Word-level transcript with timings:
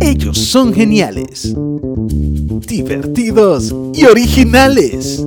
Ellos 0.00 0.38
son 0.38 0.72
geniales, 0.72 1.54
divertidos 2.66 3.74
y 3.94 4.04
originales. 4.04 5.24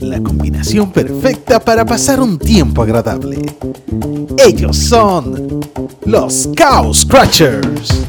La 0.00 0.20
combinación 0.22 0.92
perfecta 0.92 1.60
para 1.60 1.84
pasar 1.84 2.20
un 2.20 2.38
tiempo 2.38 2.82
agradable. 2.82 3.38
Ellos 4.38 4.76
son 4.76 5.60
los 6.04 6.48
Cow 6.56 6.92
Scratchers. 6.94 8.06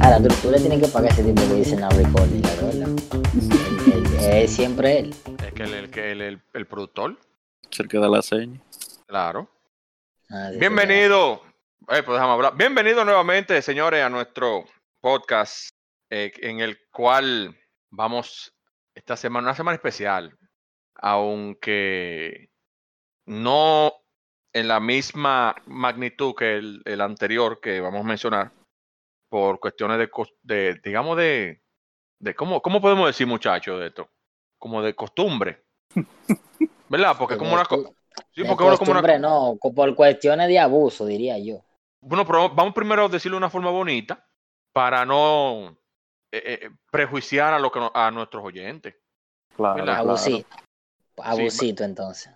Ahora, 0.00 0.18
tú, 0.22 0.28
tú 0.42 0.50
le 0.50 0.58
tienes 0.60 0.80
que 0.80 0.88
pagar 0.88 1.12
ese 1.12 1.22
tipo 1.24 1.42
que 1.48 1.54
dicen 1.54 1.82
a 1.84 1.88
recording, 1.90 2.40
¿verdad? 2.42 2.72
El- 2.72 3.92
el- 3.92 4.44
Es 4.44 4.50
siempre 4.52 4.98
él. 5.00 5.14
Es 5.46 5.52
que 5.52 5.62
el, 5.64 5.74
el, 5.74 6.22
el- 6.22 6.40
el 6.54 6.66
productor, 6.66 7.16
Es 7.70 7.80
el 7.80 7.88
que 7.88 7.98
da 7.98 8.08
la 8.08 8.22
seña. 8.22 8.60
Claro. 9.10 9.50
Bienvenido. 10.60 11.42
Eh, 11.88 12.02
pues 12.04 12.06
déjame 12.06 12.32
hablar. 12.32 12.56
Bienvenido 12.56 13.04
nuevamente, 13.04 13.60
señores, 13.60 14.04
a 14.04 14.08
nuestro 14.08 14.64
podcast 15.00 15.70
eh, 16.10 16.32
en 16.36 16.60
el 16.60 16.78
cual 16.92 17.58
vamos 17.90 18.54
esta 18.94 19.16
semana, 19.16 19.48
una 19.48 19.56
semana 19.56 19.74
especial, 19.74 20.38
aunque 20.94 22.50
no 23.26 23.92
en 24.52 24.68
la 24.68 24.78
misma 24.78 25.56
magnitud 25.66 26.34
que 26.36 26.58
el, 26.58 26.82
el 26.84 27.00
anterior 27.00 27.60
que 27.60 27.80
vamos 27.80 28.02
a 28.02 28.08
mencionar, 28.08 28.52
por 29.28 29.58
cuestiones 29.58 29.98
de, 30.42 30.80
digamos, 30.84 31.16
de, 31.16 31.60
de 32.20 32.34
cómo, 32.36 32.62
¿cómo 32.62 32.80
podemos 32.80 33.08
decir, 33.08 33.26
muchachos, 33.26 33.80
de 33.80 33.88
esto? 33.88 34.08
Como 34.58 34.82
de 34.82 34.94
costumbre. 34.94 35.64
¿Verdad? 36.88 37.16
Porque 37.18 37.34
es 37.34 37.38
como 37.38 37.54
una... 37.54 37.64
co- 37.64 37.96
Sí, 38.34 38.42
de 38.42 38.48
porque 38.48 38.76
como 38.78 38.98
una... 38.98 39.18
no, 39.18 39.56
por 39.74 39.94
cuestiones 39.94 40.48
de 40.48 40.58
abuso, 40.58 41.06
diría 41.06 41.38
yo. 41.38 41.64
Bueno, 42.00 42.26
pero 42.26 42.48
vamos 42.50 42.74
primero 42.74 43.04
a 43.04 43.08
decirlo 43.08 43.36
de 43.36 43.38
una 43.38 43.50
forma 43.50 43.70
bonita 43.70 44.26
para 44.72 45.04
no 45.04 45.76
eh, 46.32 46.42
eh, 46.62 46.70
prejuiciar 46.90 47.52
a, 47.52 47.58
lo 47.58 47.70
que, 47.70 47.80
no- 47.80 47.92
a 47.94 48.10
nuestros 48.10 48.44
oyentes. 48.44 48.96
Claro. 49.54 49.90
Abusito. 49.92 50.48
Abusito, 51.18 51.84
entonces. 51.84 52.32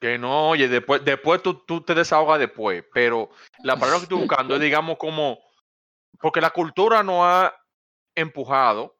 Que 0.00 0.18
no, 0.18 0.50
oye, 0.50 0.68
después, 0.68 1.04
después 1.04 1.42
tú, 1.42 1.54
tú 1.64 1.80
te 1.80 1.94
desahogas 1.94 2.38
después, 2.38 2.84
pero 2.92 3.30
la 3.62 3.74
palabra 3.76 3.98
que 3.98 4.02
estoy 4.04 4.18
buscando 4.18 4.54
es, 4.54 4.60
digamos, 4.60 4.98
como, 4.98 5.38
porque 6.20 6.40
la 6.40 6.50
cultura 6.50 7.02
nos 7.02 7.20
ha 7.22 7.54
empujado 8.14 8.96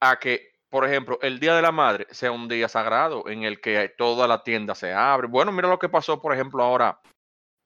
a 0.00 0.18
que, 0.18 0.49
por 0.70 0.86
ejemplo, 0.86 1.18
el 1.22 1.40
Día 1.40 1.54
de 1.54 1.62
la 1.62 1.72
Madre 1.72 2.06
sea 2.10 2.30
un 2.32 2.48
día 2.48 2.68
sagrado 2.68 3.28
en 3.28 3.42
el 3.42 3.60
que 3.60 3.92
toda 3.98 4.26
la 4.28 4.42
tienda 4.44 4.74
se 4.74 4.92
abre. 4.94 5.26
Bueno, 5.26 5.52
mira 5.52 5.68
lo 5.68 5.78
que 5.78 5.88
pasó, 5.88 6.20
por 6.22 6.32
ejemplo, 6.32 6.62
ahora 6.62 7.00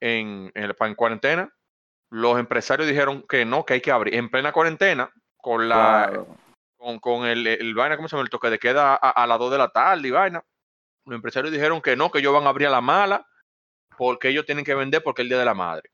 en, 0.01 0.51
en, 0.55 0.65
el, 0.65 0.75
en 0.79 0.95
cuarentena. 0.95 1.51
Los 2.11 2.39
empresarios 2.39 2.89
dijeron 2.89 3.25
que 3.29 3.45
no, 3.45 3.65
que 3.65 3.75
hay 3.75 3.81
que 3.81 3.91
abrir 3.93 4.15
en 4.15 4.31
plena 4.31 4.53
cuarentena 4.53 5.11
con 5.37 5.69
la 5.69 6.07
Claro. 6.09 6.27
con, 6.77 6.99
con 6.99 7.27
el, 7.27 7.47
el 7.47 7.75
vaina, 7.75 7.97
¿cómo 7.97 8.09
se 8.09 8.17
llama? 8.17 8.25
El 8.25 8.31
toque 8.31 8.51
de 8.51 8.59
queda 8.59 8.95
a, 8.95 9.11
a 9.11 9.27
las 9.27 9.39
2 9.39 9.51
de 9.53 9.59
la 9.59 9.69
tarde 9.69 10.09
y 10.09 10.11
vaina. 10.11 10.43
Los 11.07 11.17
empresarios 11.17 11.53
dijeron 11.53 11.83
que 11.83 11.97
no, 11.97 12.11
que 12.11 12.21
ellos 12.21 12.33
van 12.33 12.47
a 12.47 12.51
abrir 12.51 12.69
a 12.69 12.71
la 12.71 12.81
mala 12.81 13.27
porque 13.99 14.29
ellos 14.29 14.47
tienen 14.47 14.65
que 14.65 14.75
vender 14.75 15.03
porque 15.03 15.23
es 15.23 15.25
el 15.25 15.29
Día 15.31 15.39
de 15.39 15.45
la 15.45 15.55
Madre. 15.55 15.91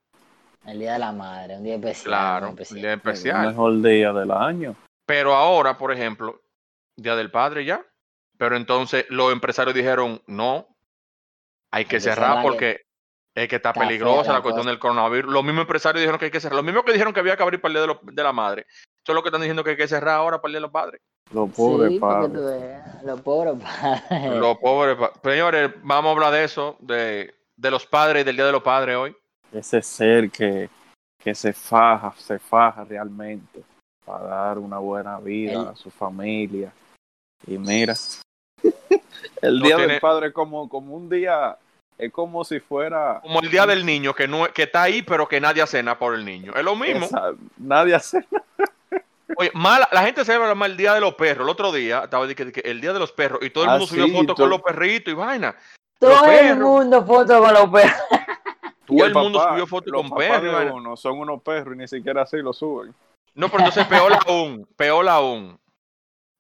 El 0.67 0.79
día 0.79 0.93
de 0.93 0.99
la 0.99 1.11
madre, 1.13 1.57
un 1.57 1.65
día 1.65 1.77
especial. 1.77 2.05
Claro, 2.05 2.49
especial. 2.49 2.81
día 2.81 2.93
El 2.93 2.99
especial. 2.99 3.47
mejor 3.49 3.81
día 3.83 4.13
del 4.13 4.31
año. 4.31 4.77
Pero 5.07 5.35
ahora, 5.35 5.77
por 5.79 5.91
ejemplo, 5.91 6.39
Día 7.03 7.17
del 7.17 7.31
Padre 7.31 7.65
ya. 7.65 7.85
Pero 8.39 8.57
entonces 8.57 9.05
los 9.11 9.33
empresarios 9.33 9.75
dijeron, 9.75 10.23
no, 10.27 10.67
hay 11.71 11.85
que 11.85 12.01
cerrar 12.01 12.43
porque 12.43 12.81
es 13.35 13.49
que 13.49 13.57
está 13.57 13.73
peligrosa 13.73 14.33
la 14.33 14.41
cuestión 14.43 14.63
cosa. 14.65 14.71
del 14.71 14.79
coronavirus. 14.79 15.33
Los 15.33 15.45
mismos 15.45 15.63
empresarios 15.63 16.01
dijeron 16.01 16.19
que 16.19 16.25
hay 16.27 16.31
que 16.31 16.41
cerrar. 16.41 16.57
Los 16.57 16.65
mismos 16.65 16.85
que 16.85 16.93
dijeron 16.93 17.13
que 17.13 17.21
había 17.21 17.37
que 17.37 17.43
abrir 17.43 17.61
para 17.61 17.75
el 17.81 17.87
Día 17.87 17.99
de, 18.13 18.23
la 18.23 18.33
Madre. 18.33 18.67
Son 19.07 19.15
los 19.15 19.23
que 19.23 19.29
están 19.29 19.41
diciendo 19.43 19.63
que 19.63 19.71
hay 19.71 19.77
que 19.77 19.87
cerrar 19.89 20.17
ahora 20.17 20.41
para 20.41 20.49
el 20.49 20.53
Día 20.53 20.59
de 20.59 20.63
los 20.63 20.71
Padres. 20.71 21.01
Los 21.33 21.51
pobres 21.51 21.91
sí, 21.93 21.99
padres. 22.01 22.33
los 23.05 23.21
pobres 23.21 23.55
padres. 23.63 24.37
Los 24.41 24.59
pobres. 24.59 24.97
pa- 24.97 25.13
Señores, 25.23 25.71
vamos 25.83 26.09
a 26.09 26.13
hablar 26.13 26.33
de 26.33 26.45
eso, 26.45 26.77
de, 26.81 27.33
de 27.57 27.71
los 27.71 27.87
padres 27.87 28.23
y 28.23 28.25
del 28.25 28.37
Día 28.37 28.47
de 28.47 28.53
los 28.53 28.63
Padres 28.63 28.97
hoy. 28.97 29.17
Ese 29.53 29.81
ser 29.83 30.31
que, 30.31 30.69
que 31.23 31.35
se 31.35 31.53
faja, 31.53 32.13
se 32.17 32.39
faja 32.41 32.85
realmente 32.85 33.63
para 34.05 34.25
dar 34.25 34.59
una 34.59 34.79
buena 34.79 35.19
vida 35.21 35.71
a 35.71 35.77
su 35.77 35.91
familia. 35.91 36.73
Y 37.47 37.59
mira, 37.59 37.95
el 39.43 39.59
No 39.59 39.65
día 39.67 39.77
tiene- 39.77 39.93
del 39.95 40.01
padre 40.01 40.29
es 40.29 40.33
como, 40.33 40.69
como 40.69 40.95
un 40.95 41.09
día, 41.09 41.57
es 41.99 42.13
como 42.13 42.45
si 42.45 42.61
fuera... 42.61 43.21
Como 43.23 43.41
el 43.41 43.51
Día 43.51 43.67
del 43.67 43.85
Niño, 43.85 44.15
que, 44.15 44.29
no, 44.29 44.47
que 44.53 44.65
está 44.65 44.83
ahí, 44.83 45.03
pero 45.03 45.27
que 45.29 45.41
nadie 45.41 45.63
hace 45.63 45.83
nada 45.83 45.99
por 45.99 46.15
el 46.15 46.25
niño. 46.25 46.53
Es 46.55 46.65
lo 46.65 46.77
mismo. 46.77 47.07
esa- 47.07 47.33
nadie 47.59 47.95
hace 47.95 48.25
Oye, 49.37 49.51
mala, 49.55 49.89
la 49.93 50.03
gente 50.03 50.25
celebra 50.25 50.55
más 50.55 50.69
el 50.71 50.77
Día 50.77 50.93
de 50.93 51.01
los 51.01 51.15
Perros. 51.15 51.45
El 51.47 51.51
otro 51.51 51.71
día 51.73 52.01
estaba 52.05 52.27
de 52.27 52.35
que, 52.35 52.61
el 52.65 52.81
Día 52.81 52.93
de 52.93 52.99
los 52.99 53.13
Perros 53.13 53.39
y 53.43 53.51
todo 53.51 53.65
el 53.65 53.71
Ah, 53.71 53.73
mundo 53.75 53.87
subió 53.87 54.07
sí, 54.07 54.13
fotos 54.13 54.37
todo- 54.37 54.45
con 54.45 54.51
los 54.51 54.63
perritos 54.63 55.13
y 55.13 55.15
vaina. 55.15 55.55
Todo 55.99 56.11
los 56.11 56.23
el 56.25 56.29
perros. 56.29 56.59
mundo 56.59 57.07
foto 57.07 57.39
con 57.41 57.55
los 57.55 57.69
perros. 57.71 57.95
Todo 58.87 59.05
el, 59.07 59.15
mundo 59.15 59.39
papá- 59.39 59.51
subió 59.53 59.67
fotos 59.69 59.93
con 59.93 60.11
perros. 60.19 60.73
uno 60.75 60.97
son 60.97 61.19
unos 61.21 61.41
perros 61.43 61.75
y 61.77 61.79
ni 61.79 61.87
siquiera 61.87 62.23
así 62.23 62.39
lo 62.39 62.53
suben. 62.53 62.93
No, 63.37 63.47
pero 63.49 63.59
entonces 63.61 63.87
peor 63.87 64.13
aún, 64.27 64.67
peor 64.77 65.09
aún. 65.09 65.57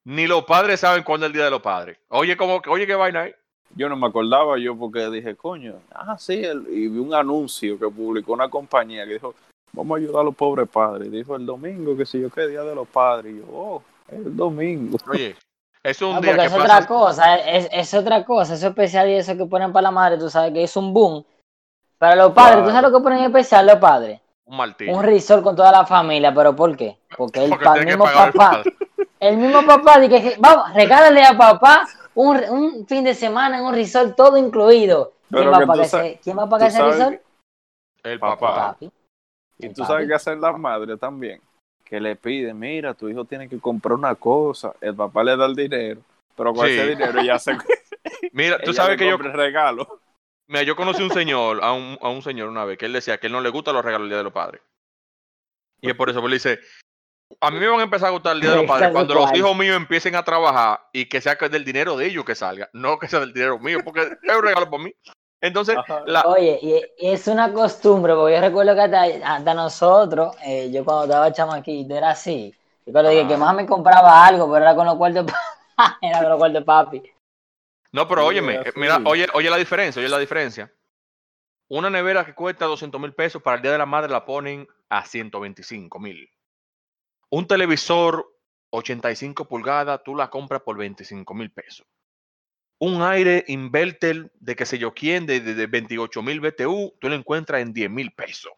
Ni 0.05 0.27
los 0.27 0.44
padres 0.44 0.81
saben 0.81 1.03
cuándo 1.05 1.27
es 1.27 1.31
el 1.31 1.34
Día 1.34 1.44
de 1.44 1.50
los 1.50 1.61
Padres. 1.62 1.99
Oye, 2.09 2.37
como, 2.37 2.61
que- 2.62 2.71
oye, 2.71 2.87
qué 2.87 2.94
vaina 2.94 3.22
hay. 3.22 3.34
Yo 3.77 3.88
no 3.88 3.97
me 3.97 4.06
acordaba 4.09 4.59
yo 4.59 4.77
porque 4.77 5.09
dije, 5.11 5.37
coño, 5.37 5.75
ah, 5.94 6.16
sí, 6.19 6.43
el- 6.44 6.66
y 6.69 6.88
vi 6.88 6.99
un 6.99 7.15
anuncio 7.15 7.78
que 7.78 7.87
publicó 7.88 8.33
una 8.33 8.49
compañía 8.49 9.06
que 9.06 9.12
dijo, 9.15 9.34
vamos 9.72 9.97
a 9.97 9.99
ayudar 10.00 10.22
a 10.22 10.25
los 10.25 10.34
pobres 10.34 10.69
padres. 10.69 11.11
Dijo 11.12 11.37
el 11.37 11.47
domingo, 11.47 11.97
que 11.97 12.05
si 12.06 12.21
yo 12.21 12.31
qué 12.31 12.49
día 12.49 12.62
de 12.62 12.75
los 12.75 12.88
padres. 12.88 13.34
Y 13.34 13.38
yo, 13.38 13.44
oh, 13.53 13.83
es 14.09 14.15
el 14.27 14.37
domingo. 14.37 14.97
Oye, 15.09 15.37
eso 15.83 16.05
es 16.06 16.11
un 16.11 16.15
No, 16.17 16.21
día 16.22 16.32
porque 16.32 16.41
que 16.41 16.47
es 16.47 16.53
pasa. 16.61 16.75
otra 16.77 16.87
cosa, 16.87 17.37
es, 17.37 17.69
es 17.71 17.94
otra 17.94 18.25
cosa, 18.25 18.55
eso 18.55 18.69
especial 18.69 19.09
y 19.09 19.15
eso 19.15 19.37
que 19.37 19.44
ponen 19.47 19.72
para 19.72 19.82
la 19.84 19.91
madre, 19.93 20.19
tú 20.19 20.28
sabes 20.31 20.53
que 20.53 20.65
es 20.65 20.77
un 20.77 20.93
boom. 20.93 21.25
Para 21.99 22.17
los 22.17 22.32
padres, 22.32 22.65
¿tú 22.65 22.71
sabes 22.71 22.72
Claro. 22.81 22.88
lo 22.91 22.99
que 22.99 23.03
ponen 23.05 23.25
especial 23.25 23.67
los 23.67 23.77
padres? 23.77 24.21
Un 24.47 24.56
martillo. 24.56 24.97
Un 24.97 25.05
resort 25.05 25.43
con 25.44 25.55
toda 25.55 25.71
la 25.71 25.87
familia, 25.87 26.34
¿pero 26.34 26.56
por 26.56 26.75
qué? 26.77 26.97
Porque 27.17 27.44
el, 27.44 27.50
Porque 27.50 27.65
pa- 27.65 27.77
mismo 27.77 28.06
el 28.09 28.12
papá. 28.32 28.62
el 29.20 29.36
mismo 29.36 29.64
papá 29.64 30.00
dice 30.00 30.22
que 30.22 30.36
vamos, 30.38 30.72
regálale 30.75 31.22
a 31.25 31.36
papá 31.36 31.86
un, 32.14 32.36
un 32.50 32.86
fin 32.86 33.04
de 33.04 33.14
semana 33.14 33.58
en 33.58 33.64
un 33.64 33.75
resort 33.75 34.16
todo 34.16 34.36
incluido. 34.36 35.12
¿Quién 35.31 35.48
va 35.53 35.58
pagar 35.66 35.81
ese, 35.86 36.20
¿quién 36.22 36.38
va 36.38 36.42
a 36.44 36.48
pagar 36.48 36.69
ese 36.69 36.82
resort? 36.82 37.20
El 38.03 38.19
Papá. 38.19 38.54
Papi. 38.72 38.91
Y 39.58 39.66
El 39.66 39.75
tú 39.75 39.82
papi. 39.82 39.92
sabes 39.92 40.08
qué 40.08 40.14
hacen 40.14 40.41
las 40.41 40.58
madres 40.58 40.98
también. 40.98 41.41
Que 41.84 42.00
le 42.00 42.16
piden, 42.16 42.58
mira, 42.58 42.94
tu 42.94 43.08
hijo 43.08 43.25
tiene 43.25 43.48
que 43.48 43.58
comprar 43.60 43.94
una 43.94 44.14
cosa. 44.14 44.72
El 44.81 44.94
papá 44.94 45.22
le 45.22 45.37
da 45.37 45.47
el 45.47 45.54
dinero. 45.54 46.00
Pero 46.37 46.54
con 46.54 46.66
Sí. 46.66 46.72
ese 46.72 46.87
dinero 46.88 47.22
ya 47.22 47.38
se 47.38 47.56
Mira, 48.32 48.58
tú 48.60 48.72
sabes 48.72 48.92
le 48.92 48.97
que 49.04 49.08
yo, 49.10 49.16
regalo. 49.19 50.00
mira, 50.48 50.62
yo 50.62 50.75
conocí 50.75 51.02
un 51.02 51.10
señor, 51.10 51.62
a 51.62 51.72
un, 51.72 51.98
a 52.00 52.08
un 52.08 52.22
señor 52.22 52.48
una 52.48 52.64
vez, 52.64 52.78
que 52.78 52.87
él 52.87 52.92
decía 52.94 53.19
que 53.19 53.26
él 53.26 53.32
no 53.34 53.41
le 53.41 53.50
gustan 53.50 53.75
los 53.75 53.84
regalos 53.84 54.08
Día 54.08 54.16
de 54.19 54.25
los 54.25 54.32
Padres. 54.32 54.62
Y 55.82 55.91
es 55.91 55.97
por 55.97 56.08
eso, 56.10 56.20
porque 56.20 56.34
él 56.34 56.38
dice, 56.38 56.58
a 57.41 57.51
mí 57.51 57.59
me 57.59 57.69
van 57.69 57.81
a 57.81 57.85
empezar 57.85 58.09
a 58.09 58.13
gustar 58.13 58.35
el 58.35 58.41
Día 58.41 58.51
de 58.51 58.57
los 58.57 58.67
Padres 58.67 58.91
cuando 58.93 59.15
los 59.15 59.33
hijos 59.35 59.57
míos 59.57 59.77
empiecen 59.77 60.15
a 60.17 60.25
trabajar 60.25 60.81
y 60.93 61.09
que 61.09 61.21
sea 61.21 61.37
que 61.37 61.49
del 61.49 61.65
dinero 61.65 61.97
de 61.97 62.07
ellos 62.07 62.25
que 62.25 62.35
salga, 62.35 62.69
no 62.73 62.99
que 62.99 63.09
sea 63.09 63.21
del 63.21 63.33
dinero 63.33 63.59
mío, 63.59 63.79
porque 63.85 64.01
es 64.23 64.37
un 64.37 64.43
regalo 64.43 64.69
para 64.71 64.83
mí. 64.83 64.93
Entonces, 65.43 65.77
la, 66.05 66.23
Oye, 66.27 66.59
y 66.61 67.07
y 67.07 67.13
es 67.13 67.27
una 67.27 67.51
costumbre, 67.53 68.15
porque 68.15 68.35
yo 68.35 68.41
recuerdo 68.43 68.75
que 68.75 68.83
hasta, 68.83 69.05
hasta 69.37 69.55
nosotros, 69.55 70.37
eh, 70.45 70.71
yo 70.71 70.85
cuando 70.85 71.05
estaba 71.05 71.33
chamaquito, 71.33 71.97
era 71.97 72.11
así. 72.11 72.55
Yo 72.85 72.93
cuando 72.93 73.11
dije 73.11 73.27
que 73.27 73.37
más 73.39 73.55
me 73.55 73.65
compraba 73.65 74.27
algo, 74.27 74.53
pero 74.53 74.65
era 74.65 74.75
con 74.75 74.85
los 74.85 74.97
cuartos 74.97 75.25
de 75.25 75.33
papi. 75.33 75.97
era 76.03 76.21
con 76.21 76.29
los 76.29 76.39
cuartos 76.39 76.61
de 76.61 76.65
papi. 76.67 77.03
No, 77.93 78.07
pero 78.07 78.23
Sí, 78.23 78.29
óyeme, 78.29 78.57
eh, 78.57 78.73
mira, 78.77 79.01
oye, 79.07 79.27
oye 79.33 79.49
la 79.49 79.57
diferencia, 79.57 80.01
oye 80.01 80.11
la 80.11 80.19
diferencia. 80.19 80.71
Una 81.69 81.88
nevera 81.88 82.26
que 82.26 82.35
cuesta 82.35 82.67
200 82.67 83.00
mil 83.00 83.15
pesos 83.15 83.41
para 83.41 83.56
el 83.56 83.62
Día 83.62 83.73
de 83.73 83.79
la 83.79 83.87
Madre 83.87 84.12
la 84.12 84.26
ponen 84.26 84.69
a 84.91 85.06
125 85.06 85.99
mil. 86.00 86.29
Un 87.31 87.47
televisor 87.47 88.27
85 88.71 89.47
pulgadas, 89.47 90.00
tú 90.05 90.15
la 90.17 90.31
compras 90.31 90.62
por 90.62 90.77
25 90.77 91.32
mil 91.35 91.50
pesos. 91.50 91.87
Un 92.81 93.03
aire 93.03 93.44
inverter 93.49 94.32
de 94.41 94.56
que 94.56 94.65
sé 94.67 94.79
yo 94.79 94.94
quién, 94.94 95.27
de, 95.27 95.41
de, 95.41 95.55
de 95.55 95.67
28 95.67 96.23
mil 96.23 96.41
BTU, 96.41 96.94
tú 97.00 97.09
lo 97.09 97.15
encuentras 97.15 97.61
en 97.62 97.73
10 97.73 97.91
mil 97.91 98.11
pesos. 98.12 98.53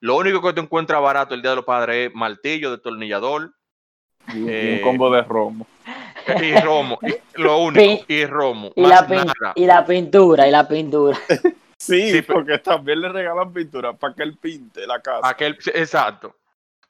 Lo 0.00 0.16
único 0.16 0.42
que 0.42 0.52
te 0.52 0.60
encuentras 0.60 1.00
barato 1.02 1.34
el 1.34 1.42
Día 1.42 1.50
de 1.50 1.56
los 1.56 1.64
Padres 1.64 2.08
es 2.08 2.14
martillo, 2.14 2.70
destornillador 2.70 3.52
Y 4.32 4.38
un- 4.42 4.48
y 4.48 4.52
Eh, 4.52 4.74
un 4.82 4.82
combo 4.90 5.10
de 5.10 5.22
romo. 5.22 5.66
y 6.42 6.60
romo. 6.60 6.98
y- 7.02 7.40
lo 7.40 7.58
único, 7.58 8.04
y 8.06 8.26
romo. 8.26 8.72
Y 8.76 8.82
más 8.82 8.90
la, 8.90 9.08
pin- 9.08 9.24
nada. 9.40 9.52
y 9.56 9.64
la 9.66 9.86
pintura, 9.86 10.46
y 10.46 10.50
la 10.50 10.68
pintura. 10.68 11.18
Sí, 11.80 12.10
Sí, 12.10 12.22
pero- 12.22 12.40
porque 12.40 12.58
también 12.58 13.00
le 13.00 13.08
regalan 13.08 13.52
pintura 13.52 13.92
para 13.92 14.12
que 14.12 14.24
él 14.24 14.36
pinte 14.36 14.84
la 14.86 15.00
casa. 15.00 15.28
Aquel, 15.28 15.56
exacto. 15.74 16.34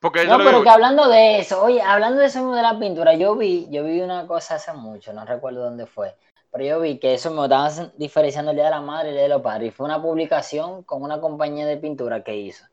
Porque 0.00 0.24
No, 0.26 0.38
pero 0.38 0.50
digo- 0.50 0.62
que 0.62 0.68
hablando 0.70 1.08
de 1.08 1.38
eso, 1.40 1.62
oye, 1.62 1.82
hablando 1.82 2.20
de 2.20 2.26
eso 2.26 2.52
de 2.52 2.62
la 2.62 2.78
pintura, 2.78 3.14
yo 3.14 3.34
vi, 3.36 3.66
yo 3.70 3.84
vi 3.84 4.00
una 4.00 4.26
cosa 4.26 4.54
hace 4.56 4.72
mucho, 4.72 5.12
no 5.12 5.24
recuerdo 5.24 5.64
dónde 5.64 5.86
fue, 5.86 6.14
pero 6.52 6.64
yo 6.64 6.80
vi 6.80 6.98
que 6.98 7.14
eso 7.14 7.30
me 7.32 7.42
estaban 7.42 7.92
diferenciando 7.96 8.52
el 8.52 8.56
Día 8.56 8.66
de 8.66 8.70
la 8.70 8.80
Madre 8.80 9.08
y 9.08 9.10
el 9.10 9.14
Día 9.16 9.22
de 9.24 9.28
los 9.30 9.42
Padres. 9.42 9.68
Y 9.68 9.70
fue 9.72 9.86
una 9.86 10.00
publicación 10.00 10.82
con 10.84 11.02
una 11.02 11.20
compañía 11.20 11.66
de 11.66 11.76
pintura 11.78 12.22
que 12.22 12.36
hizo. 12.36 12.64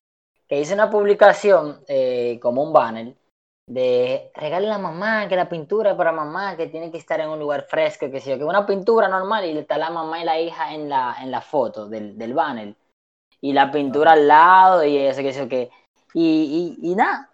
Que 0.48 0.60
hizo 0.60 0.76
una 0.76 0.90
publicación 0.92 1.82
eh, 1.88 2.40
como 2.42 2.62
un 2.62 2.72
banner 2.72 3.16
de 3.68 4.30
regale 4.36 4.68
a 4.68 4.70
la 4.70 4.78
mamá, 4.78 5.28
que 5.28 5.36
la 5.36 5.50
pintura 5.50 5.92
es 5.92 5.98
para 5.98 6.12
mamá, 6.12 6.56
que 6.56 6.68
tiene 6.68 6.92
que 6.92 7.00
estar 7.00 7.20
en 7.20 7.30
un 7.30 7.40
lugar 7.40 7.64
fresco, 7.68 8.12
que 8.12 8.22
sé 8.22 8.30
yo, 8.30 8.38
que 8.38 8.44
una 8.44 8.68
pintura 8.68 9.08
normal 9.08 9.44
y 9.46 9.58
está 9.58 9.80
la 9.80 9.90
mamá 9.90 10.22
y 10.22 10.26
la 10.26 10.40
hija 10.40 10.72
en 10.76 10.88
la, 10.88 11.16
en 11.20 11.32
la 11.32 11.42
foto 11.42 11.88
del, 11.88 12.16
del 12.16 12.36
banner. 12.36 12.76
Y 13.42 13.54
la 13.54 13.72
pintura 13.72 14.12
al 14.12 14.28
lado 14.28 14.84
y 14.86 14.98
eso, 14.98 15.22
que 15.22 15.34
sé 15.34 15.40
yo, 15.40 15.50
que. 15.50 15.72
Y, 16.16 16.78
y, 16.82 16.92
y 16.92 16.96
nada, 16.96 17.30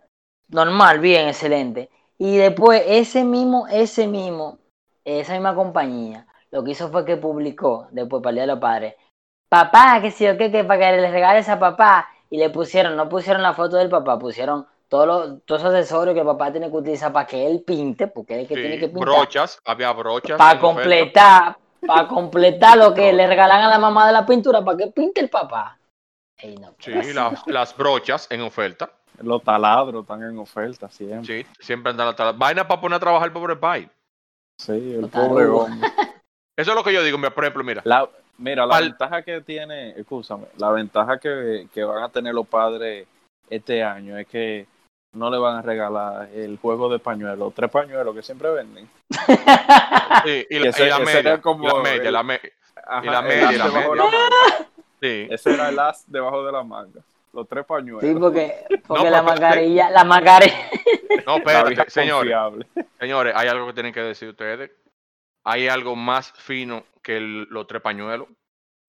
normal, 0.50 1.00
bien, 1.00 1.28
excelente. 1.28 1.92
Y 2.18 2.38
después 2.38 2.82
ese 2.88 3.24
mismo, 3.24 3.68
ese 3.68 4.08
mismo, 4.08 4.58
esa 5.06 5.34
misma 5.34 5.54
compañía, 5.54 6.26
lo 6.50 6.64
que 6.64 6.72
hizo 6.72 6.90
fue 6.90 7.06
que 7.06 7.16
publicó, 7.16 7.88
después 7.92 8.24
para 8.24 8.32
el 8.32 8.36
Día 8.38 8.44
de 8.44 8.48
los 8.48 8.60
Padres, 8.60 8.96
papá, 9.48 10.00
que 10.02 10.10
sé 10.10 10.26
yo, 10.26 10.38
que, 10.38 10.52
que 10.52 10.64
para 10.64 10.80
que 10.80 11.02
le 11.02 11.12
regales 11.12 11.48
a 11.48 11.60
papá, 11.60 12.10
y 12.32 12.38
le 12.38 12.50
pusieron, 12.50 12.96
no 12.96 13.08
pusieron 13.08 13.44
la 13.44 13.54
foto 13.54 13.78
del 13.78 13.90
papá, 13.90 14.18
pusieron 14.18 14.66
todos 14.88 15.06
los, 15.06 15.60
esos 15.60 15.74
accesorios 15.74 16.16
que 16.16 16.22
el 16.22 16.26
papá 16.26 16.52
tiene 16.52 16.72
que 16.72 16.78
utilizar 16.78 17.14
para 17.14 17.28
que 17.28 17.46
él 17.46 17.62
pinte, 17.62 18.08
porque 18.08 18.34
es 18.34 18.40
el 18.42 18.48
que 18.48 18.56
Sí, 18.56 18.62
tiene 18.62 18.80
que 18.80 18.88
pintar. 18.88 19.10
brochas, 19.10 19.60
había 19.64 19.92
brochas. 19.94 20.38
Para 20.38 20.60
completar, 20.60 21.58
para 21.86 22.08
completar 22.08 22.78
lo 22.78 22.94
que 22.94 23.14
le 23.14 23.28
regalan 23.28 23.62
a 23.62 23.70
la 23.70 23.78
mamá 23.78 24.08
de 24.08 24.14
la 24.14 24.26
pintura, 24.26 24.66
para 24.66 24.78
que 24.78 24.88
pinte 24.88 25.22
el 25.22 25.30
papá. 25.30 25.78
Ey, 26.42 26.56
no, 26.58 26.74
Sí, 26.80 26.94
así 26.94 27.14
las, 27.14 27.34
no. 27.48 27.54
las 27.54 27.76
brochas 27.78 28.28
en 28.32 28.42
oferta. 28.42 28.90
Los 29.22 29.44
taladros 29.44 30.02
están 30.04 30.24
en 30.24 30.38
oferta 30.40 30.90
siempre. 30.90 31.44
Sí, 31.44 31.50
siempre 31.60 31.92
andan 31.92 32.14
las 32.18 32.38
Vaina 32.38 32.68
para 32.68 32.82
poner 32.82 32.98
a 32.98 33.00
trabajar 33.00 33.28
el 33.28 33.34
pobre 33.34 33.56
pai. 33.56 33.90
Sí, 34.60 34.72
el 34.94 35.08
pobre 35.10 35.46
hombre. 35.46 35.88
Eso 36.58 36.72
es 36.72 36.76
lo 36.76 36.84
que 36.84 36.94
yo 36.94 37.04
digo, 37.04 37.18
mira, 37.18 37.30
por 37.34 37.44
ejemplo, 37.44 37.64
mira. 37.64 37.82
La, 37.86 38.08
mira, 38.38 38.66
la 38.66 38.74
Pal- 38.76 38.84
ventaja 38.90 39.22
que 39.22 39.42
tiene, 39.42 39.92
escúchame, 39.92 40.46
la 40.58 40.72
ventaja 40.72 41.20
que, 41.20 41.68
que 41.74 41.84
van 41.84 42.04
a 42.04 42.10
tener 42.10 42.34
los 42.34 42.48
padres 42.48 43.08
este 43.50 43.84
año 43.84 44.18
es 44.18 44.28
que 44.28 44.66
no 45.14 45.30
le 45.30 45.38
van 45.38 45.58
a 45.58 45.62
regalar 45.62 46.30
el 46.34 46.58
juego 46.58 46.90
de 46.90 47.00
pañuelos, 47.00 47.54
tres 47.54 47.70
pañuelos 47.70 48.16
que 48.16 48.24
siempre 48.24 48.50
venden. 48.52 48.90
Sí, 50.26 50.48
y, 50.50 50.60
la, 50.60 50.70
ese- 50.70 50.86
y 50.86 50.90
la 50.90 50.96
ese 50.98 51.06
media, 51.06 51.42
como 51.42 51.68
la 51.68 51.82
media, 51.82 52.08
el- 52.08 52.14
la 52.14 52.24
me- 52.24 52.40
Ajá, 52.88 53.06
Y 53.06 53.10
la 53.10 53.22
media, 53.22 53.52
la 53.52 53.66
media. 53.68 53.92
Sí. 55.02 55.28
Ese 55.30 55.54
era 55.54 55.70
el 55.70 55.80
as 55.80 56.04
debajo 56.10 56.46
de 56.46 56.52
la 56.52 56.64
manga. 56.64 57.02
Los 57.34 57.48
tres 57.48 57.66
pañuelos. 57.66 58.02
Sí, 58.04 58.14
porque, 58.20 58.66
porque 58.88 59.04
No, 59.06 59.10
la 59.10 59.22
mascarilla, 59.22 59.90
la 59.90 60.04
mascarilla. 60.04 60.70
No, 61.26 61.38
espérate, 61.38 61.90
señores, 61.90 62.34
señores, 63.00 63.34
hay 63.36 63.48
algo 63.48 63.68
que 63.68 63.74
tienen 63.74 63.94
que 63.94 64.02
decir 64.02 64.30
ustedes. 64.30 64.72
Hay 65.46 65.68
algo 65.68 65.96
más 65.96 66.32
fino 66.34 66.84
que 67.02 67.18
el- 67.18 67.44
los 67.50 67.66
tres 67.68 67.82
pañuelos. 67.82 68.28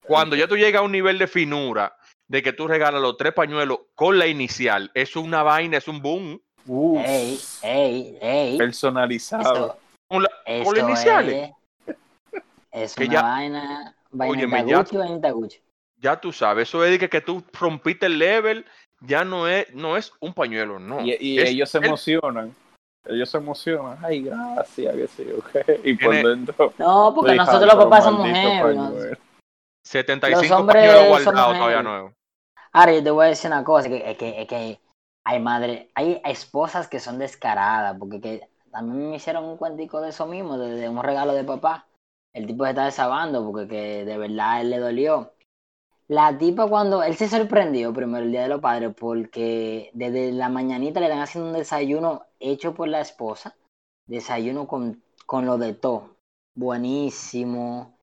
Cuando 0.05 0.35
ya 0.37 0.49
tú 0.49 0.57
llegas 0.57 0.81
a 0.81 0.85
un 0.85 0.93
nivel 0.93 1.19
de 1.19 1.27
finura 1.29 1.97
de 2.29 2.43
que 2.43 2.53
tú 2.53 2.67
regalas 2.67 3.01
los 3.01 3.17
tres 3.17 3.33
pañuelos 3.33 3.79
con 3.95 4.19
la 4.19 4.27
inicial, 4.27 4.91
es 4.95 5.15
una 5.17 5.43
vaina, 5.45 5.77
es 5.79 5.87
un 5.89 6.03
boom. 6.03 6.41
Uf, 6.67 7.01
Ey, 7.05 7.41
ey, 7.63 8.19
ey. 8.21 8.59
personalizado. 8.59 9.43
Eso, 9.67 9.79
Con, 10.09 10.23
la- 10.25 10.31
con 10.65 10.75
las 10.77 10.85
iniciales. 10.89 11.51
es, 12.73 12.97
una 12.97 13.07
ya- 13.07 13.23
vaina, 13.23 13.95
ya- 14.67 14.79
Gucci, 14.79 14.97
vainita 14.97 15.31
Gucci. 15.31 15.61
Ya 16.03 16.21
tú 16.21 16.33
sabes, 16.33 16.69
eso 16.69 16.85
es 16.85 16.91
de 16.91 16.99
que, 16.99 17.09
que 17.09 17.21
tú 17.21 17.45
rompiste 17.53 18.07
el 18.07 18.19
level, 18.19 18.67
ya 19.01 19.25
no 19.25 19.47
es, 19.47 19.73
no 19.73 19.97
es 19.97 20.13
un 20.19 20.35
pañuelo, 20.35 20.81
no. 20.81 21.01
Y, 21.01 21.17
y 21.21 21.39
Es 21.39 21.51
ellos 21.51 21.71
se 21.71 21.79
el- 21.79 21.85
emocionan. 21.85 22.55
Ellos 23.05 23.31
se 23.31 23.39
emocionan. 23.39 23.99
Ay, 24.05 24.23
gracias, 24.23 24.95
que 24.95 25.09
sí, 25.09 25.27
ok. 25.33 25.85
Y 25.85 25.95
por 25.95 26.15
dentro. 26.15 26.73
No, 26.79 27.13
porque 27.15 27.35
Hija, 27.35 27.45
nosotros 27.45 27.75
los 27.75 27.85
papás 27.85 28.05
somos 28.05 28.29
pañuelo. 28.29 29.17
75 29.85 30.43
Los 30.43 30.51
hombres 30.61 30.77
pañuelos 30.77 31.03
somos 31.03 31.25
guardados 31.25 31.57
todavía 31.57 31.83
nuevos. 31.83 32.13
Ahora, 32.73 32.93
yo 32.95 33.03
te 33.03 33.11
voy 33.11 33.27
a 33.27 33.29
decir 33.29 33.51
una 33.51 33.65
cosa, 33.65 33.89
que, 33.89 34.11
es 34.11 34.17
que, 34.19 34.43
es 34.43 34.49
que 34.49 34.81
hay 35.25 35.41
madre, 35.41 35.91
hay 35.95 36.21
esposas 36.25 36.89
que 36.89 37.01
son 37.01 37.19
descaradas, 37.19 37.97
porque 37.99 38.21
que 38.21 38.49
también 38.71 39.11
me 39.11 39.17
hicieron 39.17 39.45
un 39.45 39.57
cuentico 39.57 40.01
de 40.01 40.09
eso 40.11 40.27
mismo, 40.27 40.59
de, 40.59 40.71
de 40.75 40.89
un 40.89 41.03
regalo 41.03 41.33
de 41.35 41.45
papá. 41.45 41.87
El 42.33 42.47
tipo 42.47 42.65
se 42.65 42.71
está 42.71 42.87
desabando 42.87 43.45
porque 43.45 43.69
que 43.69 44.05
de 44.05 44.19
verdad 44.19 44.53
a 44.53 44.61
él 44.63 44.71
le 44.71 44.79
dolió. 44.79 45.33
La 46.09 46.37
tipa 46.37 46.69
cuando, 46.69 47.03
él 47.03 47.17
se 47.17 47.29
sorprendió 47.29 47.93
primero 47.93 48.25
el 48.25 48.31
Día 48.31 48.43
de 48.43 48.49
los 48.49 48.61
Padres 48.61 48.95
porque 48.99 49.91
desde 49.95 50.33
la 50.33 50.49
mañanita 50.49 51.01
le 51.01 51.07
están 51.07 51.23
haciendo 51.23 51.51
un 51.51 51.57
desayuno 51.57 52.23
hecho 52.39 52.75
por 52.75 52.89
la 52.89 53.01
esposa, 53.01 53.57
desayuno 54.07 54.67
con, 54.69 55.03
con 55.27 55.47
lo 55.47 55.59
de 55.59 55.75
todo, 55.75 56.17
buenísimo, 56.55 57.95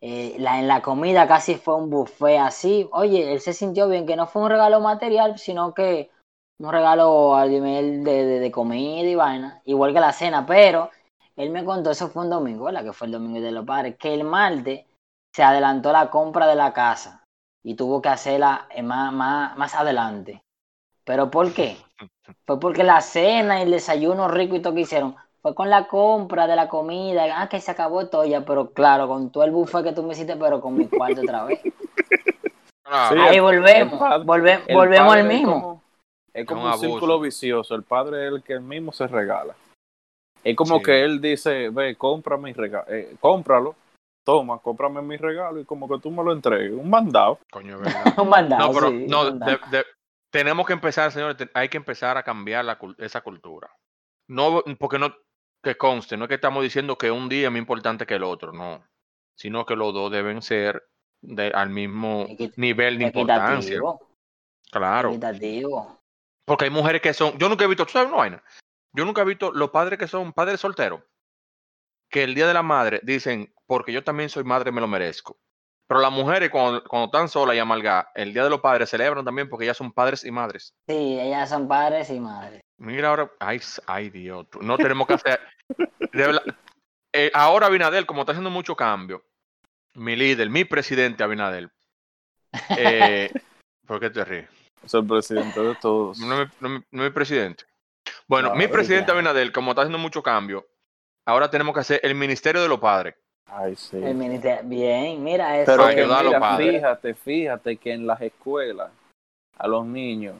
eh, 0.00 0.36
la, 0.38 0.60
en 0.60 0.68
la 0.68 0.82
comida 0.82 1.26
casi 1.26 1.56
fue 1.56 1.76
un 1.76 1.90
buffet 1.90 2.38
así. 2.38 2.88
Oye, 2.92 3.32
él 3.32 3.40
se 3.40 3.52
sintió 3.52 3.88
bien, 3.88 4.06
que 4.06 4.16
no 4.16 4.26
fue 4.26 4.42
un 4.42 4.50
regalo 4.50 4.80
material, 4.80 5.38
sino 5.38 5.74
que 5.74 6.10
un 6.58 6.72
regalo 6.72 7.36
al 7.36 7.50
nivel 7.50 8.04
de, 8.04 8.24
de- 8.40 8.50
comida 8.50 9.02
y 9.02 9.14
vaina, 9.14 9.62
igual 9.64 9.92
que 9.94 10.00
la 10.00 10.12
cena, 10.12 10.46
pero 10.46 10.90
él 11.36 11.50
me 11.50 11.64
contó, 11.64 11.90
eso 11.90 12.08
fue 12.08 12.24
un 12.24 12.30
domingo, 12.30 12.66
¿verdad? 12.66 12.84
Que 12.84 12.92
fue 12.92 13.06
el 13.08 13.12
domingo 13.12 13.40
de 13.40 13.52
los 13.52 13.66
padres, 13.66 13.96
que 13.98 14.14
el 14.14 14.24
martes 14.24 14.86
se 15.34 15.42
adelantó 15.42 15.92
la 15.92 16.10
compra 16.10 16.46
de 16.46 16.54
la 16.56 16.72
casa 16.72 17.23
y 17.64 17.74
tuvo 17.74 18.00
que 18.02 18.10
hacerla 18.10 18.66
eh, 18.70 18.82
más, 18.82 19.12
más, 19.12 19.56
más 19.56 19.74
adelante. 19.74 20.42
¿Pero 21.04 21.30
por 21.30 21.52
qué? 21.52 21.76
Fue 22.46 22.60
porque 22.60 22.84
la 22.84 23.00
cena 23.00 23.58
y 23.58 23.62
el 23.62 23.70
desayuno 23.72 24.28
rico 24.28 24.54
y 24.56 24.60
todo 24.60 24.74
que 24.74 24.82
hicieron 24.82 25.16
fue 25.42 25.54
con 25.54 25.68
la 25.68 25.88
compra 25.88 26.46
de 26.46 26.56
la 26.56 26.68
comida. 26.68 27.24
Ah, 27.42 27.48
que 27.48 27.60
se 27.60 27.70
acabó 27.70 28.06
todo 28.08 28.24
ya, 28.24 28.42
pero 28.46 28.70
claro, 28.70 29.08
con 29.08 29.30
todo 29.30 29.44
el 29.44 29.50
buffet 29.50 29.82
que 29.84 29.92
tú 29.92 30.02
me 30.02 30.12
hiciste, 30.12 30.36
pero 30.36 30.60
con 30.60 30.74
mi 30.76 30.86
cuarto 30.86 31.20
otra 31.22 31.44
vez. 31.44 31.60
Ah, 32.86 33.08
Sí, 33.10 33.18
Ahí 33.18 33.40
volvemos, 33.40 33.98
padre- 33.98 34.24
volve- 34.26 34.74
volvemos 34.74 35.12
al 35.14 35.20
es 35.20 35.24
mismo. 35.26 35.52
como- 35.54 35.82
Es 36.34 36.46
como 36.46 36.66
un 36.66 36.78
círculo 36.78 37.18
vicioso. 37.18 37.74
El 37.74 37.82
padre 37.82 38.26
es 38.26 38.32
el 38.34 38.42
que 38.42 38.52
él 38.52 38.60
mismo 38.60 38.92
se 38.92 39.06
regala. 39.06 39.54
Es 40.42 40.54
como 40.54 40.76
Sí. 40.76 40.82
que 40.82 41.02
él 41.02 41.18
dice, 41.20 41.70
ve, 41.70 41.96
cómprame 41.96 42.50
mi 42.50 42.52
regalo, 42.52 42.84
eh, 42.90 43.16
cómpralo, 43.20 43.74
toma, 44.24 44.58
cómprame 44.58 45.02
mi 45.02 45.16
regalo 45.16 45.60
y 45.60 45.64
como 45.64 45.88
que 45.88 45.98
tú 46.00 46.10
me 46.10 46.22
lo 46.24 46.32
entregues. 46.32 46.72
Un 46.72 46.90
mandado. 46.90 47.38
coño, 47.50 47.78
¿verdad? 47.78 47.92
Un 48.18 48.28
mandado, 48.28 48.66
No, 48.68 48.72
pero 48.74 48.88
sí, 48.90 49.06
no, 49.08 49.30
de- 49.30 49.58
de- 49.70 49.84
tenemos 50.30 50.66
que 50.66 50.72
empezar, 50.72 51.12
señores, 51.12 51.36
te- 51.36 51.50
hay 51.54 51.68
que 51.68 51.76
empezar 51.76 52.16
a 52.16 52.22
cambiar 52.22 52.64
la, 52.64 52.78
esa 52.98 53.20
cultura. 53.20 53.70
No, 54.28 54.62
porque 54.78 54.98
no, 54.98 55.14
que 55.62 55.76
conste, 55.76 56.16
no 56.16 56.24
es 56.24 56.28
que 56.28 56.34
estamos 56.34 56.62
diciendo 56.62 56.96
que 56.98 57.10
un 57.10 57.28
día 57.28 57.46
es 57.46 57.50
más 57.52 57.58
importante 57.58 58.06
que 58.06 58.14
el 58.14 58.24
otro, 58.24 58.52
no, 58.52 58.82
sino 59.36 59.64
que 59.66 59.76
los 59.76 59.92
dos 59.94 60.10
deben 60.10 60.42
ser 60.42 60.82
de, 61.22 61.48
al 61.54 61.70
mismo 61.70 62.26
nivel 62.56 62.98
de 62.98 63.04
importancia. 63.04 63.58
Equitativo, 63.76 64.00
Claro, 64.70 65.10
equitativo. 65.10 66.00
porque 66.46 66.64
hay 66.64 66.70
mujeres 66.70 67.00
que 67.00 67.14
son, 67.14 67.38
yo 67.38 67.48
nunca 67.48 67.64
he 67.64 67.68
visto, 67.68 67.86
¿tú 67.86 67.92
sabes 67.92 68.08
una 68.08 68.18
vaina? 68.18 68.42
Yo 68.92 69.04
nunca 69.04 69.22
he 69.22 69.24
visto 69.24 69.52
los 69.52 69.70
padres 69.70 69.98
que 69.98 70.08
son 70.08 70.32
padres 70.32 70.60
solteros, 70.60 71.00
que 72.14 72.22
el 72.22 72.32
día 72.36 72.46
de 72.46 72.54
la 72.54 72.62
madre 72.62 73.00
dicen, 73.02 73.52
porque 73.66 73.92
yo 73.92 74.04
también 74.04 74.28
soy 74.28 74.44
madre, 74.44 74.70
me 74.70 74.80
lo 74.80 74.86
merezco. 74.86 75.36
Pero 75.88 75.98
las 76.00 76.12
mujeres 76.12 76.48
cuando, 76.48 76.84
cuando 76.84 77.06
están 77.06 77.28
solas 77.28 77.56
y 77.56 77.58
amargadas, 77.58 78.06
el 78.14 78.32
día 78.32 78.44
de 78.44 78.50
los 78.50 78.60
padres 78.60 78.88
celebran 78.88 79.24
también 79.24 79.48
porque 79.48 79.64
ellas 79.64 79.76
son 79.76 79.90
padres 79.92 80.24
y 80.24 80.30
madres. 80.30 80.72
Sí, 80.88 81.18
ellas 81.20 81.48
son 81.48 81.66
padres 81.66 82.10
y 82.10 82.20
madres. 82.20 82.60
Mira 82.78 83.08
ahora, 83.08 83.32
ay, 83.40 83.60
ay 83.88 84.10
Dios, 84.10 84.46
no 84.60 84.78
tenemos 84.78 85.08
que 85.08 85.14
hacer. 85.14 85.40
de 86.12 86.24
verdad, 86.24 86.42
eh, 87.12 87.32
ahora 87.34 87.66
Abinadel, 87.66 88.06
como 88.06 88.20
está 88.20 88.30
haciendo 88.30 88.50
mucho 88.50 88.76
cambio, 88.76 89.24
mi 89.94 90.14
líder, 90.14 90.50
mi 90.50 90.64
presidente 90.64 91.24
Abinadel, 91.24 91.68
eh, 92.76 93.28
¿por 93.88 93.98
qué 93.98 94.10
te 94.10 94.24
ríes? 94.24 94.48
Es 94.84 94.94
el 94.94 95.04
presidente 95.04 95.58
de 95.60 95.74
todos. 95.80 96.16
No 96.20 96.42
es 96.42 96.48
mi- 96.48 96.54
no 96.60 96.68
mi- 96.68 96.84
no 96.92 97.02
es 97.02 97.10
mi 97.10 97.14
presidente. 97.14 97.64
Bueno, 98.28 98.50
No, 98.50 98.54
mi 98.54 98.68
presidente. 98.68 99.10
Abinadel, 99.10 99.50
como 99.50 99.72
está 99.72 99.82
haciendo 99.82 99.98
mucho 99.98 100.22
cambio, 100.22 100.64
ahora 101.26 101.50
tenemos 101.50 101.74
que 101.74 101.80
hacer 101.80 102.00
el 102.02 102.14
Ministerio 102.14 102.62
de 102.62 102.68
los 102.68 102.78
Padres. 102.80 103.14
Ay, 103.46 103.76
sí. 103.76 103.98
El 103.98 104.14
ministerio, 104.14 104.62
bien, 104.64 105.22
mira 105.22 105.58
eso. 105.58 105.70
Pero 105.70 105.82
Para 105.84 105.94
que 105.94 106.00
ayudar 106.00 106.20
a 106.20 106.22
los 106.22 106.32
mira, 106.32 106.40
padres. 106.40 106.74
fíjate, 106.74 107.14
fíjate 107.14 107.76
que 107.76 107.92
en 107.92 108.06
las 108.06 108.20
escuelas 108.22 108.90
a 109.58 109.68
los 109.68 109.86
niños 109.86 110.36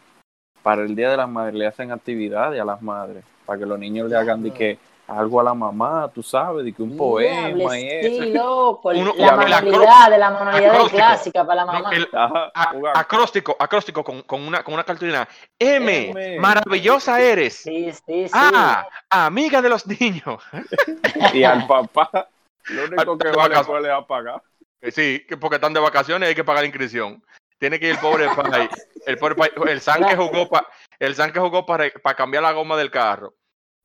para 0.63 0.83
el 0.83 0.97
Día 0.97 1.11
de 1.11 1.17
las 1.19 1.29
Madres 1.29 1.55
le 1.55 1.67
hacen 1.67 1.93
actividades 1.93 2.61
a 2.61 2.65
las 2.65 2.81
madres 2.83 3.23
para 3.45 3.59
que 3.59 3.67
los 3.67 3.79
niños 3.79 4.09
le 4.09 4.17
hagan 4.17 4.43
de 4.43 4.51
que 4.53 4.79
algo 5.07 5.41
a 5.41 5.45
la 5.45 5.55
mamá, 5.55 6.11
tú 6.15 6.23
sabes, 6.23 6.65
de 6.65 6.73
que 6.73 6.83
un 6.83 6.97
poema 6.97 7.79
y 7.79 7.87
eso. 7.89 8.23
sí, 8.25 8.33
loco. 8.33 8.89
Uno- 8.89 9.13
la 9.17 9.37
manualidad 9.37 10.11
de 10.11 10.19
la 10.19 10.31
manualidad 10.31 10.71
acróstico. 10.71 10.97
clásica 10.97 11.47
para 11.47 11.65
la 11.65 11.67
No, 11.67 11.73
mamá. 11.75 11.91
el 11.95 12.09
Ajá, 12.13 12.51
a- 12.55 12.71
jugar. 12.73 12.97
acróstico, 12.97 13.57
acróstico 13.59 14.03
con, 14.05 14.23
con 14.23 14.41
una, 14.47 14.63
con 14.65 14.75
una 14.75 14.85
cartulina. 14.85 15.29
M, 15.59 16.11
M. 16.11 16.39
maravillosa 16.41 17.21
eres. 17.21 17.57
Sí, 17.57 17.93
sí, 17.93 18.29
sí. 18.29 18.31
Ah, 18.33 18.87
amiga 19.11 19.61
de 19.61 19.69
los 19.69 19.87
niños. 19.87 20.43
y 21.35 21.45
al 21.45 21.67
papá 21.67 22.29
lo 22.69 22.85
único 22.87 23.19
que 23.19 23.29
De 23.29 23.37
va 23.37 23.45
a 23.45 23.49
la 23.49 23.57
vacaciones. 23.57 23.61
escuela 23.61 23.89
es 23.89 24.03
a 24.03 24.07
pagar. 24.07 24.43
Eh, 24.81 24.91
Sí, 24.91 25.25
que 25.29 25.37
porque 25.37 25.57
están 25.57 25.73
de 25.75 25.81
vacaciones 25.81 26.27
y 26.27 26.31
hay 26.31 26.35
que 26.35 26.45
pagar 26.45 26.63
la 26.63 26.67
inscripción. 26.69 27.23
Tiene 27.59 27.79
que 27.79 27.87
ir 27.89 27.93
el 27.93 27.99
pobre 27.99 28.27
pai, 28.35 28.69
el 29.07 29.17
pobre 29.19 29.35
pai, 29.35 29.51
el 29.69 29.81
san 29.81 30.05
que 30.05 30.17
jugó 30.17 30.49
para 30.49 30.67
el 30.99 31.15
san 31.15 31.33
que 31.33 31.41
jugó 31.41 31.65
para, 31.65 31.85
para 32.03 32.17
cambiar 32.17 32.43
la 32.43 32.53
goma 32.53 32.77
del 32.77 32.91
carro. 32.91 33.33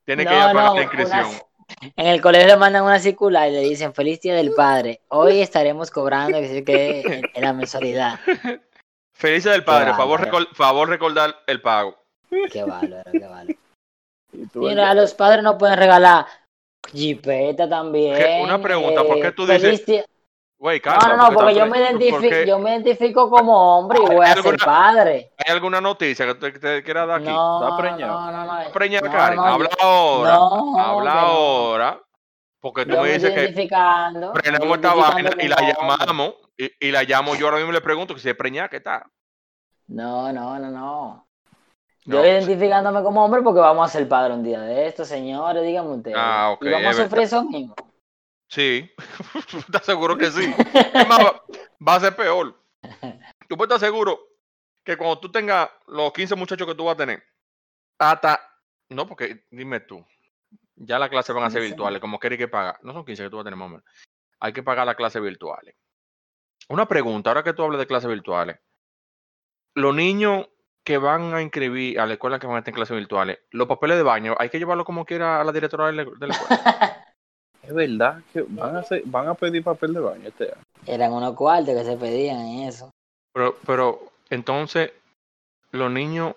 Tiene 0.10 0.26
que 0.26 0.34
ir 0.34 0.40
a 0.42 0.54
no, 0.54 0.74
la 0.76 0.82
inscripción. 0.82 1.26
una, 1.28 1.92
En 1.96 2.08
el 2.08 2.20
colegio 2.20 2.48
le 2.48 2.58
mandan 2.58 2.84
una 2.84 2.98
circular 3.00 3.48
y 3.48 3.52
le 3.52 3.60
dicen 3.62 3.94
feliz 3.94 4.20
día 4.22 4.34
del 4.34 4.54
padre. 4.54 5.02
Hoy 5.10 5.40
estaremos 5.42 5.92
cobrando 5.92 6.40
que 6.40 6.64
que 6.64 7.02
en, 7.02 7.22
en 7.34 7.42
la 7.44 7.54
mensualidad. 7.54 8.20
Felices 9.14 9.52
del 9.52 9.64
padre, 9.64 9.94
favor, 9.94 10.20
recol- 10.28 10.50
favor 10.56 10.90
recordar 10.90 11.36
el 11.46 11.62
pago. 11.62 11.96
Qué 12.52 12.64
bárbaro, 12.64 13.12
qué 13.12 13.20
bárbaro. 13.20 13.54
Mira, 14.56 14.94
los 14.96 15.14
padres 15.14 15.44
no 15.44 15.58
pueden 15.60 15.78
regalar 15.78 16.26
jipeta 16.92 17.70
también. 17.70 18.42
Una 18.42 18.60
pregunta, 18.60 19.04
¿por 19.04 19.22
qué 19.22 19.32
tú 19.32 19.46
dices- 19.46 19.62
feliz 19.62 19.86
día- 19.86 20.06
Güey, 20.60 20.82
No, 20.84 20.92
calma, 20.92 21.16
no, 21.16 21.30
no, 21.30 21.34
porque 21.34 21.56
yo 21.56 21.66
me 21.68 21.78
identifico, 21.80 22.18
porque 22.20 22.46
yo 22.46 22.60
me 22.60 22.70
identifico 22.72 23.30
como 23.30 23.78
hombre 23.80 24.00
y 24.06 24.10
¿Hay 24.10 24.16
voy 24.18 24.26
a 24.26 24.30
ser 24.30 24.38
alguna- 24.40 24.66
padre. 24.66 25.32
¿Hay 25.38 25.54
alguna 25.54 25.80
noticia 25.80 26.26
que 26.26 26.36
te, 26.36 26.52
que 26.54 26.60
te 26.60 26.84
quiera 26.84 27.06
dar 27.06 27.22
aquí? 27.22 27.30
No, 27.30 27.64
¿Está 27.64 27.78
preñado? 27.78 28.20
no, 28.32 28.46
no, 28.66 28.72
preñada, 28.74 29.08
no, 29.08 29.14
Karen. 29.14 29.36
no, 29.38 29.46
habla 29.46 29.70
yo- 29.70 29.86
ahora. 29.88 30.34
no, 30.34 30.80
habla 30.80 31.12
ahora. 31.22 32.00
Porque 32.60 32.86
tú 32.86 32.92
Yo 32.92 33.02
me 33.04 33.08
dices 33.14 33.24
estoy 33.30 33.54
que 33.54 33.68
frenamos 34.34 34.34
estoy 34.44 34.74
esta 34.74 34.94
vaina 34.94 35.30
y 35.40 35.48
la 35.48 35.56
llamamos. 35.62 36.34
Y, 36.58 36.88
y 36.88 36.92
la 36.92 37.04
llamo 37.04 37.36
yo 37.36 37.46
ahora 37.46 37.58
mismo 37.60 37.72
y 37.72 37.76
le 37.76 37.82
pregunto 37.82 38.14
que 38.14 38.20
si 38.20 38.28
es 38.30 38.36
preñada, 38.36 38.68
¿qué 38.68 38.82
tal? 38.82 39.04
No, 39.88 40.34
no, 40.34 40.60
no, 40.60 40.70
no. 40.70 41.26
No, 42.06 42.16
Yo 42.16 42.26
identificándome 42.26 43.02
como 43.02 43.24
hombre 43.24 43.42
porque 43.42 43.62
vamos 43.62 43.88
a 43.88 43.92
ser 43.92 44.10
padre 44.10 44.34
un 44.34 44.44
día 44.44 44.60
de 44.60 44.88
esto, 44.88 45.06
señores, 45.06 45.64
díganme 45.64 45.92
ustedes. 45.92 46.18
Ah, 46.20 46.50
ok, 46.52 46.66
y 46.66 46.70
vamos 46.70 46.92
es 46.92 47.00
a 47.00 47.04
sufrir 47.04 47.24
eso 47.24 47.44
mismo. 47.46 47.76
Sí, 48.50 48.92
¿estás 49.60 49.86
seguro 49.86 50.18
que 50.18 50.32
sí? 50.32 50.52
Es 50.94 51.08
más, 51.08 51.20
va, 51.88 51.96
a 51.96 52.00
ser 52.00 52.16
peor. 52.16 52.60
Tú 53.48 53.56
puedes 53.56 53.72
estar 53.72 53.80
seguro 53.80 54.20
que 54.84 54.98
cuando 54.98 55.20
tú 55.20 55.32
tengas 55.32 55.70
los 55.88 56.12
15 56.12 56.36
muchachos 56.36 56.68
que 56.68 56.74
tú 56.74 56.86
vas 56.86 56.96
a 56.96 56.98
tener, 56.98 57.24
hasta, 58.00 58.40
no, 58.90 59.06
porque 59.06 59.46
dime 59.52 59.82
tú, 59.82 60.04
ya 60.76 60.98
las 60.98 61.10
clases 61.10 61.36
van 61.36 61.44
a 61.44 61.52
ser 61.52 61.62
15. 61.62 61.74
virtuales, 61.74 62.02
como 62.02 62.20
quieres 62.20 62.40
que 62.40 62.48
pagar. 62.48 62.80
No 62.82 62.92
son 62.94 63.06
15 63.06 63.24
que 63.24 63.30
tú 63.30 63.38
vas 63.38 63.44
a 63.44 63.46
tener 63.46 63.58
más 63.58 63.68
o 63.68 63.70
menos. 63.70 63.86
Hay 64.40 64.52
que 64.52 64.64
pagar 64.64 64.88
las 64.88 64.96
clases 64.96 65.22
virtuales. 65.22 65.76
Una 66.70 66.88
pregunta, 66.88 67.30
ahora 67.30 67.44
que 67.44 67.54
tú 67.54 67.64
hablas 67.64 67.80
de 67.80 67.88
clases 67.88 68.10
virtuales, 68.10 68.58
los 69.76 69.94
niños 69.94 70.48
que 70.84 70.98
van 70.98 71.36
a 71.36 71.42
inscribir 71.44 72.00
a 72.00 72.08
la 72.08 72.14
escuela 72.14 72.40
que 72.40 72.48
van 72.48 72.56
a 72.56 72.60
estar 72.60 72.72
en 72.72 72.76
clases 72.76 72.98
virtuales, 72.98 73.40
los 73.52 73.68
papeles 73.68 73.98
de 73.98 74.04
baño, 74.04 74.36
hay 74.40 74.50
que 74.50 74.58
llevarlo 74.58 74.86
como 74.86 75.06
quiera 75.06 75.40
a 75.40 75.44
la 75.44 75.52
directora 75.52 75.88
de 75.88 75.94
la 75.94 76.02
escuela. 76.02 76.26
Es 77.70 77.76
verdad 77.76 78.24
que 78.34 78.44
van 78.48 78.76
a, 78.78 78.80
hacer- 78.80 79.04
van 79.06 79.28
a 79.28 79.36
pedir 79.36 79.64
papel 79.64 79.94
de 79.94 80.00
baño 80.00 80.28
este 80.28 80.46
año. 80.46 80.64
Eran 80.88 81.14
unos 81.14 81.36
cuartos 81.36 81.76
que 81.76 81.84
se 81.84 81.98
pedían 81.98 82.40
en 82.40 82.68
eso. 82.68 82.90
Pero, 83.32 83.58
pero 83.64 84.12
entonces 84.32 84.92
los 85.72 85.92
niños 85.92 86.34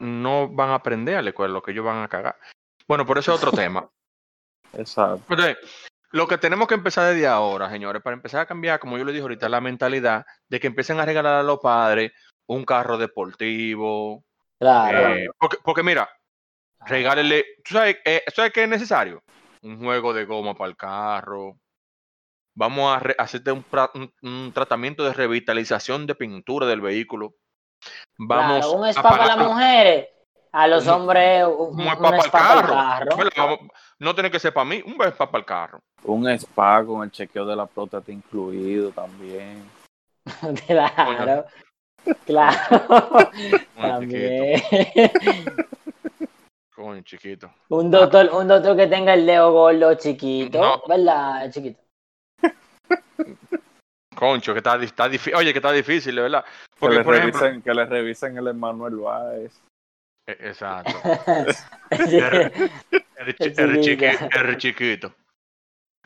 no 0.00 0.48
van 0.48 0.70
a 0.70 0.74
aprender 0.74 1.16
a 1.16 1.22
la 1.22 1.30
escuela, 1.30 1.54
lo 1.54 1.62
que 1.62 1.70
ellos 1.70 1.84
van 1.84 2.02
a 2.02 2.08
cagar. 2.08 2.36
Bueno, 2.88 3.06
por 3.06 3.18
eso 3.18 3.32
es 3.32 3.38
otro 3.40 3.52
tema. 3.56 3.88
Exacto. 4.72 5.22
Entonces, 5.30 5.58
lo 6.10 6.26
que 6.26 6.38
tenemos 6.38 6.66
que 6.66 6.74
empezar 6.74 7.12
desde 7.14 7.28
ahora, 7.28 7.70
señores, 7.70 8.02
para 8.02 8.14
empezar 8.14 8.40
a 8.40 8.46
cambiar, 8.46 8.80
como 8.80 8.98
yo 8.98 9.04
les 9.04 9.12
dije 9.14 9.22
ahorita, 9.22 9.48
la 9.48 9.60
mentalidad 9.60 10.26
de 10.48 10.58
que 10.58 10.66
empiecen 10.66 10.98
a 10.98 11.04
regalar 11.06 11.34
a 11.36 11.42
los 11.44 11.60
padres 11.60 12.10
un 12.48 12.64
carro 12.64 12.98
deportivo. 12.98 14.24
Claro. 14.58 15.14
eh, 15.14 15.28
porque, 15.38 15.58
porque 15.62 15.84
mira, 15.84 16.08
regálele, 16.84 17.44
¿tú 17.64 17.74
sabes, 17.74 17.98
eh, 18.04 18.24
¿sabes 18.34 18.52
qué 18.52 18.64
es 18.64 18.68
necesario? 18.68 19.22
Un 19.64 19.78
juego 19.78 20.12
de 20.12 20.24
goma 20.26 20.54
para 20.54 20.68
el 20.70 20.76
carro. 20.76 21.56
Vamos 22.56 22.94
a 22.96 23.00
hacerte 23.18 23.50
un, 23.50 23.64
un- 23.94 24.12
un 24.22 24.52
tratamiento 24.52 25.02
de 25.04 25.12
revitalización 25.12 26.06
de 26.06 26.14
pintura 26.14 26.66
del 26.66 26.80
vehículo. 26.80 27.34
Vamos 28.18 28.58
Claro, 28.66 28.72
un 28.72 28.84
a 28.84 28.90
spa 28.90 29.02
para 29.10 29.26
las 29.26 29.38
mujeres. 29.38 30.08
A 30.52 30.68
los 30.68 30.84
Un- 30.86 30.92
hombres, 30.92 31.44
un, 31.46 31.80
un 31.80 31.80
un 31.80 31.86
spa 31.88 31.98
para 32.02 32.16
el 32.16 32.22
spa 32.22 32.38
para 32.38 32.60
el 33.24 33.30
carro. 33.32 33.58
no 33.98 34.14
tiene 34.14 34.30
que 34.30 34.38
ser 34.38 34.54
para 34.54 34.64
mí, 34.66 34.82
un 34.86 34.94
spa 35.02 35.28
para 35.30 35.38
el 35.40 35.44
carro. 35.44 35.80
Un 36.04 36.28
spa 36.28 36.84
con 36.84 37.02
el 37.02 37.10
chequeo 37.10 37.44
de 37.44 37.56
la 37.56 37.66
próstata 37.66 38.12
incluido 38.12 38.90
también. 38.90 39.64
Claro. 40.66 41.46
Claro. 42.26 42.56
También. 43.80 44.62
Coño, 46.84 47.00
chiquito. 47.00 47.50
Un 47.70 47.90
doctor, 47.90 48.28
un 48.34 48.46
doctor 48.46 48.76
que 48.76 48.86
tenga 48.88 49.14
el 49.14 49.24
dedo 49.24 49.50
gordo 49.52 49.94
chiquito, 49.94 50.60
No. 50.60 50.82
¿verdad? 50.86 51.50
Chiquito. 51.50 51.80
Concho, 54.14 54.52
que 54.52 54.58
está, 54.58 54.76
está 54.82 55.08
difícil. 55.08 55.34
Oye, 55.34 55.52
que 55.52 55.60
está 55.60 55.72
difícil, 55.72 56.14
verdad. 56.16 56.44
Que 56.44 56.50
Porque, 56.78 56.96
le, 56.98 57.04
por 57.04 57.14
ejemplo. 57.14 57.40
revisen, 57.40 57.62
que 57.62 57.72
le 57.74 57.86
revisen 57.86 58.36
el 58.36 58.48
Emanuel 58.48 58.96
Báez. 58.96 59.62
Eh, 60.26 60.36
Exacto. 60.40 60.92
El, 61.90 63.34
chi- 63.36 63.44
El 63.56 63.70
el 63.70 63.80
chiqui- 63.80 64.10
chiquito. 64.18 64.40
el 64.40 64.56
chiquito. 64.58 65.14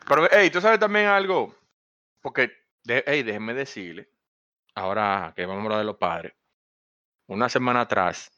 Pero, 0.07 0.27
hey, 0.31 0.49
tú 0.49 0.61
sabes 0.61 0.79
también 0.79 1.07
algo. 1.07 1.53
Porque, 2.21 2.51
de, 2.85 3.03
hey, 3.05 3.23
déjenme 3.23 3.53
decirle. 3.53 4.07
Ahora 4.75 5.33
que 5.35 5.45
vamos 5.45 5.61
a 5.61 5.65
hablar 5.65 5.79
de 5.79 5.85
los 5.85 5.97
padres. 5.97 6.33
Una 7.27 7.49
semana 7.49 7.81
atrás, 7.81 8.31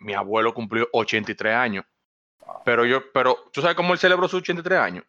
mi 0.00 0.14
abuelo 0.14 0.52
cumplió 0.52 0.88
83 0.92 1.54
años. 1.54 1.84
Pero 2.64 2.84
yo, 2.84 3.10
pero, 3.12 3.36
¿tú 3.52 3.60
sabes 3.60 3.76
cómo 3.76 3.92
él 3.92 3.98
celebró 3.98 4.26
sus 4.28 4.40
83 4.42 4.78
años? 4.78 5.04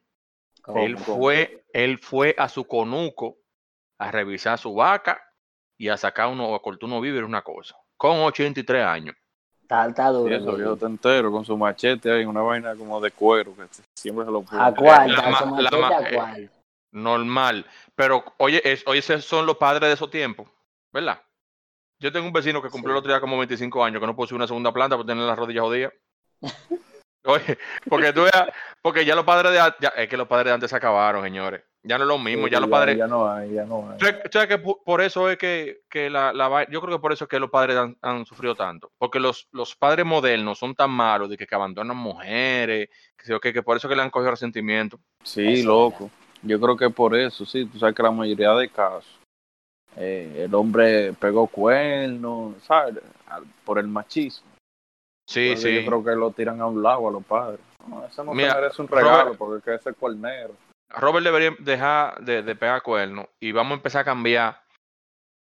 ¿Cómo? 0.61 0.79
Él 0.83 0.97
fue, 0.97 1.63
él 1.73 1.97
fue 1.97 2.35
a 2.37 2.47
su 2.47 2.65
conuco 2.65 3.37
a 3.97 4.11
revisar 4.11 4.57
su 4.59 4.73
vaca 4.75 5.21
y 5.77 5.89
a 5.89 5.97
sacar 5.97 6.27
uno, 6.27 6.53
a 6.53 6.61
cortar 6.61 6.85
unos 6.87 7.01
víveres, 7.01 7.27
una 7.27 7.41
cosa. 7.41 7.75
Con 7.97 8.19
83 8.19 8.83
años. 8.85 9.15
Está, 9.61 9.87
está 9.87 10.09
Y 10.09 10.13
duro. 10.13 10.35
eso, 10.35 10.49
el 10.51 10.55
viejo 10.57 10.69
viejito. 10.75 10.85
entero 10.87 11.31
con 11.31 11.45
su 11.45 11.57
machete 11.57 12.11
ahí, 12.11 12.25
una 12.25 12.41
vaina 12.41 12.75
como 12.75 12.99
de 13.01 13.11
cuero, 13.11 13.55
que 13.55 13.63
siempre 13.95 14.25
se 14.25 14.31
lo 14.31 14.41
pone. 14.43 14.61
A 14.61 14.73
cuarta, 14.73 15.07
La 15.07 15.29
ma- 15.29 15.39
su 15.39 15.45
la 15.45 15.51
machete 15.51 15.79
ma- 15.79 15.87
a 15.97 16.01
eh, 16.09 16.13
cuarta. 16.15 16.51
Normal. 16.91 17.65
Pero, 17.95 18.23
oye, 18.37 18.61
es, 18.69 18.83
oye, 18.85 18.99
esos 18.99 19.25
son 19.25 19.45
los 19.45 19.57
padres 19.57 19.87
de 19.87 19.93
esos 19.93 20.09
tiempos, 20.11 20.47
¿verdad? 20.91 21.21
Yo 22.01 22.11
tengo 22.11 22.25
un 22.27 22.33
vecino 22.33 22.61
que 22.61 22.69
cumplió 22.69 22.89
Sí. 22.93 22.95
el 22.95 22.99
otro 22.99 23.11
día 23.11 23.21
como 23.21 23.37
25 23.37 23.83
años, 23.85 23.99
que 24.01 24.07
no 24.07 24.15
puso 24.15 24.29
subir 24.29 24.39
una 24.39 24.47
segunda 24.47 24.73
planta 24.73 24.97
por 24.97 25.05
tener 25.05 25.23
las 25.23 25.37
rodillas 25.37 25.61
jodidas. 25.63 25.93
Oye, 27.23 27.57
porque 27.87 28.11
tú 28.13 28.21
veas, 28.21 28.47
porque 28.81 29.05
ya 29.05 29.13
los 29.15 29.23
padres 29.23 29.51
de 29.51 29.59
antes, 29.59 29.79
ya- 29.79 29.89
es 29.89 30.09
que 30.09 30.17
los 30.17 30.27
padres 30.27 30.47
de 30.47 30.53
antes 30.53 30.69
se 30.71 30.75
acabaron, 30.75 31.23
señores. 31.23 31.61
Ya 31.83 31.97
no 31.97 32.03
es 32.03 32.07
lo 32.07 32.17
mismo, 32.17 32.47
ya 32.47 32.59
los 32.59 32.69
padres, 32.69 32.97
Ya 32.97 33.05
no 33.07 33.31
hay, 33.31 33.53
ya 33.53 33.63
no 33.65 33.89
hay. 33.91 33.97
¿Tú 33.97 34.05
sabes- 34.05 34.23
tú 34.23 34.29
sabes 34.33 34.47
que 34.49 34.57
por 34.57 35.01
eso 35.01 35.29
es 35.29 35.37
que, 35.37 35.81
que 35.89 36.09
la, 36.09 36.33
la 36.33 36.65
yo 36.69 36.81
creo 36.81 36.97
que 36.97 37.01
por 37.01 37.13
eso 37.13 37.25
es 37.25 37.29
que 37.29 37.39
los 37.39 37.49
padres 37.51 37.77
han, 37.77 37.95
han 38.01 38.25
sufrido 38.25 38.55
tanto. 38.55 38.91
Porque 38.97 39.19
los, 39.19 39.47
los 39.51 39.75
padres 39.75 40.03
modernos 40.05 40.57
son 40.59 40.73
tan 40.75 40.89
malos 40.91 41.29
de 41.29 41.37
que, 41.37 41.45
que 41.45 41.55
abandonan 41.55 41.95
mujeres, 41.97 42.89
que, 43.17 43.39
qué, 43.39 43.53
que 43.53 43.61
por 43.63 43.77
eso 43.77 43.87
que 43.87 43.95
le 43.95 44.01
han 44.01 44.09
cogido 44.09 44.31
resentimiento. 44.31 44.99
Sí, 45.23 45.59
Eso, 45.61 45.67
loco. 45.67 46.09
Yo 46.43 46.59
creo 46.59 46.75
que 46.75 46.89
por 46.89 47.15
eso, 47.15 47.45
sí. 47.45 47.65
Tú 47.65 47.77
sabes 47.77 47.93
que 47.95 48.01
la 48.03 48.11
mayoría 48.11 48.51
de 48.53 48.67
casos, 48.69 49.19
eh, 49.97 50.43
el 50.45 50.53
hombre 50.55 51.13
pegó 51.13 51.47
cuernos, 51.47 52.55
¿sabes? 52.63 52.95
Al- 53.27 53.45
Por 53.65 53.79
el 53.79 53.87
machismo. 53.87 54.47
Sí, 55.27 55.49
Entonces, 55.49 55.71
sí. 55.71 55.75
Yo 55.83 55.85
creo 55.89 56.03
que 56.03 56.19
lo 56.19 56.31
tiran 56.31 56.59
a 56.61 56.65
un 56.67 56.81
lado 56.83 57.07
a 57.07 57.11
los 57.11 57.23
padres. 57.23 57.59
No, 57.87 58.05
ese 58.05 58.23
no 58.23 58.33
Mira, 58.33 58.55
merece 58.55 58.81
un 58.81 58.87
regalo 58.87 59.23
Robert- 59.23 59.37
porque 59.37 59.57
es 59.57 59.63
que 59.63 59.73
ese 59.75 59.89
es 59.91 59.95
cuernero. 59.97 60.53
Robert 60.89 61.23
debería 61.25 61.55
dejar 61.59 62.19
de, 62.21 62.43
de 62.43 62.55
pegar 62.55 62.81
cuernos 62.81 63.27
y 63.39 63.51
vamos 63.53 63.71
a 63.71 63.75
empezar 63.75 64.01
a 64.01 64.05
cambiar 64.05 64.61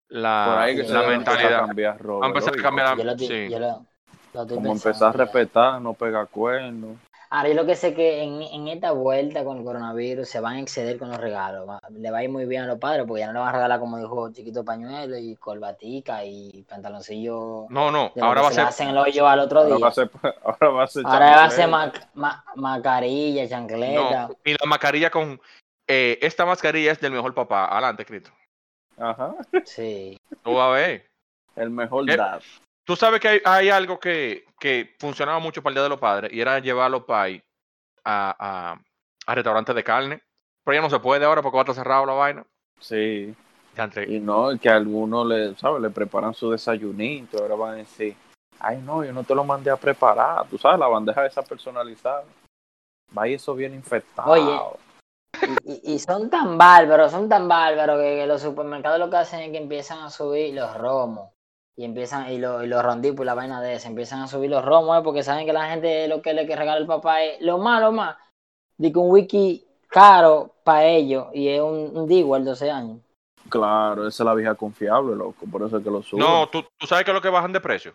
Por 0.09 0.19
la, 0.19 0.63
ahí 0.63 0.77
que 0.77 0.85
la 0.85 1.01
debe 1.03 1.15
empezar 1.15 1.35
a 1.35 1.39
mentalidad. 1.41 1.67
cambiar, 1.67 1.99
Robert, 2.03 2.21
Vamos 2.21 2.25
a 2.25 2.39
empezar 2.51 2.59
a 2.59 2.63
cambiar 2.63 2.97
la, 3.07 3.13
estoy- 3.13 3.27
sí. 3.27 3.49
lo 3.49 4.43
estoy 4.43 4.57
Como 4.57 4.73
empezar 4.73 5.09
a 5.09 5.13
respetar, 5.13 5.81
no 5.81 5.95
pegar 5.95 6.29
cuernos. 6.29 6.97
Ahora, 7.33 7.49
yo 7.49 7.55
lo 7.55 7.65
que 7.65 7.77
sé 7.77 7.95
que 7.95 8.23
en, 8.25 8.43
en 8.43 8.67
esta 8.67 8.91
vuelta 8.91 9.45
con 9.45 9.59
el 9.59 9.65
coronavirus 9.65 10.29
se 10.29 10.41
van 10.41 10.57
a 10.57 10.61
exceder 10.61 10.99
con 10.99 11.11
los 11.11 11.19
regalos. 11.19 11.69
va- 11.69 11.81
Le 11.91 12.11
va 12.11 12.19
a 12.19 12.25
ir 12.25 12.31
muy 12.31 12.45
bien 12.45 12.63
a 12.63 12.67
los 12.67 12.79
padres 12.79 13.05
porque 13.07 13.21
ya 13.21 13.29
no 13.29 13.35
le 13.35 13.39
van 13.39 13.49
a 13.51 13.53
regalar, 13.53 13.79
como 13.79 13.99
dijo, 13.99 14.33
chiquito 14.33 14.65
pañuelo 14.65 15.17
y 15.17 15.37
corbatica 15.37 16.25
y 16.25 16.65
pantaloncillo 16.69 17.67
No, 17.71 17.91
no, 17.93 18.13
ahora 18.21 18.43
va 18.43 18.49
a 18.49 18.51
se 18.51 18.57
ser 18.57 18.65
hacen 18.65 18.89
el 18.89 18.99
hoyo 18.99 19.29
al 19.29 19.39
otro 19.39 19.61
Ahora 19.61 19.77
día. 19.77 19.85
va 19.85 19.89
a 19.89 19.93
ser, 19.93 20.11
ahora 20.43 20.69
va 20.71 20.83
a 20.83 20.87
ser 20.89 21.07
Ahora 21.07 21.31
va 21.37 21.45
a 21.45 21.51
ser 21.51 21.69
ma- 21.69 21.93
ma- 22.15 22.45
mascarilla, 22.57 23.49
chancleta. 23.49 24.27
no, 24.29 24.37
y 24.45 24.51
la 24.53 24.67
mascarilla 24.67 25.11
con 25.11 25.41
eh, 25.87 26.19
esta 26.23 26.45
mascarilla 26.45 26.91
es 26.93 27.01
del 27.01 27.13
mejor 27.13 27.33
papá. 27.35 27.67
Adelante, 27.67 28.05
Cristo. 28.05 28.31
Ajá. 28.99 29.35
Sí. 29.65 30.19
Tú 30.43 30.55
vas 30.55 30.67
a 30.69 30.71
ver. 30.73 31.07
El 31.57 31.71
mejor 31.71 32.11
Eh, 32.11 32.17
dad. 32.17 32.41
Tú 32.91 32.97
sabes 32.97 33.21
que 33.21 33.29
hay, 33.29 33.41
hay 33.45 33.69
algo 33.71 34.01
que, 34.01 34.47
que 34.59 34.97
funcionaba 34.99 35.39
mucho 35.39 35.63
para 35.63 35.71
el 35.71 35.75
Día 35.77 35.83
de 35.85 35.89
los 35.91 36.01
Padres 36.01 36.33
y 36.33 36.41
era 36.41 36.59
llevar 36.59 36.87
a 36.87 36.89
los 36.89 37.05
pais 37.05 37.41
a, 38.03 38.35
a, 38.37 38.81
a 39.27 39.35
restaurantes 39.37 39.77
de 39.77 39.85
carne. 39.85 40.21
Pero 40.65 40.75
ya 40.75 40.81
no 40.83 40.91
se 40.91 40.99
puede 40.99 41.25
ahora 41.25 41.41
porque 41.41 41.55
va 41.55 41.61
a 41.61 41.63
estar 41.63 41.77
cerrado 41.77 42.05
la 42.05 42.15
vaina. 42.15 42.45
Sí. 42.81 43.33
Y 44.09 44.19
no, 44.19 44.49
que 44.61 44.69
a 44.69 44.75
algunos 44.75 45.25
le, 45.25 45.55
¿sabes? 45.55 45.81
Le 45.81 45.91
preparan 45.91 46.35
su 46.35 46.51
desayunito. 46.51 47.39
Ahora 47.39 47.55
van 47.55 47.71
a 47.75 47.77
decir, 47.77 48.17
ay, 48.59 48.79
no, 48.79 49.05
yo 49.05 49.13
no 49.13 49.23
te 49.23 49.37
lo 49.37 49.45
mandé 49.45 49.71
a 49.71 49.77
preparar. 49.77 50.49
Tú 50.49 50.59
sabes, 50.59 50.81
la 50.81 50.89
bandeja 50.89 51.25
esa 51.25 51.43
personalizada. 51.43 52.25
Va 53.17 53.29
y 53.29 53.35
eso 53.35 53.55
viene 53.55 53.77
infectado. 53.77 54.33
Oye. 54.33 54.61
Y, 55.65 55.73
y- 55.75 55.95
y 55.95 55.99
son 56.01 56.29
tan 56.29 56.59
bárbaros, 56.59 57.13
son 57.13 57.29
tan 57.29 57.47
bárbaros 57.47 58.01
que, 58.01 58.17
que 58.17 58.27
los 58.27 58.43
supermercados 58.43 58.99
lo 58.99 59.09
que 59.09 59.17
hacen 59.19 59.43
es 59.43 59.53
que 59.53 59.59
empiezan 59.59 60.01
a 60.01 60.11
subir 60.11 60.53
los 60.57 60.77
romos. 60.77 61.31
Y 61.81 61.85
empiezan, 61.85 62.31
y, 62.31 62.37
lo- 62.39 62.63
y 62.63 62.67
los 62.67 62.83
rondipos 62.85 63.23
y 63.23 63.27
la 63.27 63.33
vaina 63.33 63.63
de 63.63 63.73
esa, 63.73 63.89
empiezan 63.89 64.21
a 64.21 64.29
subir 64.29 64.51
los 64.51 64.63
romos, 64.63 64.99
eh, 64.99 65.03
porque 65.03 65.23
saben 65.23 65.47
que 65.47 65.53
la 65.55 65.71
gente 65.71 66.07
lo 66.09 66.21
que 66.21 66.35
le 66.35 66.47
que 66.47 66.55
regala 66.55 66.79
el 66.79 66.87
papá 66.87 67.23
es 67.23 67.41
lo 67.41 67.57
más, 67.57 67.81
lo 67.81 67.91
más. 67.91 68.17
que 68.79 68.93
un 68.99 69.11
wiki 69.11 69.65
caro 69.89 70.57
para 70.63 70.85
ellos 70.85 71.29
y 71.33 71.49
es 71.49 71.61
un, 71.63 71.97
un 71.97 72.07
Dewar 72.07 72.45
12 72.45 72.71
años. 72.71 72.99
Claro, 73.49 74.07
esa 74.07 74.23
es 74.23 74.27
la 74.27 74.35
vieja 74.35 74.55
confiable, 74.55 75.17
loco. 75.17 75.47
Por 75.51 75.63
eso 75.63 75.79
es 75.79 75.83
que 75.85 75.91
lo 75.91 76.03
suben. 76.03 76.23
No, 76.23 76.49
¿tú, 76.51 76.63
tú 76.77 76.87
sabes 76.87 77.05
qué 77.05 77.13
es 77.13 77.15
lo 77.15 77.23
que 77.23 77.31
bajan 77.31 77.53
de 77.55 77.61
precio. 77.63 77.95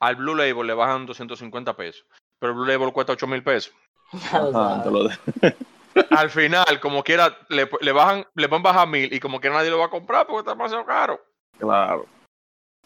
Al 0.00 0.16
Blue 0.16 0.34
Label 0.34 0.66
le 0.66 0.74
bajan 0.74 1.06
250 1.06 1.74
pesos. 1.76 2.04
Pero 2.40 2.50
el 2.52 2.58
Blue 2.58 2.66
Label 2.66 2.92
cuesta 2.92 3.12
8 3.12 3.28
mil 3.28 3.44
pesos. 3.44 3.72
Ajá, 4.12 4.82
te 4.82 4.90
lo 4.90 5.04
de- 5.04 5.56
Al 6.10 6.28
final, 6.30 6.80
como 6.80 7.04
quiera, 7.04 7.36
le, 7.50 7.68
le 7.82 7.92
bajan, 7.92 8.26
le 8.34 8.46
van 8.48 8.60
a 8.62 8.64
bajar 8.64 8.88
mil 8.88 9.12
y 9.12 9.20
como 9.20 9.40
quiera 9.40 9.54
nadie 9.56 9.70
lo 9.70 9.78
va 9.78 9.86
a 9.86 9.90
comprar 9.90 10.26
porque 10.26 10.40
está 10.40 10.50
demasiado 10.52 10.84
caro. 10.84 11.20
Claro. 11.58 12.06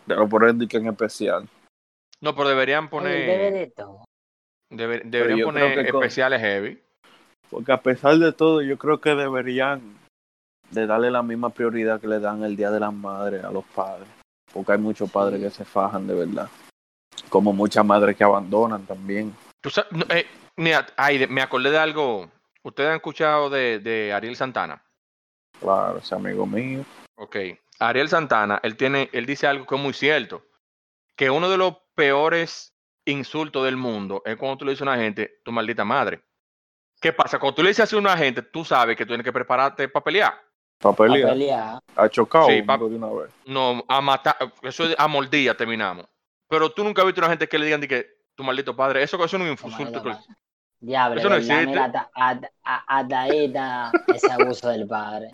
Pero 0.07 0.29
por 0.29 0.45
eso 0.49 0.57
que 0.69 0.77
en 0.77 0.89
especial. 0.89 1.49
No, 2.21 2.35
pero 2.35 2.49
deberían 2.49 2.89
poner, 2.89 3.13
debe 3.27 3.51
de 3.51 3.67
todo. 3.69 4.05
deber- 4.71 5.03
deberían 5.05 5.41
poner 5.45 5.91
con- 5.91 6.03
especiales 6.03 6.41
heavy. 6.41 6.81
Porque 7.51 7.73
a 7.73 7.81
pesar 7.81 8.17
de 8.19 8.33
todo, 8.33 8.63
yo 8.63 8.77
creo 8.79 9.01
que 9.01 9.11
deberían 9.15 9.99
de 10.71 10.87
darle 10.87 11.11
la 11.11 11.23
misma 11.23 11.51
prioridad 11.51 12.01
que 12.01 12.09
le 12.09 12.19
dan 12.19 12.43
el 12.43 12.57
Día 12.57 12.71
de 12.71 12.81
las 12.81 12.93
Madres 12.93 13.45
a 13.45 13.51
los 13.51 13.65
padres. 13.67 14.09
Porque 14.53 14.73
hay 14.73 14.79
muchos 14.79 15.11
padres 15.11 15.41
que 15.41 15.51
se 15.51 15.65
fajan 15.65 16.07
de 16.07 16.15
verdad. 16.15 16.49
Como 17.29 17.53
muchas 17.53 17.85
madres 17.85 18.17
que 18.17 18.25
abandonan 18.25 18.85
también. 18.87 19.35
Tú 19.61 19.71
sabes- 19.71 19.93
no, 19.93 20.05
eh, 20.15 20.27
mira, 20.57 20.87
ay, 20.97 21.27
me 21.29 21.43
acordé 21.43 21.71
de 21.71 21.79
algo. 21.79 22.29
¿Ustedes 22.63 22.89
han 22.91 22.97
escuchado 22.97 23.49
de, 23.51 23.79
de 23.79 24.13
Ariel 24.13 24.35
Santana? 24.37 24.83
Claro, 25.61 25.99
ese 25.99 26.15
amigo 26.15 26.47
mío. 26.47 26.85
Ok. 27.17 27.37
Ariel 27.79 28.09
Santana, 28.09 28.61
él 28.63 28.77
tiene, 28.77 29.11
él 29.13 29.27
dice 29.27 29.47
algo 29.47 29.67
que 29.67 29.75
es 29.75 29.81
muy 29.81 29.93
cierto. 29.93 30.43
Que 31.17 31.31
uno 31.31 31.49
de 31.49 31.57
los 31.59 31.77
peores 31.95 32.75
insultos 33.05 33.65
del 33.65 33.77
mundo 33.77 34.23
es 34.25 34.37
cuando 34.37 34.59
tú 34.59 34.65
le 34.65 34.73
dices 34.73 34.87
a 34.87 34.91
una 34.91 34.97
gente, 35.03 35.41
tu 35.45 35.53
maldita 35.53 35.85
madre. 35.85 36.23
¿Qué 37.01 37.13
pasa? 37.13 37.39
Cuando 37.39 37.57
tú 37.57 37.63
le 37.63 37.69
dices 37.71 37.85
así 37.85 37.97
a 37.97 37.99
una 37.99 38.17
gente, 38.17 38.43
tú 38.43 38.65
sabes 38.65 38.97
que 38.97 39.05
tú 39.05 39.09
tienes 39.11 39.25
que 39.25 39.33
prepararte 39.33 39.89
para 39.89 40.05
pelear. 40.05 40.35
Para 40.79 40.93
A 40.93 40.97
pelear. 40.97 41.31
pelear. 41.31 41.79
Ha 41.95 42.09
chocado 42.09 42.49
Sí, 42.49 42.63
pa- 42.63 42.77
de 42.79 42.85
una 42.85 43.09
vez. 43.09 43.31
No, 43.47 43.85
a 43.89 44.01
matar, 44.01 44.37
eso 44.63 44.85
es 44.85 44.95
a 44.99 45.07
mordida 45.09 45.55
terminamos. 45.55 46.07
Pero 46.49 46.71
tú 46.71 46.85
nunca 46.85 47.03
has 47.03 47.07
visto 47.07 47.21
una 47.21 47.29
gente 47.31 47.49
que 47.49 47.59
le 47.59 47.65
digan 47.67 47.81
de 47.81 47.89
que 47.89 48.07
tu 48.35 48.45
maldito 48.45 48.75
padre, 48.77 49.03
eso, 49.03 49.23
eso 49.25 49.39
no 49.39 49.45
es 49.47 49.63
un 49.63 49.71
insulto. 49.71 50.03
Diablo, 50.79 51.19
Eso 51.19 51.29
no 51.31 51.37
existe. 51.37 51.67
Mira, 51.67 51.85
hasta, 51.87 52.11
hasta- 52.15 52.51
a- 52.63 52.99
hasta 52.99 53.21
ahí 53.23 53.47
está 53.47 53.91
ese 54.15 54.31
abuso 54.33 54.69
del 54.69 54.87
padre. 54.87 55.31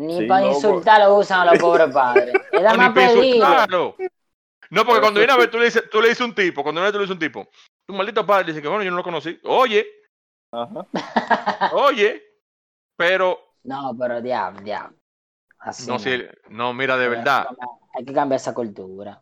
Ni 0.00 0.16
Sí, 0.16 0.24
para 0.26 0.40
loco. 0.40 0.54
insultar 0.54 1.00
lo 1.02 1.14
usan 1.16 1.40
a 1.40 1.52
los 1.52 1.58
pobres 1.60 1.92
padres. 1.92 2.34
Es 2.52 2.62
nada 2.62 2.76
No, 2.88 2.90
más 2.94 3.14
insultarlo. 3.14 3.96
No, 4.70 4.84
porque 4.86 5.00
cuando 5.00 5.20
viene 5.20 5.32
a 5.32 5.36
ver, 5.36 5.50
tú 5.50 5.58
le 5.58 5.66
dices, 5.66 5.90
tú 5.90 6.00
le 6.00 6.08
dices 6.08 6.22
a 6.22 6.24
un 6.24 6.34
tipo, 6.34 6.62
cuando 6.62 6.80
viene 6.80 6.92
tú 6.92 6.98
le 6.98 7.02
dices 7.04 7.10
a 7.10 7.14
un 7.14 7.18
tipo, 7.18 7.48
tu 7.86 7.92
maldito 7.94 8.24
padre 8.24 8.46
dice 8.46 8.62
que 8.62 8.68
bueno, 8.68 8.82
yo 8.82 8.90
no 8.90 8.96
lo 8.96 9.02
conocí. 9.02 9.38
Oye, 9.44 9.86
Ajá. 10.52 10.86
oye, 11.74 12.22
pero 12.96 13.38
No, 13.64 13.94
pero 13.98 14.22
diablo, 14.22 14.60
diablo. 14.62 14.96
Así 15.58 15.86
no, 15.86 15.94
no. 15.94 15.98
si- 15.98 16.24
no, 16.48 16.72
mira, 16.72 16.96
de 16.96 17.08
verdad, 17.08 17.48
Hay 17.94 18.04
que 18.04 18.14
cambiar 18.14 18.36
esa 18.40 18.54
cultura. 18.54 19.20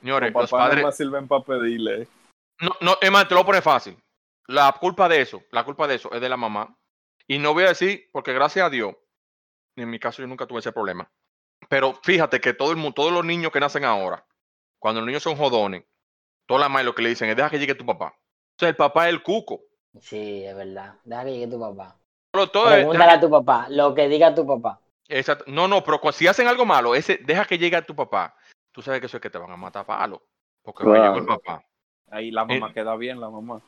señores, 0.00 0.32
Los 0.32 0.50
padres, 0.50 0.84
no 0.84 0.92
sirven 0.92 1.26
para 1.26 1.42
pedirle. 1.42 2.06
no, 2.60 2.70
no, 2.82 2.96
es 3.00 3.10
más, 3.10 3.26
te 3.26 3.34
lo 3.34 3.44
pone 3.44 3.60
fácil. 3.62 3.96
La 4.46 4.70
culpa 4.78 5.08
de 5.08 5.22
eso, 5.22 5.42
la 5.50 5.64
culpa 5.64 5.88
de 5.88 5.96
eso 5.96 6.12
es 6.12 6.20
de 6.20 6.28
la 6.28 6.36
mamá. 6.36 6.72
Y 7.26 7.38
no 7.38 7.52
voy 7.52 7.64
a 7.64 7.68
decir, 7.68 8.08
porque 8.12 8.32
gracias 8.32 8.66
a 8.66 8.70
Dios, 8.70 8.94
en 9.82 9.90
mi 9.90 9.98
caso 9.98 10.22
yo 10.22 10.28
nunca 10.28 10.46
tuve 10.46 10.60
ese 10.60 10.72
problema. 10.72 11.10
Pero 11.68 11.94
fíjate 12.02 12.40
que 12.40 12.54
todo 12.54 12.70
el 12.70 12.76
mundo, 12.76 12.94
todos 12.94 13.12
los 13.12 13.24
niños 13.24 13.52
que 13.52 13.60
nacen 13.60 13.84
ahora, 13.84 14.24
cuando 14.78 15.00
los 15.00 15.06
niños 15.06 15.22
son 15.22 15.36
jodones, 15.36 15.84
todas 16.46 16.60
las 16.62 16.70
madres 16.70 16.86
lo 16.86 16.94
que 16.94 17.02
le 17.02 17.10
dicen 17.10 17.28
es 17.28 17.36
deja 17.36 17.50
que 17.50 17.58
llegue 17.58 17.74
tu 17.74 17.84
papá. 17.86 18.14
O 18.16 18.58
sea, 18.58 18.68
el 18.68 18.76
papá 18.76 19.08
es 19.08 19.14
el 19.14 19.22
cuco. 19.22 19.60
Sí, 20.00 20.44
es 20.44 20.54
verdad. 20.56 20.94
Deja 21.04 21.24
que 21.24 21.32
llegue 21.32 21.46
tu 21.48 21.60
papá. 21.60 21.96
Pero 22.32 22.46
todo 22.48 22.68
es- 22.70 22.76
Pregúntale 22.76 23.12
a 23.12 23.20
tu 23.20 23.30
papá, 23.30 23.66
lo 23.70 23.94
que 23.94 24.08
diga 24.08 24.34
tu 24.34 24.46
papá. 24.46 24.80
Exacto. 25.08 25.44
No, 25.48 25.66
no, 25.68 25.82
pero 25.82 26.00
si 26.12 26.26
hacen 26.28 26.46
algo 26.46 26.64
malo, 26.64 26.94
ese, 26.94 27.18
deja 27.18 27.44
que 27.44 27.58
llegue 27.58 27.76
a 27.76 27.84
tu 27.84 27.94
papá. 27.96 28.34
Tú 28.72 28.82
sabes 28.82 29.00
que 29.00 29.06
eso 29.06 29.16
es 29.16 29.20
que 29.20 29.30
te 29.30 29.38
van 29.38 29.50
a 29.50 29.56
matar 29.56 29.82
a 29.82 29.86
palo. 29.86 30.22
Porque 30.62 30.84
va 30.84 30.92
a 30.92 30.98
llegar 30.98 31.16
el 31.18 31.24
Claro. 31.24 31.40
papá. 31.40 31.64
Ahí 32.10 32.30
la 32.30 32.44
mamá 32.44 32.68
Eh. 32.68 32.72
queda 32.74 32.94
bien, 32.96 33.20
la 33.20 33.28
mamá. 33.30 33.60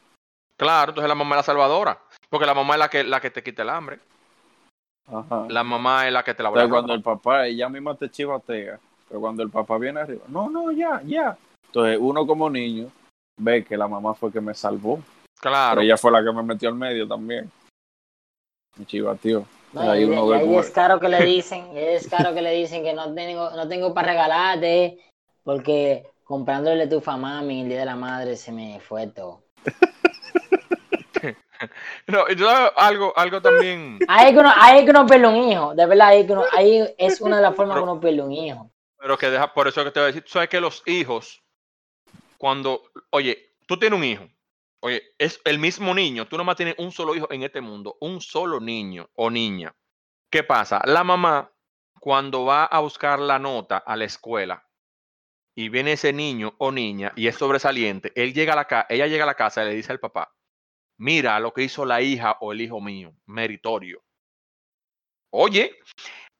Claro, 0.56 0.90
entonces 0.92 1.08
la 1.08 1.14
mamá 1.14 1.34
es 1.36 1.38
la 1.40 1.42
salvadora. 1.42 2.00
Porque 2.28 2.46
la 2.46 2.54
mamá 2.54 2.74
es 2.74 2.78
la 2.78 2.88
que, 2.88 3.02
la 3.04 3.20
que 3.20 3.30
te 3.30 3.42
quita 3.42 3.62
el 3.62 3.70
hambre. 3.70 3.98
Ajá. 5.06 5.46
La 5.48 5.64
mamá 5.64 6.06
es 6.06 6.12
la 6.12 6.22
que 6.22 6.34
te 6.34 6.42
la 6.42 6.48
Entonces, 6.50 6.68
la 6.68 6.74
cuando 6.74 6.94
el 6.94 7.02
papá, 7.02 7.46
ella 7.46 7.68
misma 7.68 7.94
te 7.94 8.10
chivatea, 8.10 8.78
pero 9.08 9.20
cuando 9.20 9.42
el 9.42 9.50
papá 9.50 9.78
viene 9.78 10.00
arriba, 10.00 10.24
no, 10.28 10.48
no, 10.48 10.70
ya, 10.72 11.00
ya. 11.04 11.36
Entonces, 11.66 11.98
uno 12.00 12.26
como 12.26 12.48
niño 12.48 12.88
ve 13.38 13.64
que 13.64 13.76
la 13.76 13.88
mamá 13.88 14.14
fue 14.14 14.30
que 14.32 14.40
me 14.40 14.54
salvó, 14.54 15.00
Claro. 15.40 15.76
pero 15.76 15.82
ella 15.82 15.96
fue 15.96 16.12
la 16.12 16.22
que 16.22 16.32
me 16.32 16.42
metió 16.42 16.68
al 16.68 16.76
medio 16.76 17.06
también. 17.08 17.50
Me 18.76 18.86
chivateó. 18.86 19.44
No, 19.72 19.80
Ahí 19.90 20.02
y, 20.02 20.04
uno 20.04 20.26
y 20.26 20.28
ve 20.30 20.36
ahí 20.36 20.42
cómo 20.46 20.60
es 20.60 20.70
caro 20.70 21.00
que 21.00 21.08
le 21.08 21.24
dicen, 21.24 21.66
es 21.74 22.06
caro 22.08 22.34
que 22.34 22.42
le 22.42 22.52
dicen 22.52 22.84
que 22.84 22.92
no 22.92 23.12
tengo, 23.14 23.50
no 23.50 23.66
tengo 23.68 23.94
para 23.94 24.08
regalarte, 24.08 24.98
porque 25.42 26.06
comprándole 26.24 26.86
tu 26.86 27.02
a 27.04 27.16
mami 27.16 27.62
el 27.62 27.68
día 27.68 27.80
de 27.80 27.86
la 27.86 27.96
madre 27.96 28.36
se 28.36 28.52
me 28.52 28.80
fue 28.80 29.06
todo. 29.08 29.42
No, 32.06 32.24
y 32.28 32.36
tú 32.36 32.44
sabes 32.44 32.72
algo, 32.76 33.12
algo 33.16 33.40
también. 33.42 33.98
Ahí 34.08 34.32
que 34.32 34.38
uno, 34.40 34.52
ahí 34.56 34.84
que 34.84 34.90
uno 34.90 35.06
pierde 35.06 35.26
un 35.28 35.36
hijo, 35.36 35.74
de 35.74 35.86
verdad, 35.86 36.08
ahí, 36.08 36.20
es 36.20 36.26
que 36.26 36.32
uno- 36.32 36.44
ahí 36.52 36.94
es 36.98 37.20
una 37.20 37.36
de 37.36 37.42
las 37.42 37.54
formas 37.54 37.76
que 37.76 37.80
Pero- 37.82 37.92
uno 37.92 38.00
pierde 38.00 38.22
un 38.22 38.32
hijo. 38.32 38.70
Pero 38.98 39.18
que 39.18 39.30
deja, 39.30 39.52
por 39.52 39.66
eso 39.68 39.82
que 39.84 39.90
te 39.90 39.98
voy 40.00 40.04
a 40.04 40.12
decir, 40.12 40.24
sabes 40.26 40.48
que 40.48 40.60
los 40.60 40.82
hijos, 40.86 41.42
cuando, 42.38 42.82
oye, 43.10 43.54
tú 43.66 43.76
tienes 43.78 43.98
un 43.98 44.04
hijo, 44.04 44.28
oye, 44.80 45.02
es 45.18 45.40
el 45.44 45.58
mismo 45.58 45.94
niño, 45.94 46.26
tú 46.26 46.36
nomás 46.36 46.56
tienes 46.56 46.74
un 46.78 46.92
solo 46.92 47.14
hijo 47.14 47.26
en 47.32 47.42
este 47.42 47.60
mundo, 47.60 47.96
un 48.00 48.20
solo 48.20 48.60
niño 48.60 49.08
o 49.14 49.30
niña. 49.30 49.74
¿Qué 50.30 50.42
pasa? 50.42 50.80
La 50.84 51.04
mamá, 51.04 51.50
cuando 52.00 52.44
va 52.44 52.64
a 52.64 52.80
buscar 52.80 53.18
la 53.18 53.38
nota 53.38 53.78
a 53.78 53.96
la 53.96 54.04
escuela 54.04 54.64
y 55.54 55.68
viene 55.68 55.92
ese 55.92 56.12
niño 56.12 56.54
o 56.58 56.72
niña 56.72 57.12
y 57.16 57.26
es 57.26 57.36
sobresaliente, 57.36 58.12
él 58.16 58.32
llega 58.32 58.54
a 58.54 58.56
la 58.56 58.64
ca- 58.66 58.86
ella 58.88 59.06
llega 59.06 59.24
a 59.24 59.26
la 59.26 59.34
casa 59.34 59.62
y 59.62 59.66
le 59.68 59.74
dice 59.74 59.92
al 59.92 60.00
papá, 60.00 60.32
mira 61.02 61.40
lo 61.40 61.52
que 61.52 61.64
hizo 61.64 61.84
la 61.84 62.00
hija 62.00 62.36
o 62.40 62.52
el 62.52 62.60
hijo 62.60 62.80
mío, 62.80 63.12
meritorio. 63.26 64.00
Oye, 65.30 65.76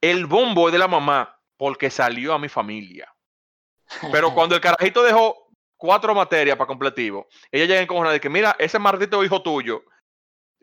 el 0.01 0.27
bombo 0.27 0.69
es 0.69 0.73
de 0.73 0.79
la 0.79 0.87
mamá 0.87 1.37
porque 1.57 1.91
salió 1.91 2.33
a 2.33 2.39
mi 2.39 2.49
familia. 2.49 3.13
Pero 4.13 4.33
cuando 4.35 4.55
el 4.55 4.61
carajito 4.61 5.03
dejó 5.03 5.49
cuatro 5.77 6.15
materias 6.15 6.57
para 6.57 6.69
completivo, 6.69 7.27
ella 7.51 7.67
llega 7.67 7.81
en 7.81 7.89
cojona 7.89 8.13
de 8.13 8.21
que, 8.21 8.29
mira, 8.29 8.55
ese 8.57 8.79
maldito 8.79 9.25
hijo 9.25 9.43
tuyo, 9.43 9.83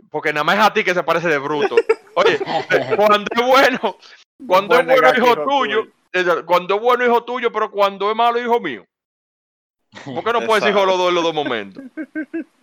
porque 0.10 0.32
nada 0.32 0.46
más 0.46 0.56
es 0.56 0.64
a 0.64 0.74
ti 0.74 0.84
que 0.86 0.94
se 0.94 1.04
parece 1.04 1.28
de 1.28 1.38
bruto. 1.38 1.76
Oye, 2.16 2.40
cuando 2.96 3.30
es 3.36 3.46
bueno, 3.46 3.98
cuando 4.48 4.80
es 4.80 4.86
bueno 4.86 5.12
hijo 5.14 5.36
tuyo, 5.44 5.84
tuyo. 5.84 5.92
exacto, 6.14 6.46
cuando 6.46 6.76
es 6.76 6.82
bueno 6.82 7.06
hijo 7.06 7.26
tuyo, 7.26 7.52
pero 7.52 7.70
cuando 7.70 8.10
es 8.10 8.16
malo 8.16 8.40
hijo 8.40 8.62
mío. 8.62 8.86
¿Por 10.06 10.24
qué 10.24 10.32
no 10.32 10.46
puedes 10.46 10.70
hijo 10.70 10.86
los 10.86 10.98
dos 10.98 11.10
en 11.10 11.16
los 11.16 11.24
dos 11.24 11.34
momentos? 11.34 11.84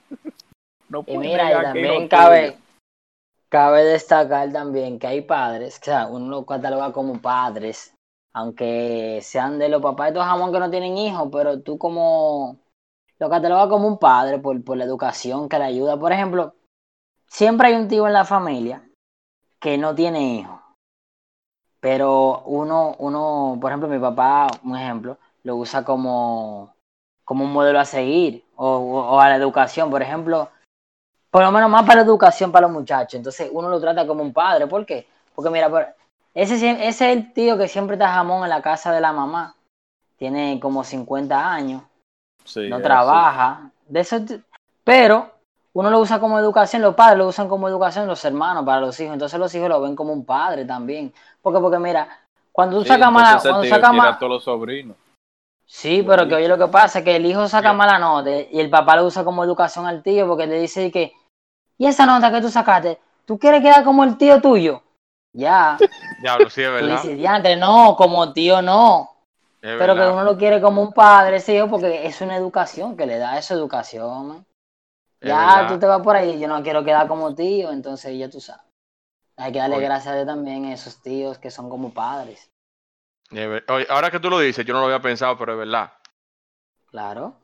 No 0.97 1.05
Y 1.07 1.19
mira, 1.19 1.51
y 1.51 1.63
también 1.63 2.09
cabe, 2.09 2.57
cabe 3.51 3.85
destacar 3.85 4.51
también 4.51 4.99
que 4.99 5.07
hay 5.07 5.21
padres, 5.21 5.79
que 5.79 5.91
o 5.91 5.93
sea, 5.93 6.07
uno 6.07 6.29
lo 6.29 6.47
cataloga 6.47 6.93
como 6.93 7.21
padres, 7.21 7.93
aunque 8.33 9.19
sean 9.23 9.59
de 9.59 9.69
los 9.69 9.83
papás 9.83 10.07
de 10.07 10.11
estos 10.13 10.25
jamón 10.25 10.53
que 10.53 10.59
no 10.59 10.71
tienen 10.71 10.97
hijos, 10.97 11.29
pero 11.31 11.61
tú 11.61 11.77
como 11.77 12.57
lo 13.19 13.29
catalogas 13.29 13.69
como 13.69 13.87
un 13.89 13.99
padre 13.99 14.39
por, 14.39 14.63
por 14.65 14.77
la 14.79 14.85
educación 14.85 15.49
que 15.49 15.59
le 15.59 15.65
ayuda. 15.65 15.99
Por 15.99 16.13
ejemplo, 16.13 16.55
siempre 17.27 17.69
hay 17.69 17.75
un 17.75 17.89
tío 17.89 18.07
en 18.07 18.13
la 18.15 18.25
familia 18.25 18.83
que 19.61 19.77
no 19.77 19.95
tiene 19.95 20.35
hijos, 20.37 20.61
pero 21.81 22.41
uno, 22.47 22.95
uno, 22.99 23.59
por 23.61 23.71
ejemplo, 23.71 23.89
mi 23.89 23.99
papá, 23.99 24.47
un 24.65 24.77
ejemplo, 24.77 25.19
lo 25.45 25.57
usa 25.57 25.85
como, 25.85 26.75
como 27.25 27.45
un 27.45 27.53
modelo 27.53 27.79
a 27.81 27.85
seguir 27.85 28.45
o- 28.57 28.77
o 28.79 29.21
a 29.21 29.29
la 29.29 29.37
educación, 29.37 29.91
por 29.91 30.01
ejemplo 30.03 30.49
por 31.37 31.45
lo 31.45 31.53
menos 31.53 31.69
más 31.69 31.85
para 31.85 32.01
educación 32.01 32.51
para 32.51 32.67
los 32.67 32.75
muchachos. 32.75 33.13
Entonces 33.13 33.51
uno 33.53 33.69
lo 33.69 33.79
trata 33.79 34.07
como 34.07 34.23
un 34.23 34.33
padre. 34.33 34.67
¿Por 34.67 34.87
qué? 34.87 35.07
Porque 35.35 35.51
mira, 35.51 35.95
ese, 36.33 36.55
ese 36.55 36.89
es 36.89 37.01
el 37.03 37.35
tío 37.35 37.59
que 37.59 37.69
siempre 37.69 37.97
está 37.97 38.09
jamón 38.09 38.45
en 38.45 38.49
la 38.49 38.63
casa 38.63 38.91
de 38.91 39.03
la 39.03 39.13
mamá. 39.13 39.55
Tiene 40.17 40.59
como 40.59 40.83
50 40.83 41.53
años, 41.53 41.83
Sí, 42.47 42.71
no 42.71 42.81
trabaja. 42.81 43.71
De 43.87 44.01
eso, 44.01 44.17
pero 44.83 45.31
uno 45.75 45.91
lo 45.91 46.01
usa 46.01 46.19
como 46.21 46.39
educación, 46.39 46.81
los 46.81 46.95
padres 46.95 47.19
lo 47.19 47.27
usan 47.29 47.49
como 47.49 47.69
educación, 47.69 48.07
los 48.07 48.25
hermanos 48.25 48.65
para 48.65 48.81
los 48.81 48.99
hijos. 48.99 49.13
Entonces 49.13 49.39
los 49.39 49.55
hijos 49.55 49.69
lo 49.69 49.83
ven 49.83 49.95
como 49.95 50.15
un 50.15 50.25
padre 50.25 50.65
también. 50.65 51.13
Porque, 51.43 51.61
porque 51.61 51.79
mira, 51.79 52.09
cuando 52.51 52.79
tú 52.79 52.83
Sí, 52.85 52.89
sacas 52.89 53.13
mala, 53.13 53.41
cuando 53.43 53.61
tío 53.61 53.69
sacas 53.69 53.91
quiere 53.91 54.07
ma- 54.07 54.09
a 54.09 54.19
todos 54.19 54.33
los 54.33 54.45
sobrinos. 54.45 54.97
Sí, 55.67 56.03
pero 56.03 56.27
que 56.27 56.35
oye 56.37 56.49
lo 56.49 56.57
que 56.57 56.69
pasa 56.69 57.01
es 57.01 57.05
que 57.05 57.17
el 57.17 57.27
hijo 57.27 57.47
saca 57.47 57.75
mala 57.75 57.99
nota 57.99 58.31
y 58.31 58.59
el 58.59 58.71
papá 58.71 58.97
lo 58.97 59.05
usa 59.05 59.23
como 59.23 59.45
educación 59.45 59.85
al 59.85 60.03
tío 60.03 60.27
porque 60.27 60.47
le 60.47 60.61
dice 60.61 60.91
que, 60.91 61.13
¿y 61.79 61.87
esa 61.87 62.07
nota 62.07 62.31
que 62.31 62.41
tú 62.41 62.49
sacaste? 62.49 62.99
¿Tú 63.25 63.39
quieres 63.39 63.61
quedar 63.63 63.85
como 63.85 64.05
el 64.05 64.17
tío 64.17 64.41
tuyo? 64.41 64.83
Ya, 65.33 65.77
Diablo, 66.23 66.49
sí, 66.49 66.63
es 66.63 66.69
tú 66.69 66.75
verdad. 66.75 67.03
dices, 67.03 67.17
diantre, 67.19 67.57
no, 67.57 67.95
como 67.97 68.33
tío 68.33 68.63
no. 68.63 69.11
es 69.63 69.79
Pero 69.79 69.95
que 69.95 70.01
uno 70.01 70.25
lo 70.25 70.37
quiere 70.39 70.61
como 70.61 70.83
un 70.83 70.93
padre, 70.93 71.37
ese 71.37 71.55
hijo, 71.55 71.69
porque 71.69 72.07
es 72.07 72.21
una 72.21 72.37
educación 72.37 72.97
que 72.97 73.07
le 73.07 73.19
da 73.19 73.39
esa 73.39 73.55
educación. 73.55 74.29
man. 74.29 74.47
Ya 75.21 75.67
tú 75.69 75.79
te 75.79 75.87
vas 75.87 76.01
por 76.03 76.17
ahí, 76.17 76.39
yo 76.39 76.47
no 76.49 76.63
quiero 76.63 76.85
quedar 76.85 77.09
como 77.09 77.35
tío, 77.35 77.71
entonces 77.73 78.17
ya 78.19 78.31
tú 78.31 78.41
sabes. 78.41 78.63
Hay 79.37 79.53
que 79.53 79.59
darle 79.59 79.77
Oye. 79.77 79.85
gracias 79.85 80.13
a 80.13 80.15
Dios 80.17 80.27
también 80.27 80.65
a 80.67 80.73
esos 80.73 81.03
tíos 81.03 81.39
que 81.39 81.51
son 81.51 81.69
como 81.69 81.93
padres. 81.93 82.51
Oye, 83.31 83.87
ahora 83.91 84.11
que 84.11 84.21
tú 84.21 84.31
lo 84.31 84.39
dices, 84.39 84.65
yo 84.65 84.73
no 84.73 84.81
lo 84.81 84.87
había 84.87 85.01
pensado, 85.03 85.37
pero 85.37 85.53
es 85.53 85.59
verdad. 85.59 85.93
Claro. 86.91 87.35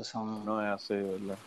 Son 0.00 0.44
No 0.46 0.62
es 0.62 0.68
así, 0.68 0.94
¿verdad? 0.94 1.38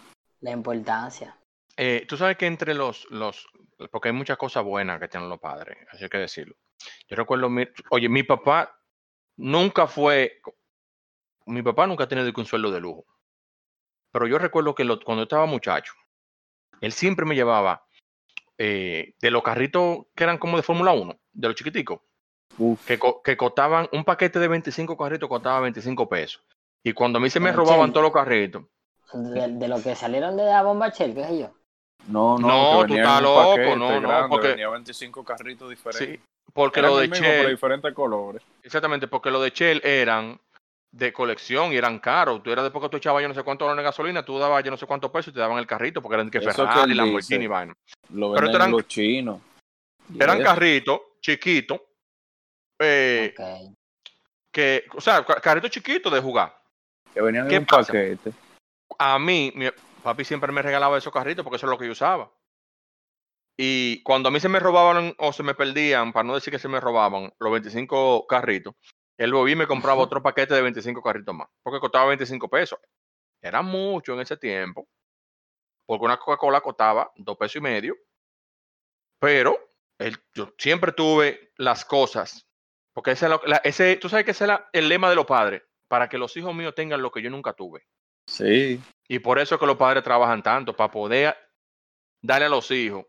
la 0.42 0.52
importancia. 0.52 1.36
Eh, 1.84 2.06
tú 2.08 2.15
sabes 2.15 2.38
que 2.38 2.46
entre 2.46 2.76
los, 2.76 3.10
los, 3.10 3.48
porque 3.89 4.10
hay 4.10 4.13
muchas 4.13 4.38
cosas 4.38 4.63
buenas 4.63 5.00
que 5.00 5.08
tienen 5.08 5.28
los 5.30 5.39
padres, 5.39 5.76
así 5.89 6.04
hay 6.04 6.10
que 6.12 6.20
decirlo. 6.20 6.56
Yo 7.08 7.15
recuerdo, 7.15 7.50
mi- 7.50 7.67
oye, 7.89 8.08
mi 8.08 8.22
papá 8.22 8.80
nunca 9.38 9.88
fue, 9.88 10.41
mi 11.48 11.63
papá 11.63 11.88
nunca 11.88 12.04
ha 12.04 12.08
tenido 12.08 12.32
un 12.38 12.46
sueldo 12.46 12.70
de 12.70 12.80
lujo. 12.80 13.04
Pero 14.12 14.28
yo 14.28 14.38
recuerdo 14.38 14.76
que 14.76 14.84
lo- 14.84 15.00
cuando 15.00 15.22
yo 15.22 15.24
estaba 15.24 15.48
muchacho, 15.48 15.94
él 16.82 16.91
siempre 16.91 17.26
me 17.26 17.34
llevaba 17.34 17.84
eh, 18.60 19.15
de 19.20 19.32
los 19.32 19.41
carritos 19.41 20.06
que 20.15 20.24
eran 20.24 20.38
como 20.38 20.58
de 20.58 20.62
Fórmula 20.63 20.91
1, 20.91 21.20
de 21.32 21.48
los 21.48 21.56
chiquiticos, 21.58 22.00
que, 22.86 23.00
que 23.24 23.36
costaban, 23.36 23.89
un 23.91 24.04
paquete 24.04 24.38
de 24.38 24.48
25 24.48 24.96
carritos 24.96 25.28
costaba 25.28 25.62
25 25.62 26.08
pesos. 26.08 26.44
Y 26.84 26.94
cuando 26.94 27.17
a 27.17 27.22
mí 27.24 27.32
se 27.32 27.39
me 27.39 27.52
robaban 27.52 27.91
todos 27.91 28.04
los 28.04 28.13
carritos, 28.13 28.65
De, 29.13 29.48
de 29.48 29.67
lo 29.67 29.82
que 29.82 29.96
salieron 29.96 30.38
de 30.38 30.46
la 30.46 30.62
bomba 30.62 30.89
Shell, 30.89 31.15
qué 31.15 31.24
sé 31.24 31.39
yo. 31.39 31.61
No, 32.08 32.38
no, 32.38 32.48
No, 32.82 32.86
tú 32.88 32.96
estás 32.96 33.22
loco, 33.22 33.76
no, 33.76 34.00
no, 34.02 34.30
porque- 34.30 34.48
venía 34.50 34.70
25 34.70 35.24
carritos 35.24 35.70
diferentes. 35.70 36.20
sí, 36.20 36.26
porque 36.54 36.80
Eran 36.80 36.92
lo 36.92 36.98
de 36.98 37.10
pero 37.10 37.22
Shell, 37.24 37.50
diferentes 37.50 37.94
colores. 37.94 38.42
Exactamente, 38.64 39.08
porque 39.08 39.32
los 39.32 39.42
de 39.44 39.50
Shell 39.52 39.82
eran 39.84 40.40
de 40.92 41.14
colección 41.14 41.72
y 41.72 41.78
eran 41.78 42.00
caros. 42.00 42.44
Tú 42.44 42.52
eras 42.52 42.64
después 42.66 42.84
que 42.84 42.90
tú 42.90 42.98
echabas 42.98 43.22
yo 43.22 43.28
no 43.30 43.34
sé 43.34 43.44
cuántos 43.44 43.66
dólares 43.66 43.84
de 43.84 43.90
gasolina, 43.90 44.26
tú 44.26 44.38
dabas 44.38 44.62
yo 44.64 44.72
no 44.72 44.78
sé 44.78 44.86
cuántos 44.86 45.10
pesos 45.12 45.30
y 45.32 45.34
te 45.34 45.40
daban 45.40 45.58
el 45.58 45.66
carrito 45.68 46.02
porque 46.02 46.16
eran 46.16 46.30
que 46.30 46.42
Ferrari, 46.42 46.94
Lamborghini, 46.94 47.38
dice. 47.38 47.48
vaina. 47.48 47.74
Lo 48.10 48.34
Pero 48.34 48.50
eran- 48.50 48.72
los 48.72 48.88
chinos. 48.88 49.40
Y 50.14 50.22
Eran 50.22 50.42
carritos 50.44 51.00
chiquitos, 51.22 51.80
eh, 52.80 53.34
que, 54.52 54.84
o 54.94 55.00
sea, 55.00 55.24
ca- 55.24 55.40
carritos 55.40 55.72
chiquitos 55.72 56.12
de 56.12 56.20
jugar. 56.20 56.54
Que 57.14 57.22
venían 57.22 57.48
¿Qué 57.48 57.56
en 57.56 57.62
un 57.62 57.66
pasa? 57.68 57.88
paquete. 57.94 58.34
A 58.98 59.18
mí, 59.18 59.52
mi 59.56 59.68
papi 60.02 60.24
siempre 60.26 60.52
me 60.52 60.62
regalaba 60.62 60.98
esos 60.98 61.14
carritos 61.14 61.44
porque 61.44 61.58
eso 61.58 61.66
es 61.68 61.72
lo 61.72 61.78
que 61.78 61.86
yo 61.86 61.92
usaba. 61.92 62.32
Y 63.58 64.02
cuando 64.04 64.30
a 64.30 64.32
mí 64.32 64.40
se 64.40 64.50
me 64.50 64.60
robaban 64.60 65.14
o 65.18 65.34
se 65.34 65.44
me 65.44 65.54
perdían, 65.54 66.14
para 66.14 66.24
no 66.24 66.34
decir 66.36 66.52
que 66.52 66.60
se 66.60 66.68
me 66.70 66.80
robaban, 66.80 67.32
los 67.40 67.52
25 67.52 68.26
carritos, 68.28 68.76
él 69.18 69.34
volvía 69.34 69.54
y 69.54 69.58
me 69.58 69.68
compraba 69.68 70.02
otro 70.02 70.24
paquete 70.24 70.54
de 70.56 70.62
25 70.62 71.02
carritos 71.04 71.36
más, 71.36 71.48
porque 71.62 71.80
costaba 71.80 72.06
25 72.08 72.50
pesos. 72.50 72.80
Era 73.42 73.62
mucho 73.62 74.14
en 74.14 74.22
ese 74.22 74.38
tiempo, 74.38 74.88
porque 75.86 76.06
una 76.06 76.18
Coca-Cola 76.18 76.62
costaba 76.62 77.12
dos 77.16 77.38
pesos 77.38 77.58
y 77.58 77.62
medio, 77.62 77.96
pero 79.20 79.58
yo 80.34 80.54
siempre 80.58 80.92
tuve 80.94 81.52
las 81.58 81.86
cosas, 81.86 82.48
porque 82.94 83.12
ese, 83.12 83.26
es 83.26 83.32
lo- 83.32 83.42
la- 83.46 83.58
ese, 83.64 83.98
tú 83.98 84.10
sabes 84.10 84.26
que 84.26 84.32
ese 84.32 84.46
era 84.46 84.70
el 84.74 84.90
lema 84.90 85.10
de 85.10 85.16
los 85.16 85.26
padres, 85.26 85.62
para 85.88 86.10
que 86.10 86.18
los 86.18 86.36
hijos 86.38 86.56
míos 86.56 86.74
tengan 86.76 87.02
lo 87.02 87.12
que 87.12 87.22
yo 87.22 87.30
nunca 87.30 87.54
tuve. 87.54 87.86
Sí. 88.28 88.82
Y 89.08 89.20
por 89.20 89.40
eso 89.40 89.56
es 89.56 89.60
que 89.60 89.68
los 89.68 89.78
padres 89.78 90.04
trabajan 90.04 90.42
tanto, 90.42 90.76
para 90.76 90.92
poder 90.92 91.36
darle 92.22 92.46
a 92.46 92.50
los 92.50 92.70
hijos, 92.72 93.06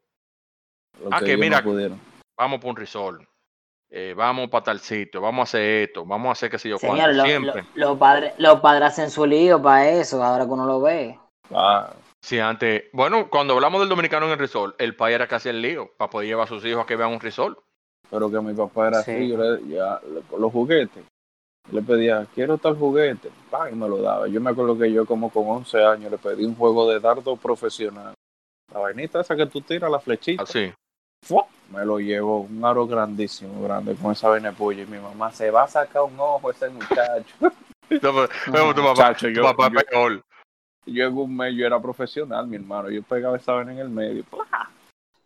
Lo 1.03 1.09
Ah, 1.11 1.19
que 1.21 1.25
que 1.27 1.31
ellos 1.33 1.41
mira, 1.41 1.61
no 1.63 1.71
pudieron. 1.71 2.01
vamos 2.39 2.61
por 2.61 2.71
un 2.71 2.77
resort, 2.77 3.23
eh, 3.91 4.15
vamos 4.17 4.49
para 4.51 4.65
tal 4.65 4.79
sitio, 4.81 5.21
vamos 5.21 5.41
a 5.41 5.43
hacer 5.45 5.63
esto, 5.89 6.05
vamos 6.05 6.29
a 6.29 6.33
hacer 6.33 6.51
qué 6.51 6.59
sé 6.59 6.69
yo 6.69 6.79
Señor, 6.79 6.97
cuánto, 6.97 7.13
lo- 7.17 7.25
siempre. 7.25 7.63
lo- 7.75 7.89
los 7.91 7.99
padres 7.99 8.35
los 8.39 8.61
padres 8.61 8.89
hacen 8.89 9.11
su 9.11 9.25
lío 9.25 9.61
para 9.63 9.89
eso, 9.89 10.23
ahora 10.23 10.45
que 10.45 10.51
uno 10.51 10.67
lo 10.67 10.81
ve. 10.81 11.19
Ah, 11.51 11.93
Sí, 12.25 12.39
antes, 12.39 12.85
bueno, 12.93 13.29
cuando 13.29 13.55
hablamos 13.55 13.81
del 13.81 13.89
dominicano 13.89 14.27
en 14.27 14.33
el 14.33 14.39
resort, 14.39 14.81
el 14.81 14.95
país 14.95 15.17
era 15.17 15.27
casi 15.27 15.49
el 15.49 15.61
lío, 15.61 15.91
para 15.97 16.09
poder 16.09 16.29
llevar 16.29 16.45
a 16.45 16.49
sus 16.49 16.65
hijos 16.65 16.85
a 16.85 16.87
que 16.87 16.95
vean 16.97 17.11
un 17.11 17.21
resort. 17.21 17.59
pero 18.11 18.31
que 18.31 18.41
mi 18.41 18.53
papá 18.55 18.89
era 18.89 19.03
Sí. 19.03 19.11
así. 19.13 19.29
Yo 19.29 19.37
le, 19.39 19.67
ya, 19.69 19.99
los 20.39 20.53
juguetes. 20.53 21.03
Le 21.71 21.81
pedía, 21.83 22.27
quiero 22.35 22.59
tal 22.59 22.77
juguete. 22.77 23.31
¡Pam! 23.51 23.69
Y 23.73 23.77
me 23.77 23.89
lo 23.89 23.99
daba. 23.99 24.27
Yo 24.29 24.41
me 24.41 24.51
acuerdo 24.51 24.77
que 24.77 24.93
yo, 24.93 25.07
como 25.07 25.31
con 25.31 25.47
11 25.49 25.85
años, 25.85 26.11
le 26.11 26.19
pedí 26.19 26.45
un 26.45 26.57
juego 26.57 26.89
de 26.91 26.99
dardo 27.01 27.37
profesional. 27.37 28.15
La 28.73 28.81
vainita 28.81 29.21
esa 29.21 29.37
que 29.37 29.47
tú 29.47 29.61
tiras, 29.61 29.91
la 29.91 30.01
flechita. 30.01 30.43
Así. 30.43 30.73
¡fua! 31.25 31.47
Me 31.71 31.85
lo 31.87 31.99
llevó, 32.01 32.41
un 32.41 32.63
aro 32.65 32.87
grandísimo, 32.87 33.63
grande, 33.63 33.95
con 33.95 34.13
esa 34.13 34.29
vaina 34.29 34.51
de 34.51 34.57
puya. 34.57 34.83
Y 34.83 34.87
mi 34.87 34.99
mamá, 34.99 35.33
se 35.33 35.51
va 35.51 35.63
a 35.63 35.69
sacar 35.69 36.03
un 36.03 36.19
ojo 36.19 36.51
ese 36.51 36.69
muchacho. 36.69 37.35
No, 37.91 37.99
pero- 38.15 38.29
pero 38.51 38.75
tu 38.75 38.81
papá, 38.81 38.91
Muchacho, 38.91 39.27
tu 39.27 39.33
yo- 39.35 39.43
papá 39.43 39.69
yo- 39.71 39.81
peor. 39.91 40.25
yo 40.87 41.07
en 41.07 41.19
un 41.19 41.37
mes, 41.37 41.55
yo 41.55 41.67
era 41.67 41.79
profesional, 41.79 42.47
mi 42.47 42.57
hermano. 42.57 42.89
Yo 42.89 43.03
pegaba 43.03 43.37
esa 43.37 43.53
vaina 43.53 43.73
en 43.73 43.79
el 43.81 43.91
medio. 43.91 44.25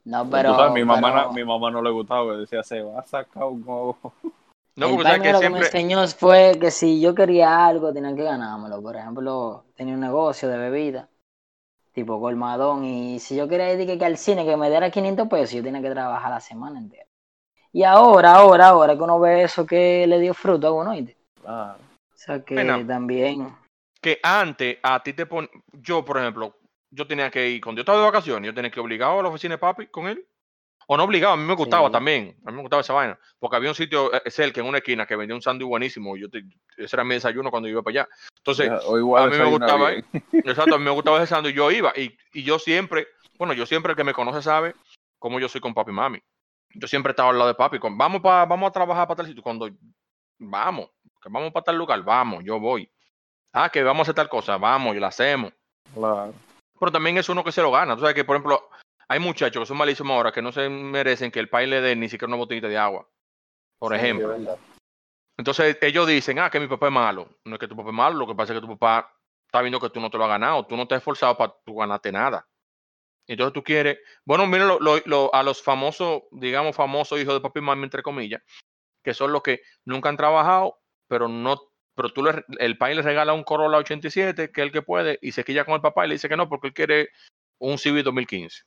No, 0.04 0.28
pero, 0.28 0.56
sabes, 0.56 0.72
mi, 0.74 0.84
mamá, 0.84 1.12
pero 1.14 1.32
mi 1.32 1.44
mamá 1.44 1.70
no 1.70 1.80
le 1.80 1.90
gustaba, 1.90 2.36
decía, 2.36 2.64
se 2.64 2.82
va 2.82 2.98
a 3.00 3.06
sacar 3.06 3.44
un 3.44 3.62
ojo. 3.68 4.12
No, 4.76 5.00
el 5.00 5.02
sabes 5.02 5.20
mío 5.20 5.22
que 5.22 5.32
lo 5.32 5.40
que 5.40 5.50
me 5.50 5.58
siempre. 5.58 5.64
enseñó 5.64 6.06
fue 6.08 6.58
que 6.60 6.70
si 6.70 7.00
yo 7.00 7.14
quería 7.14 7.66
algo 7.66 7.92
tenía 7.92 8.14
que 8.14 8.22
ganármelo. 8.24 8.82
Por 8.82 8.96
ejemplo, 8.96 9.64
tenía 9.74 9.94
un 9.94 10.00
negocio 10.00 10.48
de 10.48 10.58
bebida, 10.58 11.08
tipo 11.92 12.20
colmadón, 12.20 12.84
y 12.84 13.20
si 13.20 13.36
yo 13.36 13.48
quería 13.48 13.72
ir 13.74 13.86
que, 13.86 13.98
que 13.98 14.04
al 14.06 14.18
cine 14.18 14.44
que 14.46 14.56
me 14.56 14.70
diera 14.70 14.90
500 14.90 15.28
pesos, 15.28 15.52
yo 15.56 15.62
tenía 15.62 15.82
que 15.82 15.90
trabajar 15.90 16.30
la 16.30 16.40
semana 16.40 16.78
entera. 16.80 17.06
Y 17.72 17.84
ahora, 17.84 18.36
ahora, 18.36 18.68
ahora 18.68 18.96
que 18.96 19.02
uno 19.02 19.20
ve 19.20 19.44
eso 19.44 19.66
que 19.66 20.06
le 20.06 20.20
dio 20.20 20.34
fruto 20.34 20.68
a 20.68 20.72
uno, 20.72 20.90
¿oíste? 20.92 21.16
Ah, 21.44 21.76
O 22.14 22.18
sea 22.18 22.44
que 22.44 22.84
también... 22.86 23.56
que 24.00 24.18
antes 24.22 24.78
a 24.82 25.02
ti 25.02 25.12
te 25.12 25.26
pon 25.26 25.48
yo 25.72 26.04
por 26.04 26.18
ejemplo 26.18 26.56
yo 26.90 27.06
tenía 27.06 27.30
que 27.30 27.48
ir 27.48 27.60
cuando 27.60 27.78
yo 27.80 27.82
estaba 27.82 27.98
de 27.98 28.04
vacaciones 28.04 28.46
yo 28.46 28.54
tenía 28.54 28.70
que 28.70 28.80
ir 28.80 28.84
obligado 28.84 29.20
a 29.20 29.22
la 29.22 29.28
oficina 29.28 29.54
de 29.54 29.58
papi 29.58 29.86
con 29.88 30.06
él 30.08 30.24
o 30.88 30.96
no 30.96 31.02
obligado 31.04 31.34
a 31.34 31.36
mí 31.36 31.44
me 31.44 31.54
gustaba 31.54 31.88
Sí. 31.88 31.92
también 31.92 32.36
a 32.46 32.50
mí 32.50 32.56
me 32.56 32.62
gustaba 32.62 32.80
esa 32.82 32.92
vaina 32.92 33.18
porque 33.38 33.56
había 33.56 33.70
un 33.70 33.74
sitio 33.74 34.12
eh, 34.14 34.30
cerca 34.30 34.60
en 34.60 34.66
una 34.66 34.78
esquina 34.78 35.04
que 35.06 35.16
vendía 35.16 35.34
un 35.34 35.42
sándwich 35.42 35.68
buenísimo 35.68 36.16
y 36.16 36.20
yo 36.20 36.30
te- 36.30 36.44
ese 36.76 36.96
era 36.96 37.04
mi 37.04 37.14
desayuno 37.14 37.50
cuando 37.50 37.68
iba 37.68 37.82
para 37.82 38.00
allá 38.02 38.08
entonces 38.38 38.68
ya, 38.68 38.78
o 38.86 38.96
igual 38.98 39.24
a 39.24 39.26
mí 39.26 39.36
me 39.38 39.44
gustaba 39.50 39.90
bien. 39.90 40.04
exacto 40.44 40.74
a 40.74 40.78
mí 40.78 40.84
me 40.84 40.90
gustaba 40.92 41.18
ese 41.18 41.26
sándwich 41.34 41.54
yo 41.56 41.70
iba 41.70 41.92
y, 41.96 42.16
y 42.32 42.42
yo 42.44 42.58
siempre 42.58 43.08
bueno 43.38 43.52
yo 43.52 43.66
siempre 43.66 43.92
el 43.92 43.96
que 43.96 44.04
me 44.04 44.12
conoce 44.14 44.42
sabe 44.42 44.74
cómo 45.18 45.40
yo 45.40 45.48
soy 45.48 45.60
con 45.60 45.74
papi 45.74 45.90
y 45.90 45.94
mami 45.94 46.22
yo 46.74 46.86
siempre 46.88 47.10
estaba 47.10 47.30
al 47.30 47.38
lado 47.38 47.48
de 47.48 47.54
papi 47.54 47.78
con 47.78 47.96
vamos 47.98 48.20
pa, 48.20 48.44
vamos 48.46 48.68
a 48.68 48.72
trabajar 48.72 49.06
para 49.08 49.16
tal 49.18 49.26
sitio 49.26 49.42
cuando 49.42 49.68
vamos 50.38 50.90
que 51.22 51.28
vamos 51.30 51.52
para 51.52 51.64
tal 51.64 51.76
lugar 51.76 52.02
vamos 52.02 52.44
yo 52.44 52.58
voy 52.60 52.90
Ah, 53.58 53.70
que 53.70 53.82
vamos 53.82 54.00
a 54.00 54.02
hacer 54.02 54.14
tal 54.14 54.28
cosa, 54.28 54.58
vamos, 54.58 54.94
y 54.94 55.00
la 55.00 55.06
hacemos. 55.06 55.50
Claro. 55.94 56.34
Pero 56.78 56.92
también 56.92 57.16
es 57.16 57.26
uno 57.30 57.42
que 57.42 57.50
se 57.52 57.62
lo 57.62 57.70
gana. 57.70 57.94
Tú 57.94 58.00
sabes 58.02 58.14
que, 58.14 58.22
por 58.22 58.36
ejemplo, 58.36 58.68
hay 59.08 59.20
muchachos 59.20 59.60
que 59.62 59.66
son 59.66 59.76
malísimos 59.76 60.14
ahora 60.14 60.32
que 60.32 60.42
no 60.42 60.52
se 60.52 60.68
merecen 60.68 61.30
que 61.30 61.40
el 61.40 61.48
país 61.48 61.68
le 61.68 61.80
dé 61.80 61.94
ni 61.96 62.08
siquiera 62.08 62.28
una 62.28 62.36
botellita 62.36 62.68
de 62.68 62.78
agua. 62.78 63.08
Por 63.78 63.92
Sí, 63.92 63.98
ejemplo. 64.00 64.34
Entonces 65.38 65.76
ellos 65.82 66.06
dicen, 66.06 66.38
ah, 66.38 66.50
que 66.50 66.58
mi 66.60 66.66
papá 66.66 66.86
es 66.86 66.92
malo. 66.92 67.38
No 67.44 67.54
es 67.56 67.60
que 67.60 67.68
tu 67.68 67.76
papá 67.76 67.90
es 67.90 67.94
malo, 67.94 68.16
lo 68.16 68.26
que 68.26 68.34
pasa 68.34 68.52
es 68.52 68.60
que 68.60 68.66
tu 68.66 68.78
papá 68.78 69.12
está 69.46 69.60
viendo 69.60 69.78
que 69.80 69.90
tú 69.90 70.00
no 70.00 70.10
te 70.10 70.16
lo 70.18 70.24
has 70.24 70.30
ganado, 70.30 70.66
tú 70.66 70.76
no 70.76 70.88
te 70.88 70.94
has 70.94 71.00
esforzado 71.00 71.36
para 71.36 71.54
tú 71.64 71.76
ganarte 71.76 72.10
nada. 72.10 72.48
Entonces 73.28 73.52
tú 73.52 73.62
quieres, 73.62 73.98
bueno, 74.24 74.46
mira 74.46 74.64
lo- 74.64 74.78
lo- 74.80 75.02
lo- 75.04 75.34
a 75.34 75.42
los 75.42 75.62
famosos, 75.62 76.22
digamos, 76.30 76.74
famosos 76.74 77.20
hijos 77.20 77.34
de 77.34 77.40
papi 77.40 77.58
y 77.58 77.62
mami, 77.62 77.84
entre 77.84 78.02
comillas, 78.02 78.42
que 79.04 79.14
son 79.14 79.32
los 79.32 79.42
que 79.42 79.60
nunca 79.84 80.08
han 80.08 80.16
trabajado, 80.16 80.78
pero 81.08 81.28
no, 81.28 81.60
pero 81.94 82.12
tú 82.12 82.22
le, 82.22 82.44
el 82.58 82.78
país 82.78 82.96
le 82.96 83.02
regala 83.02 83.32
un 83.32 83.42
Corolla 83.42 83.78
87, 83.78 84.52
que 84.52 84.60
es 84.60 84.66
el 84.66 84.72
que 84.72 84.82
puede, 84.82 85.18
y 85.22 85.32
se 85.32 85.44
quilla 85.44 85.64
con 85.64 85.74
el 85.74 85.80
papá 85.80 86.06
y 86.06 86.08
le 86.08 86.14
dice 86.14 86.28
que 86.28 86.36
no, 86.36 86.48
porque 86.48 86.68
él 86.68 86.74
quiere 86.74 87.08
un 87.58 87.78
Civic 87.78 88.04
2015. 88.04 88.62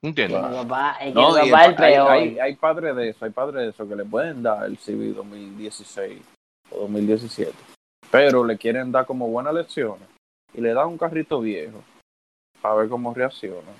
Mi 0.00 0.12
papá, 0.12 0.96
es 1.00 1.08
que 1.08 1.12
No, 1.14 1.32
mi 1.32 1.38
es 1.40 1.46
el 1.48 1.54
hay, 1.54 1.74
peor. 1.74 2.10
hay, 2.10 2.38
hay 2.38 2.54
padres 2.54 2.94
de 2.94 3.08
eso, 3.08 3.24
hay 3.24 3.30
padres 3.32 3.62
de 3.62 3.68
eso 3.70 3.88
que 3.88 3.96
le 3.96 4.04
pueden 4.04 4.42
dar 4.44 4.64
el 4.64 4.78
CV 4.78 5.12
2016 5.12 6.22
o 6.70 6.80
2017, 6.82 7.52
pero 8.10 8.44
le 8.44 8.56
quieren 8.56 8.92
dar 8.92 9.06
como 9.06 9.26
buenas 9.28 9.54
lecciones 9.54 10.08
y 10.54 10.60
le 10.60 10.72
dan 10.72 10.86
un 10.88 10.98
carrito 10.98 11.40
viejo 11.40 11.82
a 12.62 12.74
ver 12.74 12.88
cómo 12.88 13.12
reacciona. 13.12 13.72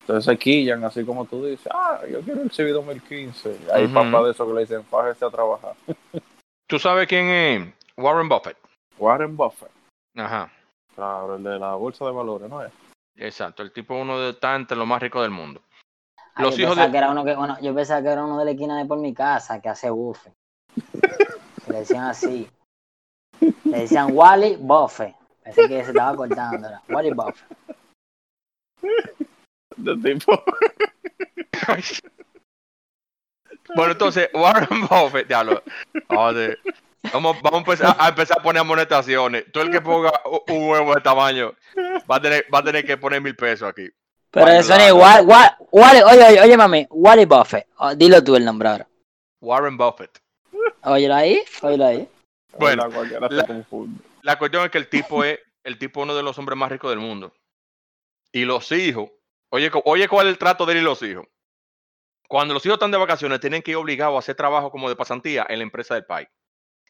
Entonces 0.00 0.26
se 0.26 0.38
quillan, 0.38 0.84
así 0.84 1.04
como 1.04 1.24
tú 1.24 1.44
dices, 1.46 1.68
ah, 1.72 2.00
yo 2.08 2.20
quiero 2.20 2.42
el 2.42 2.50
CV 2.50 2.70
2015. 2.72 3.58
Hay 3.72 3.84
Ujú. 3.86 3.94
papás 3.94 4.24
de 4.24 4.30
esos 4.32 4.46
que 4.46 4.54
le 4.54 4.60
dicen, 4.60 4.84
fájese 4.84 5.24
a 5.24 5.30
trabajar. 5.30 5.74
¿Tú 6.68 6.78
sabes 6.78 7.08
quién 7.08 7.26
es 7.26 7.74
Warren 7.96 8.28
Buffett? 8.28 8.56
Warren 8.98 9.36
Buffett, 9.36 9.70
Ajá, 10.16 10.50
claro, 10.94 11.36
el 11.36 11.42
de 11.42 11.58
la 11.58 11.74
bolsa 11.74 12.04
de 12.04 12.12
valores, 12.12 12.48
¿no 12.48 12.62
es? 12.62 12.72
Exacto. 13.16 13.62
El 13.62 13.72
tipo 13.72 13.94
uno 13.94 14.18
de 14.18 14.30
está 14.30 14.54
entre 14.56 14.76
los 14.76 14.86
más 14.86 15.00
ricos 15.02 15.22
del 15.22 15.30
mundo. 15.30 15.60
Ah, 16.34 16.42
Los 16.42 16.56
yo 16.56 16.64
hijos 16.64 16.72
pensaba 16.76 16.86
de- 16.86 16.92
que 16.92 16.98
era 16.98 17.10
uno 17.10 17.24
que, 17.24 17.34
bueno, 17.34 17.56
yo 17.60 17.74
pensaba 17.74 18.02
que 18.02 18.08
era 18.08 18.24
uno 18.24 18.38
de 18.38 18.44
la 18.44 18.50
esquina 18.52 18.78
de 18.78 18.84
por 18.84 18.98
mi 18.98 19.14
casa 19.14 19.60
que 19.60 19.68
hace 19.68 19.88
buffet. 19.90 20.32
Le 21.68 21.78
decían 21.78 22.04
así. 22.04 22.48
Le 23.64 23.78
decían 23.80 24.08
Wally 24.12 24.56
Buffett. 24.60 25.14
Pensé 25.42 25.68
que 25.68 25.82
se 25.84 25.90
estaba 25.90 26.16
cortando. 26.16 26.68
Era 26.68 26.82
Wally 26.88 27.10
Buffett. 27.12 27.48
De 29.76 29.96
tipo, 29.96 30.42
Bueno, 33.74 33.92
entonces, 33.92 34.30
Warren 34.32 34.80
Buffett, 34.88 35.26
diablo. 35.26 35.62
joder. 36.08 36.58
Vamos, 37.12 37.36
vamos 37.42 37.54
a, 37.54 37.58
empezar, 37.58 37.96
a 37.98 38.08
empezar 38.08 38.38
a 38.38 38.42
poner 38.42 38.60
amonestaciones. 38.60 39.44
Todo 39.52 39.64
el 39.64 39.70
que 39.70 39.80
ponga 39.80 40.12
un 40.48 40.68
huevo 40.68 40.94
de 40.94 41.00
tamaño 41.00 41.54
va 42.10 42.16
a 42.16 42.20
tener, 42.22 42.46
va 42.52 42.58
a 42.58 42.64
tener 42.64 42.84
que 42.84 42.96
poner 42.96 43.20
mil 43.20 43.34
pesos 43.36 43.68
aquí. 43.68 43.88
Pero 44.30 44.48
eso 44.48 44.74
no 44.76 44.80
es 44.82 44.88
igual. 44.88 45.26
Oye, 45.70 46.04
oye, 46.04 46.40
oye, 46.40 46.56
mami. 46.56 46.86
Wally 46.90 47.24
Buffett. 47.24 47.66
Oh, 47.78 47.94
dilo 47.94 48.22
tú 48.22 48.36
el 48.36 48.44
nombre 48.44 48.68
ahora. 48.68 48.88
Warren 49.40 49.76
Buffett. 49.76 50.18
Óyelo 50.82 51.14
ahí, 51.14 51.42
óyelo 51.62 51.86
ahí. 51.86 52.08
Bueno, 52.58 52.88
la- 52.88 53.28
se 53.28 53.46
confunde. 53.46 54.00
La 54.22 54.38
cuestión 54.38 54.64
es 54.64 54.70
que 54.70 54.78
el 54.78 54.88
tipo 54.88 55.22
es 55.24 55.38
el 55.64 55.78
tipo 55.78 56.02
uno 56.02 56.14
de 56.14 56.22
los 56.22 56.38
hombres 56.38 56.58
más 56.58 56.70
ricos 56.70 56.90
del 56.90 56.98
mundo. 57.00 57.32
Y 58.32 58.44
los 58.44 58.70
hijos, 58.72 59.10
oye, 59.50 59.70
oye 59.84 60.08
cuál 60.08 60.26
es 60.26 60.32
el 60.32 60.38
trato 60.38 60.66
de 60.66 60.72
él 60.74 60.78
y 60.78 60.82
los 60.82 61.02
hijos. 61.02 61.26
Cuando 62.28 62.54
los 62.54 62.64
hijos 62.66 62.74
están 62.76 62.90
de 62.90 62.98
vacaciones, 62.98 63.40
tienen 63.40 63.62
que 63.62 63.70
ir 63.70 63.76
obligados 63.76 64.16
a 64.16 64.18
hacer 64.18 64.34
trabajo 64.34 64.70
como 64.70 64.88
de 64.88 64.96
pasantía 64.96 65.46
en 65.48 65.58
la 65.58 65.62
empresa 65.62 65.94
del 65.94 66.04
país. 66.04 66.28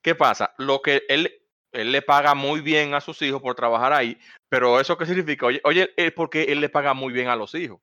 ¿Qué 0.03 0.15
pasa? 0.15 0.55
Lo 0.59 0.81
que 0.83 1.03
él, 1.09 1.33
él 1.73 1.93
le 1.93 2.03
paga 2.03 2.35
muy 2.35 2.61
bien 2.61 2.95
a 2.95 3.01
sus 3.01 3.21
hijos 3.23 3.43
por 3.43 3.55
trabajar 3.55 3.93
ahí, 3.93 4.19
pero 4.49 4.79
¿eso 4.81 4.97
qué 4.97 5.07
significa? 5.07 5.47
Oye, 5.47 5.61
oye, 5.65 5.93
es 5.97 6.13
porque 6.13 6.45
él 6.45 6.61
le 6.61 6.69
paga 6.69 6.95
muy 6.95 7.13
bien 7.13 7.29
a 7.29 7.37
los 7.37 7.55
hijos. 7.55 7.81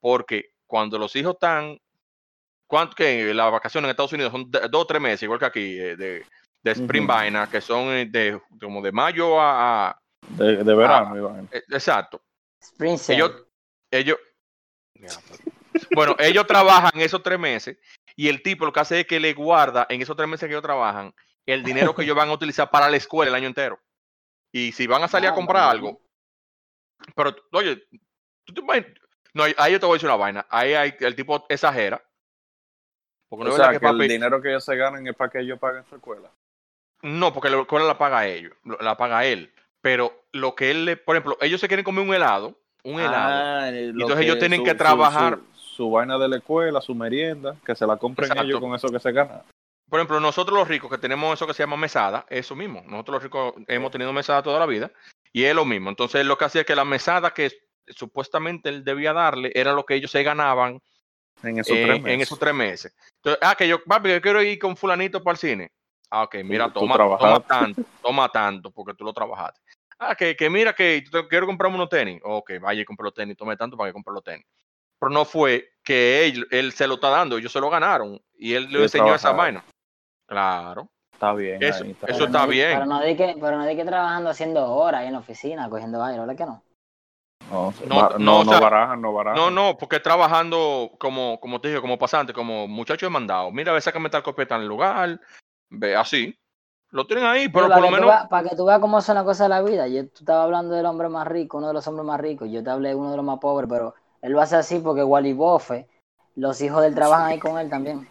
Porque 0.00 0.52
cuando 0.66 0.98
los 0.98 1.14
hijos 1.16 1.34
están, 1.34 1.78
¿cuánto 2.66 2.94
que 2.94 3.32
las 3.32 3.50
vacaciones 3.50 3.86
en 3.86 3.90
Estados 3.90 4.12
Unidos 4.12 4.32
son 4.32 4.50
de- 4.50 4.68
dos 4.68 4.82
o 4.82 4.86
tres 4.86 5.00
meses, 5.00 5.22
igual 5.22 5.38
que 5.38 5.46
aquí, 5.46 5.78
eh, 5.78 5.96
de, 5.96 6.24
de 6.62 6.70
Spring 6.72 7.04
Ujú. 7.04 7.12
Vaina, 7.12 7.48
que 7.48 7.60
son 7.60 7.88
eh, 7.88 8.06
de 8.06 8.40
como 8.60 8.82
de 8.82 8.92
mayo 8.92 9.40
a, 9.40 9.88
a- 9.88 10.00
De, 10.28 10.62
de 10.62 10.74
verano, 10.74 11.16
Iván. 11.16 11.48
eh, 11.52 11.62
exacto. 11.70 12.22
Spring. 12.60 12.98
Ellos, 13.08 13.32
ellos, 13.90 14.18
bueno, 15.94 16.16
ellos 16.18 16.46
trabajan 16.46 16.90
esos 17.00 17.22
tres 17.22 17.38
meses 17.38 17.78
y 18.16 18.28
el 18.28 18.42
tipo 18.42 18.64
lo 18.66 18.72
que 18.72 18.80
hace 18.80 19.00
es 19.00 19.06
que 19.06 19.20
le 19.20 19.34
guarda 19.34 19.86
en 19.88 20.02
esos 20.02 20.16
tres 20.16 20.28
meses 20.28 20.46
que 20.48 20.52
ellos 20.52 20.62
trabajan 20.62 21.14
el 21.46 21.62
dinero 21.62 21.94
que 21.94 22.02
ellos 22.02 22.16
van 22.16 22.28
a 22.28 22.32
utilizar 22.32 22.70
para 22.70 22.90
la 22.90 22.96
escuela 22.96 23.30
el 23.30 23.34
año 23.36 23.46
entero. 23.48 23.78
Y 24.52 24.72
si 24.72 24.86
van 24.86 25.02
a 25.02 25.08
salir 25.08 25.28
a 25.28 25.32
Ah, 25.32 25.34
comprar 25.34 25.68
algo, 25.68 26.00
pero 27.14 27.34
oye, 27.52 27.86
tú 28.44 28.54
te 28.54 28.62
no, 29.34 29.44
ahí 29.58 29.72
yo 29.72 29.78
te 29.80 29.84
voy 29.86 29.94
a 29.94 29.96
decir 29.96 30.08
una 30.08 30.16
vaina, 30.16 30.46
ahí 30.48 30.72
hay, 30.72 30.94
el 31.00 31.14
tipo 31.14 31.44
exagera. 31.48 32.02
Porque 33.28 33.44
no 33.44 33.52
O 33.52 33.56
sea, 33.56 33.70
que 33.70 33.80
que 33.80 33.86
el 33.86 33.92
papi- 33.92 34.08
dinero 34.08 34.40
que 34.40 34.48
ellos 34.48 34.64
se 34.64 34.76
ganan 34.76 35.06
es 35.06 35.14
para 35.14 35.30
que 35.30 35.40
ellos 35.40 35.58
paguen 35.58 35.84
su 35.90 35.96
escuela. 35.96 36.30
No, 37.02 37.32
porque 37.34 37.50
la 37.50 37.60
escuela 37.60 37.84
la 37.84 37.98
paga 37.98 38.26
ellos, 38.26 38.54
lo- 38.64 38.78
la 38.78 38.96
paga 38.96 39.24
él. 39.26 39.52
Pero 39.82 40.24
lo 40.32 40.54
que 40.54 40.70
él 40.70 40.84
le, 40.86 40.96
por 40.96 41.16
ejemplo, 41.16 41.36
ellos 41.40 41.60
se 41.60 41.68
quieren 41.68 41.84
comer 41.84 42.06
un 42.06 42.14
helado, 42.14 42.58
un 42.82 42.98
helado. 42.98 43.60
Ah, 43.64 43.68
Entonces 43.68 44.20
ellos 44.24 44.38
tienen 44.38 44.64
que 44.64 44.74
trabajar. 44.74 45.38
Su, 45.54 45.68
su 45.76 45.90
vaina 45.90 46.16
de 46.18 46.28
la 46.28 46.36
escuela, 46.38 46.80
su 46.80 46.94
merienda, 46.94 47.56
que 47.64 47.74
se 47.74 47.86
la 47.86 47.96
compren 47.98 48.28
Exacto. 48.30 48.48
ellos 48.48 48.60
con 48.60 48.74
eso 48.74 48.88
que 48.88 48.98
se 48.98 49.12
ganan. 49.12 49.42
Por 49.88 50.00
ejemplo, 50.00 50.18
nosotros 50.20 50.58
los 50.58 50.66
ricos 50.68 50.90
que 50.90 50.98
tenemos 50.98 51.34
eso 51.34 51.46
que 51.46 51.54
se 51.54 51.62
llama 51.62 51.76
mesada, 51.76 52.26
eso 52.28 52.56
mismo. 52.56 52.82
Nosotros 52.86 53.14
los 53.14 53.22
ricos 53.22 53.54
hemos 53.68 53.90
tenido 53.90 54.12
mesada 54.12 54.42
toda 54.42 54.58
la 54.58 54.66
vida 54.66 54.90
y 55.32 55.44
es 55.44 55.54
lo 55.54 55.64
mismo. 55.64 55.90
Entonces, 55.90 56.24
lo 56.26 56.36
que 56.36 56.44
hacía 56.46 56.62
es 56.62 56.66
que 56.66 56.74
la 56.74 56.84
mesada 56.84 57.32
que 57.32 57.52
supuestamente 57.88 58.68
él 58.68 58.84
debía 58.84 59.12
darle 59.12 59.52
era 59.54 59.72
lo 59.72 59.86
que 59.86 59.94
ellos 59.94 60.10
se 60.10 60.22
ganaban 60.24 60.80
En 61.42 61.58
esos 61.60 61.76
eh, 61.76 61.82
tres 61.82 62.00
meses. 62.02 62.14
en 62.14 62.20
esos 62.20 62.38
tres 62.38 62.54
meses. 62.54 62.96
Entonces, 63.16 63.38
ah, 63.42 63.54
que 63.54 63.68
yo, 63.68 63.82
papi, 63.84 64.10
yo 64.10 64.20
quiero 64.20 64.42
ir 64.42 64.58
con 64.58 64.76
fulanito 64.76 65.22
para 65.22 65.34
el 65.34 65.38
cine. 65.38 65.72
Ah, 66.10 66.24
ok, 66.24 66.36
mira, 66.44 66.66
tú 66.72 66.80
toma, 66.80 66.96
toma 66.96 67.40
tanto, 67.40 67.82
toma 68.00 68.28
tanto, 68.28 68.70
porque 68.72 68.94
tú 68.94 69.04
lo 69.04 69.12
trabajaste. 69.12 69.60
Ah, 69.98 70.14
que, 70.14 70.36
que 70.36 70.50
mira 70.50 70.72
que 70.74 71.04
te- 71.10 71.28
quiero 71.28 71.46
comprarme 71.46 71.76
unos 71.76 71.88
tenis. 71.88 72.20
Ok, 72.24 72.52
vaya 72.60 72.80
y 72.80 72.84
compre 72.84 73.04
los 73.04 73.14
tenis, 73.14 73.36
tome 73.36 73.56
tanto 73.56 73.76
para 73.76 73.88
que 73.90 73.94
compre 73.94 74.12
los 74.14 74.22
tenis. 74.24 74.46
Pero 74.98 75.10
no 75.10 75.24
fue 75.24 75.68
que 75.84 76.26
él, 76.26 76.46
él 76.50 76.72
se 76.72 76.86
lo 76.86 76.94
está 76.94 77.10
dando, 77.10 77.38
ellos 77.38 77.52
se 77.52 77.60
lo 77.60 77.70
ganaron 77.70 78.20
y 78.36 78.54
él 78.54 78.70
le 78.72 78.82
enseñó 78.82 79.14
esa 79.14 79.30
vaina. 79.32 79.64
Claro. 80.26 80.88
Está 81.12 81.32
bien. 81.32 81.62
Eso- 81.62 81.84
ahí, 81.84 81.90
eso 81.92 82.06
Pero 82.06 82.24
está 82.26 82.46
bien. 82.46 82.72
Pero 82.74 82.86
no 82.86 83.00
di 83.02 83.16
que, 83.16 83.36
pero 83.40 83.56
no 83.56 83.66
di 83.66 83.74
que 83.76 83.84
trabajando 83.84 84.30
haciendo 84.30 84.70
horas 84.74 85.00
ahí 85.00 85.06
en 85.06 85.14
la 85.14 85.20
oficina, 85.20 85.68
cogiendo 85.70 86.02
aire, 86.04 86.20
¿verdad 86.20 86.36
que 86.36 86.44
no? 86.46 86.62
No, 87.50 87.72
No, 87.86 88.08
no, 88.10 88.18
no, 88.18 88.40
o 88.40 88.44
no 88.44 88.60
barajan, 88.60 89.00
no 89.00 89.12
barajan. 89.12 89.40
No, 89.40 89.50
no, 89.50 89.76
porque 89.78 90.00
trabajando 90.00 90.90
como, 90.98 91.38
como 91.40 91.60
te 91.60 91.68
dije, 91.68 91.80
como 91.80 91.96
pasante, 91.96 92.32
como 92.32 92.66
muchacho 92.66 93.06
de 93.06 93.10
mandado. 93.10 93.50
Mira, 93.52 93.72
ve, 93.72 93.80
sácame 93.80 94.10
tal 94.10 94.22
copeta 94.22 94.56
en 94.56 94.62
el 94.62 94.68
lugar. 94.68 95.20
Ve, 95.70 95.94
así. 95.94 96.36
Lo 96.90 97.06
tienen 97.06 97.24
ahí, 97.24 97.48
pero 97.48 97.68
por 97.68 97.80
lo 97.80 97.90
menos. 97.90 98.06
veas- 98.06 98.28
para 98.28 98.48
que 98.48 98.56
tú 98.56 98.64
veas 98.64 98.80
cómo 98.80 99.00
son 99.00 99.14
las 99.16 99.24
cosas 99.24 99.46
de 99.46 99.48
la 99.50 99.62
vida. 99.62 99.86
Yo, 99.88 100.06
tú 100.08 100.18
estabas 100.20 100.44
hablando 100.44 100.74
del 100.74 100.86
hombre 100.86 101.08
más 101.08 101.26
rico, 101.26 101.58
uno 101.58 101.68
de 101.68 101.74
los 101.74 101.86
hombres 101.86 102.04
más 102.06 102.20
ricos. 102.20 102.48
Yo 102.50 102.62
te 102.64 102.70
hablé 102.70 102.90
de 102.90 102.94
uno 102.96 103.10
de 103.10 103.16
los 103.16 103.24
más 103.24 103.38
pobres, 103.38 103.68
pero 103.70 103.94
él 104.22 104.32
lo 104.32 104.40
hace 104.40 104.56
así 104.56 104.78
porque 104.80 105.02
Wally 105.04 105.32
Buffett, 105.32 105.88
los 106.34 106.60
hijos 106.60 106.80
de 106.82 106.88
él 106.88 106.94
trabajan 106.94 107.26
ahí 107.26 107.38
con 107.38 107.58
él 107.58 107.70
también. 107.70 108.08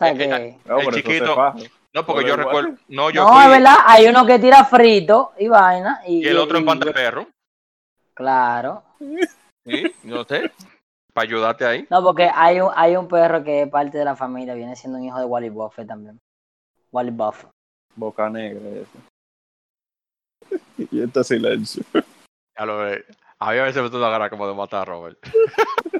El 0.00 0.94
chiquito-. 0.94 1.54
No, 1.94 2.04
porque 2.06 2.28
yo 2.28 2.36
recuerdo. 2.36 2.76
No, 2.88 3.10
yo 3.10 3.24
No, 3.24 3.32
fui. 3.32 3.42
es 3.44 3.48
verdad, 3.50 3.76
hay 3.86 4.06
uno 4.06 4.24
que 4.26 4.38
tira 4.38 4.64
frito 4.64 5.32
y 5.38 5.48
vaina. 5.48 6.00
Y, 6.06 6.24
Y 6.24 6.28
el 6.28 6.36
otro 6.38 6.58
en 6.58 6.64
y- 6.64 6.66
pantaperro. 6.66 7.26
Claro. 8.14 8.82
Sí, 9.64 9.92
no 10.04 10.24
sé. 10.24 10.50
Para 11.14 11.24
ayudarte 11.26 11.64
ahí. 11.64 11.86
No, 11.90 12.02
porque 12.02 12.30
hay 12.32 12.60
un, 12.60 12.70
hay 12.76 12.94
un 12.96 13.08
perro 13.08 13.42
que 13.42 13.62
es 13.62 13.68
parte 13.70 13.98
de 13.98 14.04
la 14.04 14.14
familia, 14.16 14.54
viene 14.54 14.76
siendo 14.76 14.98
un 14.98 15.04
hijo 15.04 15.18
de 15.18 15.24
Wally 15.24 15.48
Buffett 15.48 15.88
también. 15.88 16.18
Wally 16.92 17.10
Buffett. 17.10 17.50
Boca 17.96 18.28
negra. 18.28 18.60
Eso. 18.68 18.98
y 20.90 21.02
este 21.02 21.24
silencio. 21.24 21.82
A 22.56 22.66
lo. 22.66 22.80
A 23.40 23.52
mí 23.52 23.58
a 23.58 23.62
veces 23.64 23.82
me 23.82 23.88
toca 23.90 24.06
la 24.06 24.10
cara 24.10 24.30
como 24.30 24.46
de 24.48 24.54
matar 24.54 24.82
a 24.82 24.84
Robert. 24.84 25.18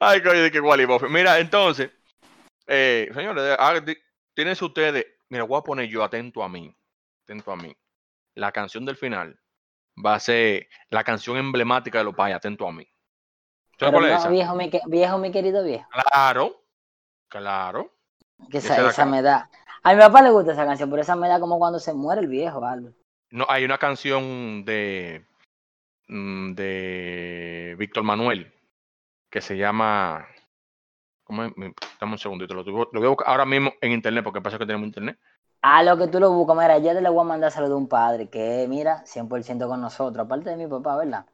Ay, 0.00 0.22
coño, 0.22 0.42
de 0.42 0.50
que 0.50 0.60
Wally 0.60 0.84
Buffett. 0.84 1.10
Mira, 1.10 1.38
entonces, 1.38 1.90
eh, 2.66 3.10
señores, 3.12 3.56
ah, 3.58 3.74
tienen 4.34 4.56
ustedes, 4.60 5.06
mira, 5.28 5.44
voy 5.44 5.58
a 5.58 5.62
poner 5.64 5.88
yo 5.88 6.04
atento 6.04 6.42
a 6.42 6.48
mí, 6.48 6.74
atento 7.24 7.50
a 7.50 7.56
mí. 7.56 7.76
La 8.34 8.52
canción 8.52 8.84
del 8.84 8.96
final 8.96 9.38
va 10.04 10.14
a 10.14 10.20
ser 10.20 10.68
la 10.90 11.02
canción 11.02 11.36
emblemática 11.36 11.98
de 11.98 12.04
los 12.04 12.14
payas, 12.14 12.36
atento 12.36 12.68
a 12.68 12.72
mí. 12.72 12.86
¿Sabes 13.78 13.78
Pero 13.78 13.92
cuál 13.92 14.04
es 14.04 14.10
no, 14.12 14.18
esa? 14.18 14.28
viejo, 14.28 14.54
mi, 14.54 14.70
viejo, 14.86 15.18
mi 15.18 15.32
querido 15.32 15.64
viejo. 15.64 15.88
Claro, 15.90 16.62
claro. 17.28 17.92
Que 18.50 18.58
Esa 18.58 18.88
esa, 18.88 19.04
me 19.04 19.20
da. 19.20 19.50
A 19.82 19.94
mi 19.94 20.00
papá 20.00 20.22
le 20.22 20.30
gusta 20.30 20.52
esa 20.52 20.64
canción, 20.64 20.90
pero 20.90 21.02
esa 21.02 21.16
me 21.16 21.28
da 21.28 21.40
como 21.40 21.58
cuando 21.58 21.80
se 21.80 21.92
muere 21.92 22.20
el 22.20 22.28
viejo, 22.28 22.64
Albert. 22.64 22.96
No, 23.30 23.46
hay 23.48 23.64
una 23.64 23.78
canción 23.78 24.64
de, 24.64 25.26
mm, 26.06 26.52
de 26.54 27.74
Víctor 27.78 28.04
Manuel 28.04 28.52
que 29.30 29.40
se 29.40 29.56
llama. 29.56 30.26
¿Cómo 31.24 31.44
es? 31.44 31.52
Dame 32.00 32.12
un 32.12 32.18
segundito, 32.18 32.54
lo, 32.54 32.64
voy 32.64 33.04
a 33.04 33.08
buscar 33.08 33.28
ahora 33.28 33.44
mismo 33.44 33.72
en 33.80 33.92
internet 33.92 34.24
porque 34.24 34.40
pasa 34.40 34.58
que 34.58 34.66
tenemos 34.66 34.86
internet. 34.86 35.18
A 35.60 35.82
lo 35.82 35.98
que 35.98 36.06
tú 36.06 36.20
lo 36.20 36.30
buscas, 36.32 36.56
mira, 36.56 36.78
ya 36.78 36.94
te 36.94 37.02
le 37.02 37.08
voy 37.08 37.20
a 37.20 37.24
mandar 37.24 37.50
saludo 37.50 37.74
a 37.74 37.78
un 37.78 37.88
padre 37.88 38.28
que, 38.28 38.66
mira, 38.68 39.04
100% 39.04 39.66
con 39.66 39.80
nosotros, 39.80 40.24
aparte 40.24 40.50
de 40.50 40.56
mi 40.56 40.66
papá, 40.66 40.96
¿verdad? 40.96 41.26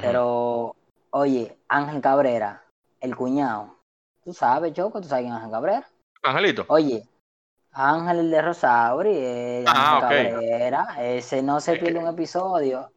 Pero, 0.00 0.74
oye, 1.10 1.58
Ángel 1.68 2.00
Cabrera, 2.00 2.64
el 3.00 3.14
cuñado. 3.14 3.76
Tú 4.24 4.32
sabes, 4.32 4.72
Choco, 4.72 5.02
tú 5.02 5.08
sabes 5.08 5.24
quién 5.24 5.34
es 5.34 5.38
Ángel 5.38 5.52
Cabrera. 5.52 5.86
Angelito. 6.22 6.64
Oye, 6.68 7.02
Ángel 7.72 8.20
el 8.20 8.30
de 8.30 8.42
Rosauri, 8.42 9.12
eh, 9.12 9.64
Ah, 9.66 10.00
Ángel. 10.02 10.30
Cabrera, 10.30 10.96
ese 10.98 11.42
no 11.42 11.60
se 11.60 11.76
pierde 11.76 11.98
un 11.98 12.08
episodio. 12.08 12.90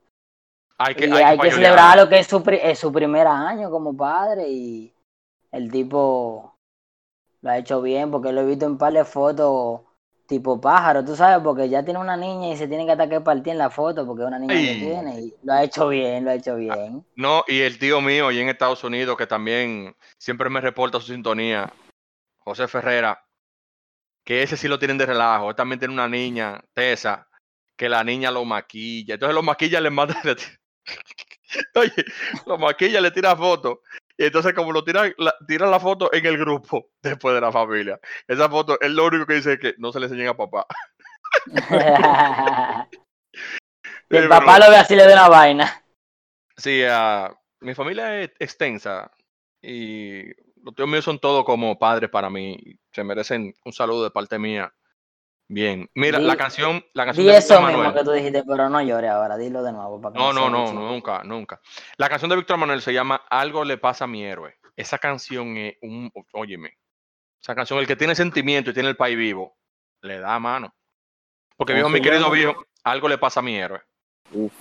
Hay 0.77 0.95
que, 0.95 1.07
y 1.07 1.11
hay 1.11 1.23
hay 1.23 1.37
que 1.37 1.43
payolear. 1.43 1.53
celebrar 1.53 1.97
lo 1.97 2.09
que 2.09 2.19
es 2.19 2.27
su, 2.27 2.43
es 2.61 2.79
su 2.79 2.91
primer 2.91 3.27
año 3.27 3.69
como 3.69 3.95
padre 3.95 4.49
y 4.49 4.93
el 5.51 5.71
tipo 5.71 6.57
lo 7.41 7.49
ha 7.49 7.57
hecho 7.57 7.81
bien 7.81 8.11
porque 8.11 8.31
lo 8.31 8.41
he 8.41 8.45
visto 8.45 8.65
en 8.65 8.77
par 8.77 8.93
de 8.93 9.05
fotos 9.05 9.81
tipo 10.27 10.59
pájaro, 10.59 11.05
tú 11.05 11.15
sabes, 11.15 11.43
porque 11.43 11.69
ya 11.69 11.83
tiene 11.83 11.99
una 11.99 12.17
niña 12.17 12.49
y 12.49 12.57
se 12.57 12.67
tiene 12.67 12.85
que 12.85 12.93
atacar 12.93 13.23
partir 13.23 13.53
en 13.53 13.59
la 13.59 13.69
foto 13.69 14.05
porque 14.05 14.23
es 14.23 14.27
una 14.27 14.39
niña 14.39 14.55
que 14.55 14.71
Ay. 14.71 14.79
tiene 14.79 15.21
y 15.21 15.33
lo 15.43 15.53
ha 15.53 15.63
hecho 15.63 15.87
bien, 15.87 16.25
lo 16.25 16.31
ha 16.31 16.33
hecho 16.33 16.55
bien. 16.55 17.05
No, 17.15 17.43
y 17.47 17.61
el 17.61 17.77
tío 17.77 18.01
mío 18.01 18.31
y 18.31 18.39
en 18.39 18.49
Estados 18.49 18.83
Unidos 18.83 19.15
que 19.17 19.27
también 19.27 19.95
siempre 20.17 20.49
me 20.49 20.61
reporta 20.61 20.99
su 20.99 21.13
sintonía, 21.13 21.71
José 22.39 22.67
Ferrera, 22.67 23.23
que 24.23 24.41
ese 24.41 24.57
sí 24.57 24.67
lo 24.67 24.79
tienen 24.79 24.97
de 24.97 25.05
relajo. 25.05 25.51
Él 25.51 25.55
también 25.55 25.79
tiene 25.79 25.93
una 25.93 26.09
niña, 26.09 26.59
Tessa, 26.73 27.27
que 27.77 27.87
la 27.87 28.03
niña 28.03 28.31
lo 28.31 28.43
maquilla. 28.43 29.13
Entonces 29.13 29.35
lo 29.35 29.43
maquilla, 29.43 29.79
le 29.79 29.91
manda. 29.91 30.15
Oye, 31.75 32.05
lo 32.45 32.57
maquilla, 32.57 33.01
le 33.01 33.11
tira 33.11 33.35
fotos. 33.35 33.79
Y 34.17 34.25
entonces, 34.25 34.53
como 34.53 34.71
lo 34.71 34.83
tira 34.83 35.11
la, 35.17 35.33
tira 35.47 35.67
la 35.67 35.79
foto 35.79 36.13
en 36.13 36.25
el 36.25 36.37
grupo 36.37 36.89
después 37.01 37.35
de 37.35 37.41
la 37.41 37.51
familia. 37.51 37.99
Esa 38.27 38.49
foto, 38.49 38.79
él 38.81 38.95
lo 38.95 39.05
único 39.05 39.25
que 39.25 39.35
dice 39.35 39.53
es 39.53 39.59
que 39.59 39.75
no 39.77 39.91
se 39.91 39.99
le 39.99 40.05
enseñen 40.05 40.29
a 40.29 40.37
papá. 40.37 40.65
El 44.09 44.29
papá 44.29 44.53
pero- 44.55 44.65
lo 44.65 44.71
ve 44.71 44.77
así 44.77 44.95
le 44.95 45.05
da 45.05 45.13
una 45.13 45.29
vaina. 45.29 45.83
Sí, 46.57 46.83
ah, 46.87 47.35
mi 47.59 47.73
familia 47.73 48.21
es 48.21 48.31
extensa 48.39 49.11
y 49.61 50.27
los 50.63 50.73
tíos 50.75 50.87
míos 50.87 51.03
son 51.03 51.19
todos 51.19 51.43
como 51.43 51.77
padres 51.77 52.09
para 52.09 52.29
mí. 52.29 52.57
Se 52.93 53.03
merecen 53.03 53.53
un 53.65 53.73
saludo 53.73 54.03
de 54.03 54.11
parte 54.11 54.39
mía. 54.39 54.73
Bien. 55.47 55.89
Mira, 55.93 56.17
la 56.19 56.35
canción, 56.37 56.83
la 56.93 57.05
canción 57.05 57.25
Di 57.27 57.31
de 57.31 57.37
eso 57.37 57.53
Víctor 57.55 57.67
mismo 57.67 57.83
Manuel. 57.83 57.99
que 57.99 58.03
tú 58.03 58.11
dijiste, 58.11 58.43
pero 58.47 58.67
no 58.69 58.81
llores 58.81 59.11
ahora, 59.11 59.37
dilo 59.37 59.61
de 59.63 59.71
nuevo. 59.71 60.01
Para 60.01 60.13
que 60.13 60.19
No, 60.19 60.33
no, 60.33 60.49
no, 60.49 60.65
chido. 60.69 60.81
nunca, 60.81 61.23
nunca. 61.23 61.61
La 61.97 62.09
canción 62.09 62.29
de 62.29 62.35
Víctor 62.35 62.57
Manuel 62.57 62.81
se 62.81 62.93
llama 62.93 63.21
Algo 63.29 63.63
le 63.63 63.77
pasa 63.77 64.05
a 64.05 64.07
mi 64.07 64.23
héroe. 64.23 64.57
Esa 64.75 64.97
canción 64.97 65.55
es 65.57 65.75
un, 65.83 66.11
óyeme, 66.33 66.77
Esa 67.41 67.53
canción, 67.53 67.77
el 67.79 67.85
que 67.87 67.95
tiene 67.95 68.15
sentimiento 68.15 68.71
y 68.71 68.73
tiene 68.73 68.89
el 68.89 68.97
país 68.97 69.15
vivo, 69.17 69.55
le 70.01 70.19
da 70.19 70.39
mano. 70.39 70.73
Porque 71.55 71.73
¿Cómo 71.73 71.89
viejo, 71.89 71.89
mi 71.89 72.01
querido 72.01 72.31
viejo, 72.31 72.65
algo 72.83 73.07
le 73.07 73.17
pasa 73.19 73.39
a 73.39 73.43
mi 73.43 73.55
héroe. 73.55 73.81
Uf, 74.31 74.51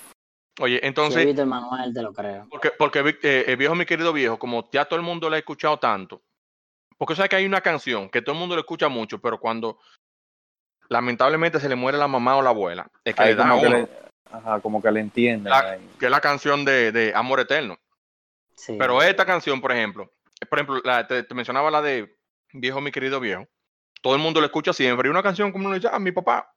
Oye, 0.60 0.86
entonces, 0.86 1.24
visto 1.26 1.40
el 1.42 1.48
manual, 1.48 1.92
te 1.94 2.02
lo 2.02 2.12
creo. 2.12 2.46
porque, 2.50 2.70
porque 2.78 3.02
Vic- 3.02 3.18
eh, 3.24 3.44
el 3.48 3.56
viejo, 3.56 3.74
mi 3.74 3.86
querido 3.86 4.12
viejo, 4.12 4.38
como 4.38 4.68
ya 4.70 4.84
todo 4.84 4.96
el 5.00 5.04
mundo 5.04 5.28
le 5.30 5.36
ha 5.36 5.38
escuchado 5.40 5.78
tanto, 5.78 6.22
porque 6.96 7.16
sabes 7.16 7.30
que 7.30 7.36
hay 7.36 7.46
una 7.46 7.60
canción 7.62 8.08
que 8.10 8.22
todo 8.22 8.34
el 8.34 8.38
mundo 8.38 8.54
le 8.54 8.60
escucha 8.60 8.88
mucho, 8.88 9.18
pero 9.20 9.40
cuando 9.40 9.80
lamentablemente 10.88 11.60
se 11.60 11.68
le 11.68 11.74
muere 11.76 11.98
la 11.98 12.08
mamá 12.08 12.36
o 12.36 12.42
la 12.42 12.50
abuela, 12.50 12.90
es 13.04 13.14
que 13.14 13.22
ahí 13.22 13.28
le 13.30 13.34
da 13.36 13.48
como, 13.48 13.62
que 13.62 13.68
le, 13.68 13.88
ajá, 14.30 14.60
como 14.60 14.82
que 14.82 14.90
le 14.90 15.00
entienden. 15.00 15.50
La- 15.50 15.58
ahí. 15.72 15.90
que 15.98 16.06
es 16.06 16.10
la 16.10 16.20
canción 16.20 16.64
de, 16.64 16.92
de 16.92 17.12
Amor 17.14 17.40
Eterno. 17.40 17.78
Sí. 18.54 18.76
Pero 18.78 19.02
esta 19.02 19.24
canción, 19.26 19.60
por 19.60 19.72
ejemplo, 19.72 20.12
por 20.48 20.58
ejemplo, 20.58 20.80
la- 20.84 21.06
te, 21.06 21.22
te 21.22 21.34
mencionaba 21.34 21.70
la 21.70 21.82
de 21.82 22.16
Viejo, 22.56 22.80
mi 22.80 22.92
querido 22.92 23.18
viejo. 23.18 23.48
Todo 24.00 24.14
el 24.14 24.20
mundo 24.20 24.40
le 24.40 24.46
escucha 24.46 24.72
siempre. 24.72 25.08
Y 25.08 25.10
una 25.10 25.24
canción 25.24 25.50
como 25.50 25.66
uno 25.66 25.74
dice, 25.74 25.88
ah, 25.90 25.98
mi 25.98 26.12
papá. 26.12 26.54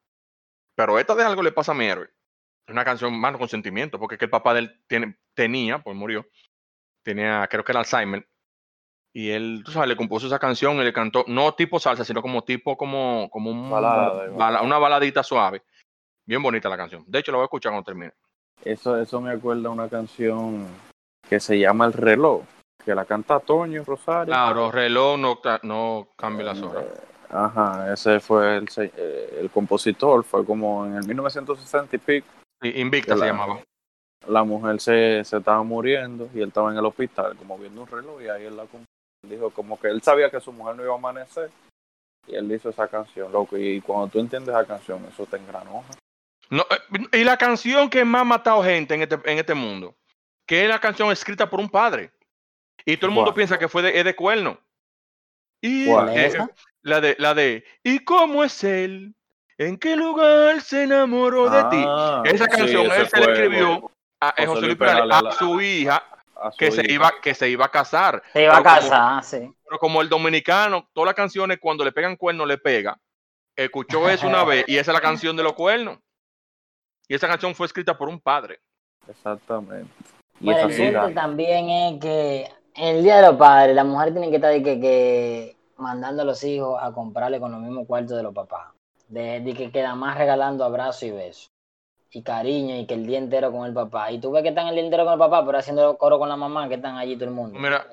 Pero 0.76 1.00
esta 1.00 1.16
de 1.16 1.24
algo 1.24 1.42
le 1.42 1.52
pasa 1.52 1.72
a 1.72 1.76
mi 1.76 1.86
héroe. 1.86 2.06
Es 2.68 2.72
una 2.72 2.86
canción 2.86 3.20
más 3.20 3.36
con 3.36 3.48
sentimiento, 3.50 3.98
porque 3.98 4.14
es 4.14 4.20
que 4.20 4.26
el 4.26 4.30
papá 4.32 4.54
de 4.54 4.60
él 4.60 4.84
tiene, 4.88 5.18
tenía, 5.34 5.80
pues 5.80 5.96
murió, 5.98 6.28
tenía, 7.02 7.48
creo 7.50 7.64
que 7.64 7.72
era 7.72 7.80
Alzheimer. 7.80 8.28
Y 9.14 9.32
él, 9.32 9.64
tú 9.66 9.72
sabes, 9.72 9.90
le 9.90 9.96
compuso 9.96 10.28
esa 10.28 10.38
canción 10.40 10.78
y 10.78 10.84
le 10.84 10.94
cantó, 10.94 11.24
no 11.28 11.54
tipo 11.54 11.80
salsa, 11.80 12.04
sino 12.06 12.22
como 12.22 12.44
tipo, 12.44 12.78
como, 12.78 13.30
como 13.32 13.50
un, 13.50 13.70
Balada, 13.72 14.28
bala- 14.30 14.62
una 14.62 14.78
baladita 14.78 15.24
suave. 15.24 15.64
Bien 16.26 16.42
bonita 16.44 16.70
la 16.70 16.78
canción. 16.78 17.04
De 17.08 17.20
hecho, 17.20 17.32
la 17.32 17.38
voy 17.38 17.44
a 17.44 17.46
escuchar 17.46 17.72
cuando 17.72 17.86
termine. 17.86 18.14
Eso, 18.64 18.98
eso 18.98 19.22
me 19.22 19.32
acuerda 19.32 19.70
a 19.70 19.72
una 19.72 19.88
canción 19.90 20.68
que 21.28 21.40
se 21.40 21.58
llama 21.58 21.86
El 21.86 21.94
reloj, 21.94 22.44
que 22.84 22.94
la 22.94 23.06
canta 23.06 23.40
Toño 23.40 23.84
Rosario. 23.86 24.26
Claro, 24.34 24.72
reloj 24.72 25.18
no, 25.18 25.40
no 25.64 26.10
cambia 26.16 26.46
las 26.48 26.62
horas. 26.62 26.86
Ajá, 27.30 27.92
ese 27.94 28.20
fue 28.20 28.58
el, 28.58 28.70
eh, 28.78 29.38
el 29.42 29.50
compositor, 29.50 30.24
fue 30.24 30.46
como 30.46 30.86
en 30.86 30.96
el 30.96 31.06
1960 31.08 31.96
y 31.96 32.00
pico. 32.00 32.28
Invicta 32.62 33.14
se 33.16 33.20
la- 33.20 33.26
llamaba. 33.28 33.60
La 34.28 34.44
mujer 34.44 34.80
se, 34.82 35.24
se 35.24 35.38
estaba 35.38 35.62
muriendo 35.64 36.30
y 36.34 36.40
él 36.42 36.50
estaba 36.50 36.72
en 36.72 36.78
el 36.78 36.86
hospital 36.86 37.36
como 37.38 37.58
viendo 37.58 37.82
un 37.82 37.88
reloj 37.88 38.22
y 38.22 38.28
ahí 38.28 38.46
él 38.46 38.58
la 38.58 38.64
comp- 38.64 38.84
dijo 39.30 39.50
como 39.52 39.80
que 39.80 39.88
él 39.88 40.02
sabía 40.02 40.30
que 40.30 40.40
su 40.40 40.52
mujer 40.52 40.76
no 40.76 40.84
iba 40.84 40.94
a 40.94 40.98
amanecer 40.98 41.50
y 42.28 42.36
él 42.36 42.52
hizo 42.52 42.70
esa 42.70 42.88
canción, 42.88 43.32
loco, 43.32 43.58
y 43.58 43.80
cuando 43.82 44.08
tú 44.08 44.20
entiendes 44.20 44.50
esa 44.54 44.66
canción, 44.66 45.06
eso 45.06 45.26
te 45.26 45.38
engranoja. 45.38 45.94
No, 46.50 46.66
eh, 46.70 47.20
y 47.20 47.24
la 47.24 47.38
canción 47.38 47.90
que 47.90 48.04
más 48.06 48.22
ha 48.22 48.26
matado 48.26 48.64
gente 48.64 48.96
en 48.96 49.02
este, 49.02 49.16
en 49.26 49.38
este 49.38 49.54
mundo, 49.54 49.96
que 50.46 50.64
es 50.64 50.70
la 50.70 50.80
canción 50.80 51.12
escrita 51.12 51.50
por 51.50 51.60
un 51.60 51.70
padre. 51.70 52.12
Y 52.86 52.96
todo 52.98 53.10
el 53.10 53.16
mundo 53.16 53.34
piensa 53.34 53.58
que 53.60 53.68
fue 53.68 53.82
de, 53.82 53.98
es 53.98 54.06
de 54.06 54.16
cuerno. 54.16 54.60
Y 55.62 55.86
¿Cuál? 55.88 56.06
¿Cuál 56.06 56.18
eh, 56.18 56.26
es 56.28 56.34
esa? 56.36 56.50
la 56.84 57.02
de 57.02 57.16
la 57.20 57.34
de 57.34 57.66
¿Y 57.84 58.00
cómo 58.00 58.44
es 58.44 58.64
él? 58.64 59.14
¿En 59.58 59.78
qué 59.78 59.96
lugar 59.96 60.62
se 60.62 60.84
enamoró 60.84 61.50
de 61.50 61.64
ti? 61.66 61.84
Ah, 61.86 62.22
Esa 62.26 62.48
canción 62.48 62.86
él 62.86 62.92
se 62.92 63.00
la 63.00 63.06
fue, 63.10 63.32
escribió 63.34 63.92
a, 64.22 64.30
eh, 64.38 64.46
José 64.46 64.48
José 64.48 64.66
Luis 64.68 64.78
Perales, 64.78 65.16
a 65.18 65.22
la- 65.22 65.32
su 65.32 65.60
hija 65.60 66.17
a 66.42 66.52
su 66.52 66.58
que 66.58 66.72
se 66.72 66.92
iba 66.92 67.12
que 67.22 67.34
se 67.34 67.50
iba 67.50 67.66
a 67.66 67.70
casar. 67.72 68.22
Se 68.34 68.44
iba 68.44 68.54
a 68.54 68.64
como- 68.64 68.64
casar, 68.76 69.24
sí. 69.24 69.52
Pero 69.66 69.80
como 69.80 70.02
el 70.02 70.10
dominicano, 70.10 70.88
todas 70.94 71.08
las 71.08 71.16
canciones 71.16 71.58
cuando 71.62 71.84
le 71.84 71.92
pegan 71.92 72.16
cuernos 72.16 72.48
le 72.48 72.58
pega. 72.58 72.98
Escuchó 73.56 74.08
eso 74.10 74.28
una 74.28 74.44
vez 74.44 74.66
y 74.68 74.78
esa 74.78 74.92
es 74.92 74.96
la 74.96 75.02
canción 75.02 75.36
de 75.36 75.44
los 75.44 75.54
cuernos. 75.54 75.98
Y 77.08 77.16
esa 77.16 77.28
canción 77.28 77.56
fue 77.56 77.66
escrita 77.66 77.98
por 77.98 78.08
un 78.10 78.20
padre. 78.20 78.60
Exactamente. 79.08 79.90
Y 80.40 80.46
Bueno, 80.46 80.68
el 80.70 80.94
da- 80.94 81.14
también 81.14 81.70
es 81.70 82.00
que 82.02 82.52
en 82.76 82.98
el 82.98 83.04
Día 83.04 83.16
de 83.22 83.28
los 83.28 83.38
Padres, 83.38 83.74
la 83.76 83.84
mujer 83.84 84.12
tiene 84.12 84.30
que 84.30 84.36
estar 84.36 84.52
de 84.52 84.62
que, 84.62 84.80
que 84.80 85.58
mandando 85.78 86.22
a 86.22 86.26
los 86.26 86.44
hijos 86.44 86.78
a 86.82 86.92
comprarle 86.92 87.40
con 87.40 87.52
los 87.52 87.60
mismos 87.62 87.88
cuartos 87.88 88.16
de 88.16 88.24
los 88.24 88.34
papás. 88.36 88.68
De, 89.08 89.40
de 89.40 89.54
que 89.54 89.72
queda 89.72 89.96
más 89.96 90.18
regalando 90.18 90.64
abrazos 90.66 91.04
y 91.04 91.12
besos. 91.12 91.52
Y 92.12 92.24
cariño, 92.24 92.76
y 92.78 92.86
que 92.86 92.94
el 92.94 93.06
día 93.06 93.18
entero 93.18 93.52
con 93.52 93.66
el 93.68 93.74
papá. 93.74 94.12
Y 94.12 94.20
tú 94.20 94.32
ves 94.32 94.42
que 94.44 94.50
están 94.50 94.68
el 94.68 94.76
día 94.76 94.84
entero 94.84 95.04
con 95.04 95.14
el 95.14 95.20
papá, 95.20 95.46
pero 95.46 95.58
haciendo 95.58 95.98
coro 95.98 96.18
con 96.20 96.30
la 96.30 96.38
mamá, 96.38 96.68
que 96.70 96.76
están 96.76 96.98
allí 96.98 97.16
todo 97.16 97.26
el 97.26 97.32
mundo. 97.36 97.60
Mira, 97.60 97.86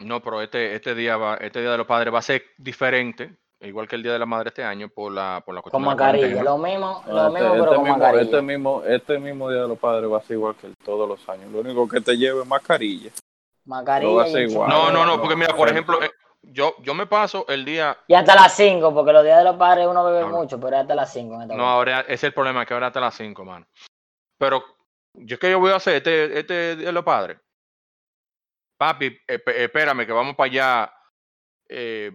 no, 0.00 0.20
pero 0.22 0.42
este, 0.42 0.74
este 0.74 0.94
día 0.94 1.16
va, 1.16 1.36
este 1.36 1.60
día 1.60 1.70
de 1.70 1.78
los 1.78 1.86
padres 1.86 2.12
va 2.12 2.18
a 2.18 2.22
ser 2.22 2.42
diferente, 2.58 3.36
igual 3.60 3.86
que 3.86 3.94
el 3.96 4.02
día 4.02 4.12
de 4.12 4.18
la 4.18 4.26
madre 4.26 4.48
este 4.48 4.64
año, 4.64 4.88
por 4.88 5.12
la, 5.12 5.40
por 5.46 5.54
la 5.54 5.62
con 5.62 5.70
cuestión 5.70 5.82
de 5.82 5.88
la 5.88 5.94
mascarilla, 6.12 6.42
lo 6.42 6.58
mismo, 6.58 7.02
No, 7.06 7.12
lo 7.12 7.26
este, 7.28 7.40
mismo, 7.40 7.52
pero 7.52 7.64
este 7.64 7.74
con 7.76 7.84
mismo, 7.84 7.98
mascarilla. 7.98 8.22
este 8.24 8.42
mismo, 8.42 8.82
este 8.84 9.18
mismo 9.20 9.50
Día 9.50 9.62
de 9.62 9.68
los 9.68 9.78
Padres 9.78 10.10
va 10.12 10.18
a 10.18 10.22
ser 10.22 10.32
igual 10.36 10.54
que 10.56 10.66
el- 10.66 10.76
todos 10.84 11.08
los 11.08 11.28
años. 11.28 11.50
Lo 11.52 11.60
único 11.60 11.88
que 11.88 12.00
te 12.00 12.16
lleve 12.18 12.40
es 12.42 12.46
mascarilla. 12.46 13.10
Mascarilla 13.64 14.48
no. 14.68 14.90
No, 14.90 15.06
no, 15.06 15.20
porque 15.20 15.36
mira, 15.36 15.54
por 15.56 15.68
ejemplo, 15.68 16.02
eh, 16.02 16.10
yo, 16.52 16.74
yo 16.82 16.94
me 16.94 17.06
paso 17.06 17.44
el 17.48 17.64
día, 17.64 17.96
Y 18.06 18.14
hasta 18.14 18.34
las 18.34 18.54
5, 18.54 18.92
porque 18.94 19.12
los 19.12 19.24
días 19.24 19.38
de 19.38 19.44
los 19.44 19.56
padres 19.56 19.86
uno 19.86 20.04
bebe 20.04 20.24
mucho, 20.26 20.58
pero 20.60 20.76
es 20.76 20.82
hasta 20.82 20.94
las 20.94 21.12
5 21.12 21.34
en 21.34 21.42
esta 21.42 21.54
no, 21.54 21.68
ahora 21.68 22.00
ese 22.02 22.12
es 22.14 22.24
el 22.24 22.34
problema, 22.34 22.64
que 22.66 22.74
ahora 22.74 22.88
hasta 22.88 23.00
las 23.00 23.14
5, 23.14 23.44
mano. 23.44 23.66
Pero, 24.38 24.64
yo 25.14 25.38
que 25.38 25.50
yo 25.50 25.60
voy 25.60 25.70
a 25.72 25.76
hacer 25.76 25.94
este, 25.96 26.38
este 26.38 26.76
día 26.76 26.86
de 26.86 26.92
los 26.92 27.04
padres. 27.04 27.38
Papi, 28.76 29.06
esp- 29.26 29.52
espérame, 29.54 30.04
que 30.06 30.12
vamos 30.12 30.34
para 30.34 30.50
allá, 30.50 30.92
eh, 31.68 32.10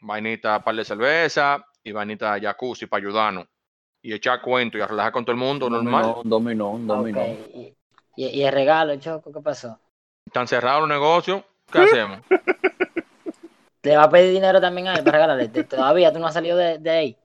vainita 0.00 0.62
par 0.62 0.74
de 0.74 0.84
cerveza 0.84 1.64
y 1.82 1.92
vainita 1.92 2.38
jacuzzi 2.40 2.86
para 2.86 3.02
ayudarnos. 3.02 3.46
Y 4.02 4.12
echar 4.14 4.40
cuento 4.40 4.78
y 4.78 4.80
a 4.80 4.86
relajar 4.86 5.12
con 5.12 5.24
todo 5.24 5.32
el 5.32 5.38
mundo, 5.38 5.68
normal. 5.68 6.02
Dominó, 6.02 6.20
un 6.20 6.28
dominó, 6.30 6.70
un 6.70 6.86
dominó. 6.86 7.22
Ok, 7.22 7.28
Y, 7.54 7.76
y- 8.16 8.26
y 8.28 8.42
el 8.44 8.52
regalo, 8.52 8.94
Choco, 8.96 9.32
¿qué 9.32 9.40
pasó? 9.40 9.78
Están 10.26 10.46
cerrados 10.46 10.80
los 10.82 10.88
negocios, 10.88 11.42
¿qué 11.72 11.78
hacemos? 12.06 12.20
¿Te 13.80 13.96
va 13.96 14.04
a 14.04 14.10
pedir 14.10 14.32
dinero 14.32 14.60
también 14.60 14.88
a 14.88 14.94
él 14.94 15.04
para 15.04 15.12
regalarle? 15.18 15.48
¿Te- 15.48 15.64
¿Todavía 15.64 16.12
tú 16.12 16.18
no 16.18 16.26
has 16.26 16.34
salido 16.34 16.56
de, 16.56 16.78
de 16.78 16.90
ahí? 16.90 17.16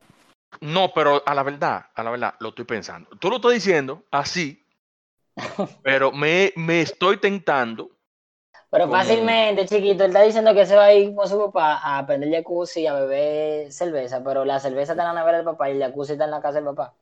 No, 0.61 0.91
pero 0.93 1.21
a 1.25 1.35
la 1.35 1.43
verdad, 1.43 1.87
a 1.93 2.03
la 2.03 2.11
verdad, 2.11 2.33
lo 2.39 2.49
estoy 2.49 2.65
pensando. 2.65 3.09
Tú 3.19 3.29
lo 3.29 3.37
estás 3.37 3.51
diciendo 3.53 4.03
así, 4.11 4.65
pero 5.83 6.11
me, 6.11 6.53
me 6.55 6.81
estoy 6.81 7.17
tentando. 7.17 7.89
Pero 8.69 8.85
Como- 8.85 8.97
fácilmente, 8.97 9.65
chiquito, 9.67 10.03
él 10.05 10.11
está 10.11 10.21
diciendo 10.21 10.53
que 10.53 10.65
se 10.65 10.75
va 10.75 10.85
a 10.85 10.93
ir 10.93 11.13
con 11.15 11.27
su 11.27 11.37
papá 11.37 11.77
a 11.77 11.99
aprender 11.99 12.31
jacuzzi 12.31 12.81
y 12.81 12.87
a 12.87 12.93
beber 12.93 13.71
cerveza, 13.71 14.23
pero 14.23 14.43
la 14.45 14.59
cerveza 14.59 14.93
está 14.93 15.03
en 15.07 15.13
la 15.13 15.21
nevera 15.21 15.37
del 15.37 15.45
papá 15.45 15.69
y 15.69 15.73
el 15.73 15.79
jacuzzi 15.79 16.13
está 16.13 16.25
en 16.25 16.31
la 16.31 16.41
casa 16.41 16.55
del 16.55 16.65
papá. 16.65 16.93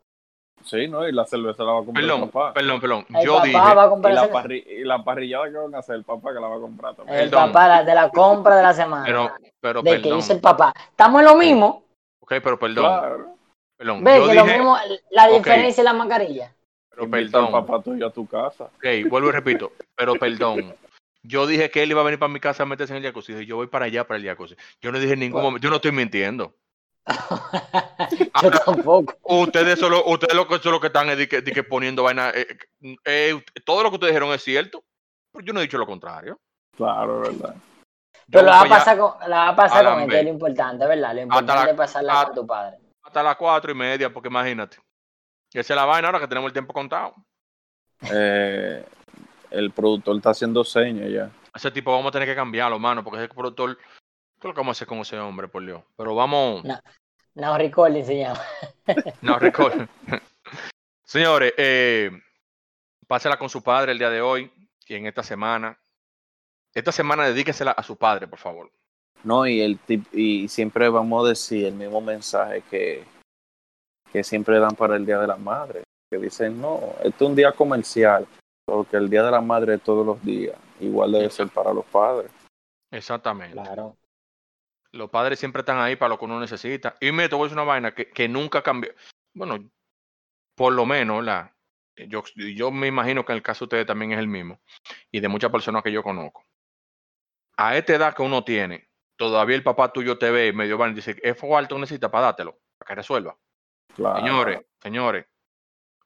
Sí, 0.63 0.87
¿no? 0.87 1.07
Y 1.07 1.11
la 1.11 1.25
cerveza 1.25 1.63
la 1.63 1.73
va 1.73 1.79
a 1.81 1.83
comprar 1.83 2.03
Perdón, 2.05 2.23
el 2.23 2.29
papá. 2.29 2.53
perdón, 2.53 2.79
perdón. 2.81 3.05
El 3.09 3.25
Yo 3.25 3.33
papá 3.33 3.45
dije, 3.45 3.57
va 3.59 3.83
a 3.83 3.85
Y 3.85 3.89
comprar 3.89 4.13
la, 4.13 4.21
cerveza. 4.21 4.43
parri- 4.43 4.63
y 4.65 4.83
la 4.83 5.03
parrillada 5.03 5.49
que 5.51 5.57
van 5.57 5.75
a 5.75 5.79
hacer 5.79 5.95
el 5.95 6.03
papá 6.03 6.33
que 6.33 6.39
la 6.39 6.47
va 6.47 6.55
a 6.55 6.59
comprar 6.59 6.95
también. 6.95 7.19
El 7.19 7.29
Perdón. 7.29 7.51
papá 7.51 7.67
la- 7.67 7.83
de 7.83 7.95
la 7.95 8.09
compra 8.09 8.55
de 8.55 8.63
la 8.63 8.73
semana. 8.73 9.05
pero, 9.05 9.31
pero 9.59 9.81
de 9.81 9.91
que 9.97 10.01
perdón. 10.03 10.19
hizo 10.19 10.33
el 10.33 10.39
papá. 10.39 10.73
Estamos 10.89 11.19
en 11.21 11.25
lo 11.27 11.35
mismo. 11.35 11.83
Ok, 12.21 12.33
pero 12.41 12.57
perdón, 12.57 12.85
Claro. 12.85 13.35
perdón. 13.77 14.03
Ve 14.03 14.17
Yo 14.17 14.27
que 14.29 14.33
lo 14.35 14.45
mismo, 14.45 14.77
la 15.11 15.27
diferencia 15.27 15.81
es 15.81 15.85
la 15.85 15.93
mascarilla. 15.93 16.53
pero 16.89 17.03
Invita 17.03 17.39
al 17.39 17.45
perdón. 17.47 17.65
papá 17.65 17.83
tuyo 17.83 18.07
a 18.07 18.11
tu 18.11 18.25
casa. 18.25 18.65
Ok, 18.77 19.09
vuelvo 19.09 19.29
y 19.29 19.31
repito, 19.33 19.71
pero 19.95 20.13
perdón. 20.15 20.73
Yo 21.23 21.45
dije 21.47 21.69
que 21.71 21.83
él 21.83 21.91
iba 21.91 22.01
a 22.01 22.03
venir 22.03 22.19
para 22.19 22.31
mi 22.31 22.39
casa 22.39 22.63
a 22.63 22.65
meterse 22.65 22.93
en 22.93 22.97
el 22.97 23.03
jacuzzi. 23.09 23.33
Dije, 23.33 23.45
yo 23.45 23.55
voy 23.55 23.67
para 23.67 23.85
allá, 23.85 24.05
para 24.05 24.17
el 24.19 24.25
jacuzzi. 24.25 24.55
Yo 24.81 24.91
no 24.91 24.99
dije 24.99 25.13
en 25.13 25.19
ningún 25.19 25.33
Bueno. 25.41 25.45
momento, 25.51 25.63
yo 25.65 25.69
no 25.69 25.77
estoy 25.77 25.91
mintiendo. 25.93 26.53
Yo 28.41 28.51
tampoco. 28.65 29.13
Ustedes 29.23 29.79
solo, 29.79 30.03
ustedes 30.05 30.33
lo 30.35 30.47
que 30.47 30.57
son 30.59 30.71
los 30.71 30.81
que 30.81 30.87
están 30.87 31.09
es 31.09 31.17
di 31.17 31.27
que, 31.27 31.41
di 31.41 31.51
que 31.51 31.63
poniendo 31.63 32.03
vaina. 32.03 32.29
eh, 32.33 32.47
eh, 33.05 33.43
todo 33.65 33.83
lo 33.83 33.89
que 33.89 33.95
ustedes 33.95 34.13
dijeron 34.13 34.33
es 34.33 34.43
cierto, 34.43 34.83
pero 35.31 35.45
yo 35.45 35.53
no 35.53 35.59
he 35.59 35.63
dicho 35.63 35.77
lo 35.77 35.85
contrario. 35.85 36.39
Claro, 36.75 37.19
verdad. 37.21 37.55
Yo 37.55 38.39
Pero 38.39 38.45
la 38.45 38.63
va 38.63 38.69
pasar 38.69 38.97
con, 38.97 39.13
la 39.29 39.37
va 39.37 39.47
a 39.49 39.55
pasar 39.55 39.85
a 39.85 39.89
con 39.91 40.01
él, 40.01 40.07
que 40.09 40.15
lamber. 40.15 40.17
es 40.19 40.23
lo 40.25 40.29
importante, 40.31 40.87
¿verdad? 40.87 41.13
Lo 41.13 41.21
importante 41.21 41.63
la- 41.65 41.71
es 41.71 41.77
pasarla 41.77 42.21
a- 42.21 42.25
con 42.25 42.35
tu 42.35 42.47
padre. 42.47 42.77
hasta 43.03 43.21
las 43.23 43.35
cuatro 43.35 43.71
y 43.71 43.75
media, 43.75 44.11
porque 44.11 44.29
imagínate. 44.29 44.77
Esa 45.53 45.73
es 45.73 45.77
la 45.77 45.85
vaina 45.85 46.07
ahora 46.07 46.19
que 46.19 46.27
tenemos 46.27 46.47
el 46.47 46.53
tiempo 46.53 46.73
contado. 46.73 47.13
Eh, 48.11 48.83
el 49.51 49.71
productor 49.71 50.15
está 50.15 50.31
haciendo 50.31 50.63
señas 50.63 51.09
ya. 51.11 51.29
Ese 51.53 51.69
tipo 51.69 51.91
vamos 51.91 52.07
a 52.07 52.11
tener 52.11 52.27
que 52.27 52.35
cambiarlo, 52.35 52.79
mano, 52.79 53.03
porque 53.03 53.23
ese 53.23 53.33
productor. 53.33 53.77
¿Qué 54.43 54.49
es 54.49 54.49
lo 54.49 54.55
que 54.55 54.59
vamos 54.59 54.75
a 54.75 54.77
hacer 54.77 54.87
con 54.89 54.97
ese 54.97 55.17
hombre, 55.17 55.47
por 55.47 55.65
Dios? 55.65 55.81
Pero 55.95 56.15
vamos. 56.15 56.65
No. 56.65 56.77
No, 57.33 57.57
recording 57.57 58.03
se 58.03 58.17
llama. 58.17 58.41
No, 59.21 59.39
recuerdo. 59.39 59.87
Señores, 61.05 61.53
eh, 61.55 62.11
pásela 63.07 63.37
con 63.37 63.47
su 63.47 63.63
padre 63.63 63.93
el 63.93 63.99
día 63.99 64.09
de 64.09 64.21
hoy 64.21 64.51
y 64.85 64.95
en 64.95 65.07
esta 65.07 65.23
semana. 65.23 65.79
Esta 66.73 66.91
semana 66.91 67.25
dedíquesela 67.25 67.71
a 67.71 67.83
su 67.83 67.95
padre, 67.95 68.27
por 68.27 68.37
favor. 68.37 68.69
No, 69.23 69.47
y 69.47 69.61
el 69.61 69.79
tip, 69.79 70.13
y 70.13 70.49
siempre 70.49 70.89
vamos 70.89 71.23
a 71.25 71.29
decir 71.29 71.67
el 71.67 71.75
mismo 71.75 72.01
mensaje 72.01 72.63
que, 72.69 73.05
que 74.11 74.25
siempre 74.25 74.59
dan 74.59 74.75
para 74.75 74.97
el 74.97 75.05
Día 75.05 75.19
de 75.19 75.27
la 75.27 75.37
Madre. 75.37 75.83
Que 76.11 76.17
dicen, 76.17 76.59
no, 76.59 76.81
este 77.01 77.23
es 77.23 77.29
un 77.29 77.35
día 77.37 77.53
comercial, 77.53 78.27
porque 78.65 78.97
el 78.97 79.09
Día 79.09 79.23
de 79.23 79.31
la 79.31 79.39
Madre 79.39 79.75
es 79.75 79.81
todos 79.81 80.05
los 80.05 80.21
días. 80.21 80.57
Igual 80.81 81.13
debe 81.13 81.29
ser 81.29 81.47
para 81.47 81.71
los 81.71 81.85
padres. 81.85 82.29
Exactamente. 82.91 83.53
Claro. 83.53 83.95
Los 84.93 85.09
padres 85.09 85.39
siempre 85.39 85.61
están 85.61 85.79
ahí 85.79 85.95
para 85.95 86.09
lo 86.09 86.19
que 86.19 86.25
uno 86.25 86.39
necesita. 86.39 86.95
Y 87.01 87.11
me 87.11 87.23
a 87.23 87.27
decir 87.27 87.53
una 87.53 87.63
vaina 87.63 87.93
que, 87.93 88.09
que 88.09 88.29
nunca 88.29 88.61
cambió. 88.61 88.93
Bueno, 89.33 89.69
por 90.55 90.73
lo 90.73 90.85
menos, 90.85 91.23
la, 91.23 91.53
yo, 91.95 92.23
yo 92.35 92.71
me 92.71 92.87
imagino 92.87 93.25
que 93.25 93.31
en 93.31 93.37
el 93.37 93.43
caso 93.43 93.65
de 93.65 93.65
ustedes 93.65 93.85
también 93.85 94.11
es 94.11 94.19
el 94.19 94.27
mismo. 94.27 94.61
Y 95.11 95.19
de 95.19 95.27
muchas 95.27 95.51
personas 95.51 95.83
que 95.83 95.91
yo 95.91 96.03
conozco. 96.03 96.45
A 97.57 97.77
esta 97.77 97.93
edad 97.93 98.15
que 98.15 98.21
uno 98.21 98.43
tiene, 98.43 98.89
todavía 99.15 99.55
el 99.55 99.63
papá 99.63 99.91
tuyo 99.91 100.17
te 100.17 100.31
ve 100.31 100.53
medio 100.53 100.77
van 100.77 100.91
y 100.91 100.95
dice, 100.95 101.15
¿es 101.21 101.37
alto 101.43 101.77
necesita 101.77 102.09
para 102.09 102.27
dártelo? 102.27 102.59
Para 102.77 102.87
que 102.87 102.95
resuelva. 102.95 103.37
Claro. 103.95 104.17
Señores, 104.17 104.61
señores, 104.81 105.25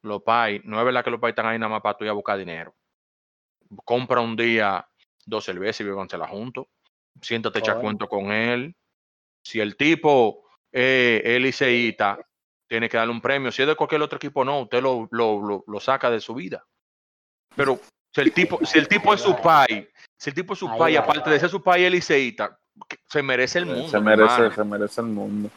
los 0.02 0.22
pais, 0.24 0.64
no 0.66 0.78
es 0.80 0.86
verdad 0.86 1.04
que 1.04 1.12
los 1.12 1.20
pais 1.20 1.32
están 1.32 1.46
ahí 1.46 1.58
nada 1.58 1.70
más 1.70 1.82
para 1.82 1.98
tú 1.98 2.04
ir 2.04 2.10
a 2.10 2.14
buscar 2.14 2.38
dinero. 2.38 2.76
Compra 3.86 4.20
un 4.22 4.36
día 4.36 4.88
dos 5.26 5.46
cervezas 5.46 5.82
y 5.82 6.18
la 6.18 6.28
juntos. 6.28 6.68
Siéntate, 7.22 7.60
echa 7.60 7.76
cuento 7.76 8.08
con 8.08 8.32
él. 8.32 8.76
Si 9.44 9.60
el 9.60 9.76
tipo 9.76 10.44
eh, 10.72 11.22
es 11.24 11.42
liceísta, 11.42 12.20
tiene 12.68 12.90
que 12.90 12.98
darle 12.98 13.14
un 13.14 13.22
premio. 13.22 13.52
Si 13.52 13.62
es 13.62 13.68
de 13.68 13.76
cualquier 13.76 14.02
otro 14.02 14.18
equipo, 14.18 14.44
no, 14.44 14.62
usted 14.62 14.82
lo, 14.82 15.08
lo, 15.12 15.42
lo, 15.42 15.64
lo 15.66 15.80
saca 15.80 16.10
de 16.10 16.20
su 16.20 16.34
vida. 16.34 16.66
Pero 17.56 17.80
si 18.14 18.22
el 18.22 18.34
tipo, 18.34 18.64
si 18.66 18.78
el 18.78 18.88
tipo 18.88 19.14
es 19.14 19.22
su 19.22 19.36
pai, 19.36 19.88
si 20.18 20.30
el 20.30 20.36
tipo 20.36 20.54
es 20.54 20.60
su 20.60 20.68
va, 20.68 20.88
aparte 21.00 21.30
de 21.30 21.40
ser 21.40 21.50
su 21.50 21.64
pai 21.64 21.86
es 21.86 21.92
liceísta, 21.92 22.60
se 23.08 23.24
merece 23.24 23.60
el 23.60 23.66
mundo. 23.68 23.90
se 23.90 24.00
merece, 24.00 24.34
hermano. 24.34 24.56
se 24.56 24.64
merece 24.64 25.02
el 25.02 25.08
mundo. 25.08 25.50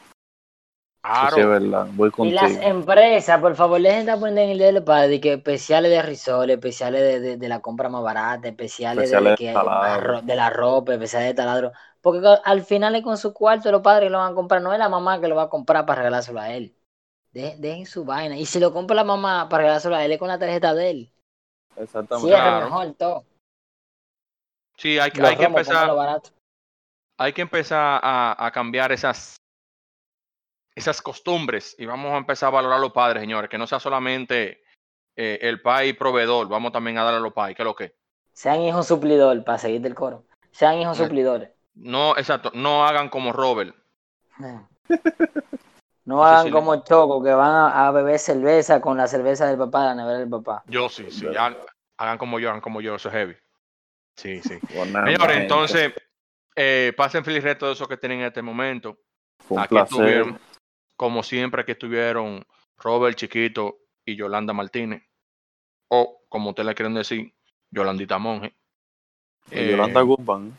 Sí, 1.03 1.09
Claro. 1.09 1.35
sí, 1.35 1.41
es 1.41 1.47
verdad. 1.49 1.87
Voy 1.93 2.09
Y 2.09 2.13
contigo. 2.13 2.43
las 2.43 2.57
empresas, 2.63 3.41
por 3.41 3.55
favor, 3.57 3.81
dejen 3.81 4.05
de 4.07 4.17
poner 4.19 4.45
en 4.45 4.51
el 4.51 4.59
día 4.59 4.67
del 4.73 4.85
padre 4.85 5.09
de 5.09 5.21
que 5.21 5.33
especiales 5.35 5.91
de 5.91 6.03
risol, 6.03 6.51
especiales 6.51 7.01
de, 7.01 7.21
de- 7.21 7.37
de 7.39 7.49
la 7.49 7.61
compra 7.61 7.89
más 7.89 8.03
barata, 8.03 8.49
especiales, 8.49 9.05
Especiales 9.05 9.39
de, 9.39 9.47
de 9.47 9.53
que, 9.53 9.55
taladro. 9.55 10.19
arro- 10.19 10.23
de 10.23 10.37
la 10.37 10.51
ropa, 10.51 10.93
especiales 10.93 11.29
de 11.29 11.35
taladro. 11.35 11.73
Porque 12.03 12.27
al- 12.27 12.41
al 12.45 12.63
final 12.65 12.95
es 12.97 13.03
con 13.03 13.17
su 13.17 13.33
cuarto 13.33 13.73
los 13.73 13.81
padres 13.81 14.07
que 14.09 14.11
lo 14.11 14.19
van 14.19 14.33
a 14.33 14.35
comprar, 14.35 14.61
no 14.61 14.73
es 14.75 14.79
la 14.79 14.89
mamá 14.91 15.21
que 15.21 15.29
lo 15.29 15.37
va 15.37 15.45
a 15.45 15.49
comprar 15.49 15.87
para 15.87 16.03
regalárselo 16.03 16.39
a 16.41 16.51
él. 16.53 16.77
De- 17.33 17.57
dejen 17.59 17.87
su 17.87 18.05
vaina. 18.05 18.37
Y 18.37 18.45
si 18.47 18.61
lo 18.61 18.73
compra 18.73 18.97
la 18.97 19.05
mamá 19.05 19.49
para 19.49 19.63
regalárselo 19.63 19.97
a 19.97 20.05
él, 20.05 20.13
es 20.13 20.19
con 20.19 20.29
la 20.29 20.39
tarjeta 20.39 20.75
de 20.75 20.91
él. 20.91 21.13
Exactamente. 21.77 22.29
Cierre 22.29 22.43
Claro. 22.43 22.67
mejor 22.67 22.95
todo. 22.95 23.25
Sí, 24.77 24.99
hay, 24.99 25.11
hay 25.23 25.37
que 25.37 25.45
empezar. 25.45 25.91
hay 27.19 27.33
que 27.33 27.43
empezar 27.43 28.01
a, 28.03 28.47
a 28.47 28.51
cambiar 28.51 28.93
esas, 28.93 29.37
esas 30.81 31.01
costumbres 31.03 31.75
y 31.79 31.87
vamos 31.87 32.13
a 32.13 32.17
empezar 32.17 32.49
a 32.49 32.51
valorar 32.51 32.79
a 32.79 32.81
los 32.83 32.93
padres, 32.93 33.21
señores, 33.21 33.49
que 33.51 33.59
no 33.59 33.67
sea 33.67 33.79
solamente 33.81 34.63
eh, 35.17 35.39
el 35.43 35.61
pai 35.61 35.93
proveedor, 35.93 36.49
vamos 36.49 36.73
también 36.73 36.99
a 36.99 37.05
darle 37.05 37.19
a 37.19 37.23
los 37.23 37.33
pais, 37.33 37.55
que 37.57 37.63
es 37.63 37.67
lo 37.67 37.75
que. 37.75 37.95
Sean 38.33 38.61
hijos 38.63 38.87
suplidor, 38.87 39.45
para 39.45 39.59
seguir 39.59 39.81
del 39.81 39.95
coro. 39.95 40.25
Sean 40.51 40.79
hijos 40.79 40.99
Eh. 40.99 41.05
suplidores. 41.05 41.51
No, 41.75 42.17
exacto, 42.17 42.51
no 42.55 42.85
hagan 42.87 43.09
como 43.09 43.33
Robert. 43.33 43.75
No 46.07 46.17
Eso 46.17 46.25
hagan 46.25 46.47
le- 46.47 46.53
como 46.53 46.83
Choco, 46.83 47.23
que 47.23 47.31
van 47.33 47.51
a, 47.55 47.87
a 47.87 47.91
beber 47.93 48.19
cerveza 48.19 48.81
con 48.81 48.97
la 48.97 49.07
cerveza 49.07 49.47
del 49.47 49.59
papá, 49.59 49.85
la 49.85 49.95
nevera 49.95 50.19
del 50.19 50.29
papá. 50.29 50.65
Yo 50.67 50.89
sí, 50.89 51.09
sí, 51.11 51.27
hagan, 51.29 51.57
hagan 51.99 52.19
como 52.19 52.41
yo, 52.41 52.49
hagan 52.49 52.61
como 52.61 52.81
yo, 52.81 52.95
eso 52.97 53.09
es 53.11 53.15
heavy. 53.15 53.37
Sí, 54.17 54.41
sí. 54.43 54.59
Señores, 54.71 55.37
entonces, 55.37 55.93
eh, 56.57 56.93
pasen 56.97 57.25
feliz 57.25 57.45
resto 57.45 57.67
de 57.67 57.73
eso 57.75 57.87
que 57.87 57.97
tienen 57.97 58.21
en 58.21 58.27
este 58.27 58.43
momento. 58.43 58.99
fue 59.47 59.59
un 59.59 59.63
Aquí 59.63 59.75
placer. 59.75 59.93
estuvieron, 59.99 60.41
como 61.01 61.23
siempre, 61.23 61.63
aquí 61.63 61.73
estuvieron 61.73 62.45
Robert 62.77 63.17
Chiquito 63.17 63.79
y 64.05 64.17
Yolanda 64.17 64.53
Martínez. 64.53 65.03
O, 65.89 66.27
como 66.29 66.51
ustedes 66.51 66.67
le 66.67 66.75
quieren 66.75 66.93
decir, 66.93 67.33
Yolandita 67.71 68.19
Monge. 68.19 68.55
Yolanda 69.51 70.01
Eh, 70.01 70.05
Guzmán 70.05 70.53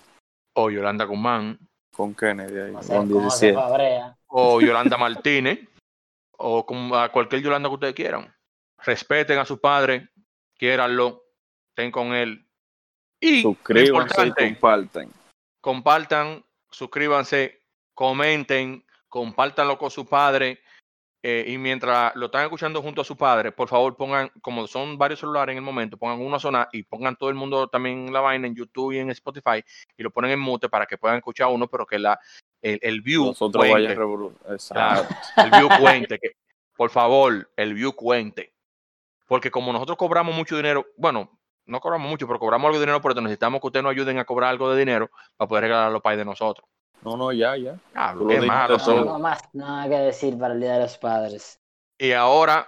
o 0.56 0.72
Yolanda 0.72 1.06
Guzmán. 1.06 1.60
con 1.94 2.16
Kennedy 2.16 2.58
ahí, 2.60 2.74
O 2.74 2.82
sea, 2.82 2.98
con 2.98 3.08
como 3.12 3.30
se 3.30 3.52
17. 3.52 3.54
fabrea. 3.54 4.18
O 4.26 4.60
Yolanda 4.62 4.98
Martínez. 4.98 5.60
O 6.40 6.66
como 6.66 6.96
a 6.96 7.10
cualquier 7.12 7.44
Yolanda 7.44 7.70
que 7.70 7.76
ustedes 7.76 7.94
quieran. 7.94 8.36
Respeten 8.80 9.38
a 9.38 9.46
sus 9.46 9.60
padres. 9.60 10.10
Quiéranlo. 10.58 11.22
Estén 11.70 11.92
con 11.92 12.16
él. 12.16 12.50
Y 13.20 13.44
Suscríbanse 13.44 14.26
y 14.26 14.32
compartan. 14.56 15.14
compartan, 15.62 16.44
suscríbanse, 16.72 17.64
comenten, 17.94 18.84
compártanlo 19.12 19.78
con 19.78 19.92
su 19.92 20.08
padre. 20.08 20.60
eh, 21.24 21.46
y 21.50 21.58
mientras 21.60 22.16
lo 22.16 22.28
están 22.28 22.46
escuchando 22.46 22.82
junto 22.82 23.02
a 23.02 23.06
su 23.06 23.16
padre, 23.16 23.52
por 23.52 23.68
favor 23.68 23.96
pongan, 23.96 24.32
como 24.42 24.66
son 24.66 24.98
varios 24.98 25.20
celulares 25.20 25.54
en 25.54 25.58
el 25.58 25.64
momento, 25.64 25.96
pongan 25.96 26.20
uno 26.20 26.38
a 26.38 26.40
sonar 26.40 26.70
y 26.72 26.82
pongan 26.82 27.16
todo 27.16 27.30
el 27.30 27.36
mundo 27.36 27.68
también 27.68 28.12
la 28.12 28.22
vaina 28.22 28.48
en 28.48 28.56
YouTube 28.56 28.94
y 28.94 28.98
en 28.98 29.12
Spotify 29.12 29.64
y 29.96 30.02
lo 30.02 30.10
ponen 30.10 30.32
en 30.32 30.40
mute 30.40 30.68
para 30.68 30.88
que 30.88 30.98
puedan 30.98 31.18
escuchar 31.18 31.50
uno, 31.50 31.68
pero 31.68 31.86
que 31.86 32.00
la, 32.00 32.20
el, 32.64 32.80
el 32.82 33.02
view 33.02 33.26
Nosotros 33.26 33.68
cuente, 33.68 33.96
claro, 34.70 35.08
el 35.38 35.52
view 35.52 35.70
cuente, 35.80 36.18
que, 36.18 36.32
por 36.76 36.90
favor, 36.90 37.52
el 37.56 37.76
view 37.76 37.94
cuente. 37.94 38.56
Porque 39.28 39.52
como 39.52 39.72
nosotros 39.72 40.00
cobramos 40.00 40.36
mucho 40.36 40.56
dinero, 40.56 40.88
bueno, 40.98 41.40
no 41.68 41.80
cobramos 41.80 42.10
mucho, 42.10 42.26
pero 42.26 42.40
cobramos 42.40 42.66
algo 42.66 42.80
de 42.80 42.86
dinero, 42.86 43.02
pero 43.02 43.22
necesitamos 43.22 43.62
que 43.62 43.68
ustedes 43.68 43.84
nos 43.84 43.92
ayuden 43.92 44.18
a 44.18 44.26
cobrar 44.26 44.50
algo 44.50 44.74
de 44.74 44.80
dinero 44.80 45.12
para 45.38 45.48
poder 45.48 45.64
regalar 45.66 45.88
a 45.88 45.92
los 45.92 46.02
pais 46.02 46.18
de 46.18 46.26
nosotros. 46.26 46.68
No, 47.04 47.18
no, 47.18 47.32
ya, 47.32 47.58
ya. 47.58 47.78
Ah, 47.96 48.16
qué 48.28 48.42
malo 48.42 48.78
son. 48.78 49.06
No 49.06 49.20
más 49.20 49.42
nada 49.54 49.90
que 49.90 49.96
decir 49.96 50.38
para 50.38 50.54
el 50.54 50.60
Día 50.60 50.74
de 50.74 50.82
los 50.82 50.98
Padres. 50.98 51.60
Y 51.98 52.12
ahora 52.12 52.68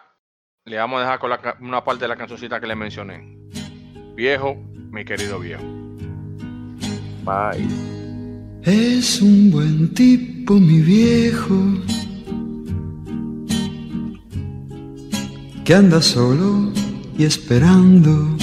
le 0.65 0.77
vamos 0.77 0.97
a 0.97 1.01
dejar 1.01 1.19
con 1.19 1.29
la 1.29 1.57
una 1.59 1.83
parte 1.83 2.05
de 2.05 2.07
la 2.07 2.15
cancioncita 2.15 2.59
que 2.59 2.67
le 2.67 2.75
mencioné. 2.75 3.37
Viejo, 4.15 4.55
mi 4.91 5.03
querido 5.05 5.39
viejo. 5.39 5.63
Bye. 7.23 7.67
Es 8.63 9.21
un 9.21 9.51
buen 9.51 9.93
tipo, 9.93 10.53
mi 10.53 10.79
viejo, 10.79 11.55
que 15.65 15.73
anda 15.73 16.01
solo 16.01 16.71
y 17.17 17.25
esperando. 17.25 18.42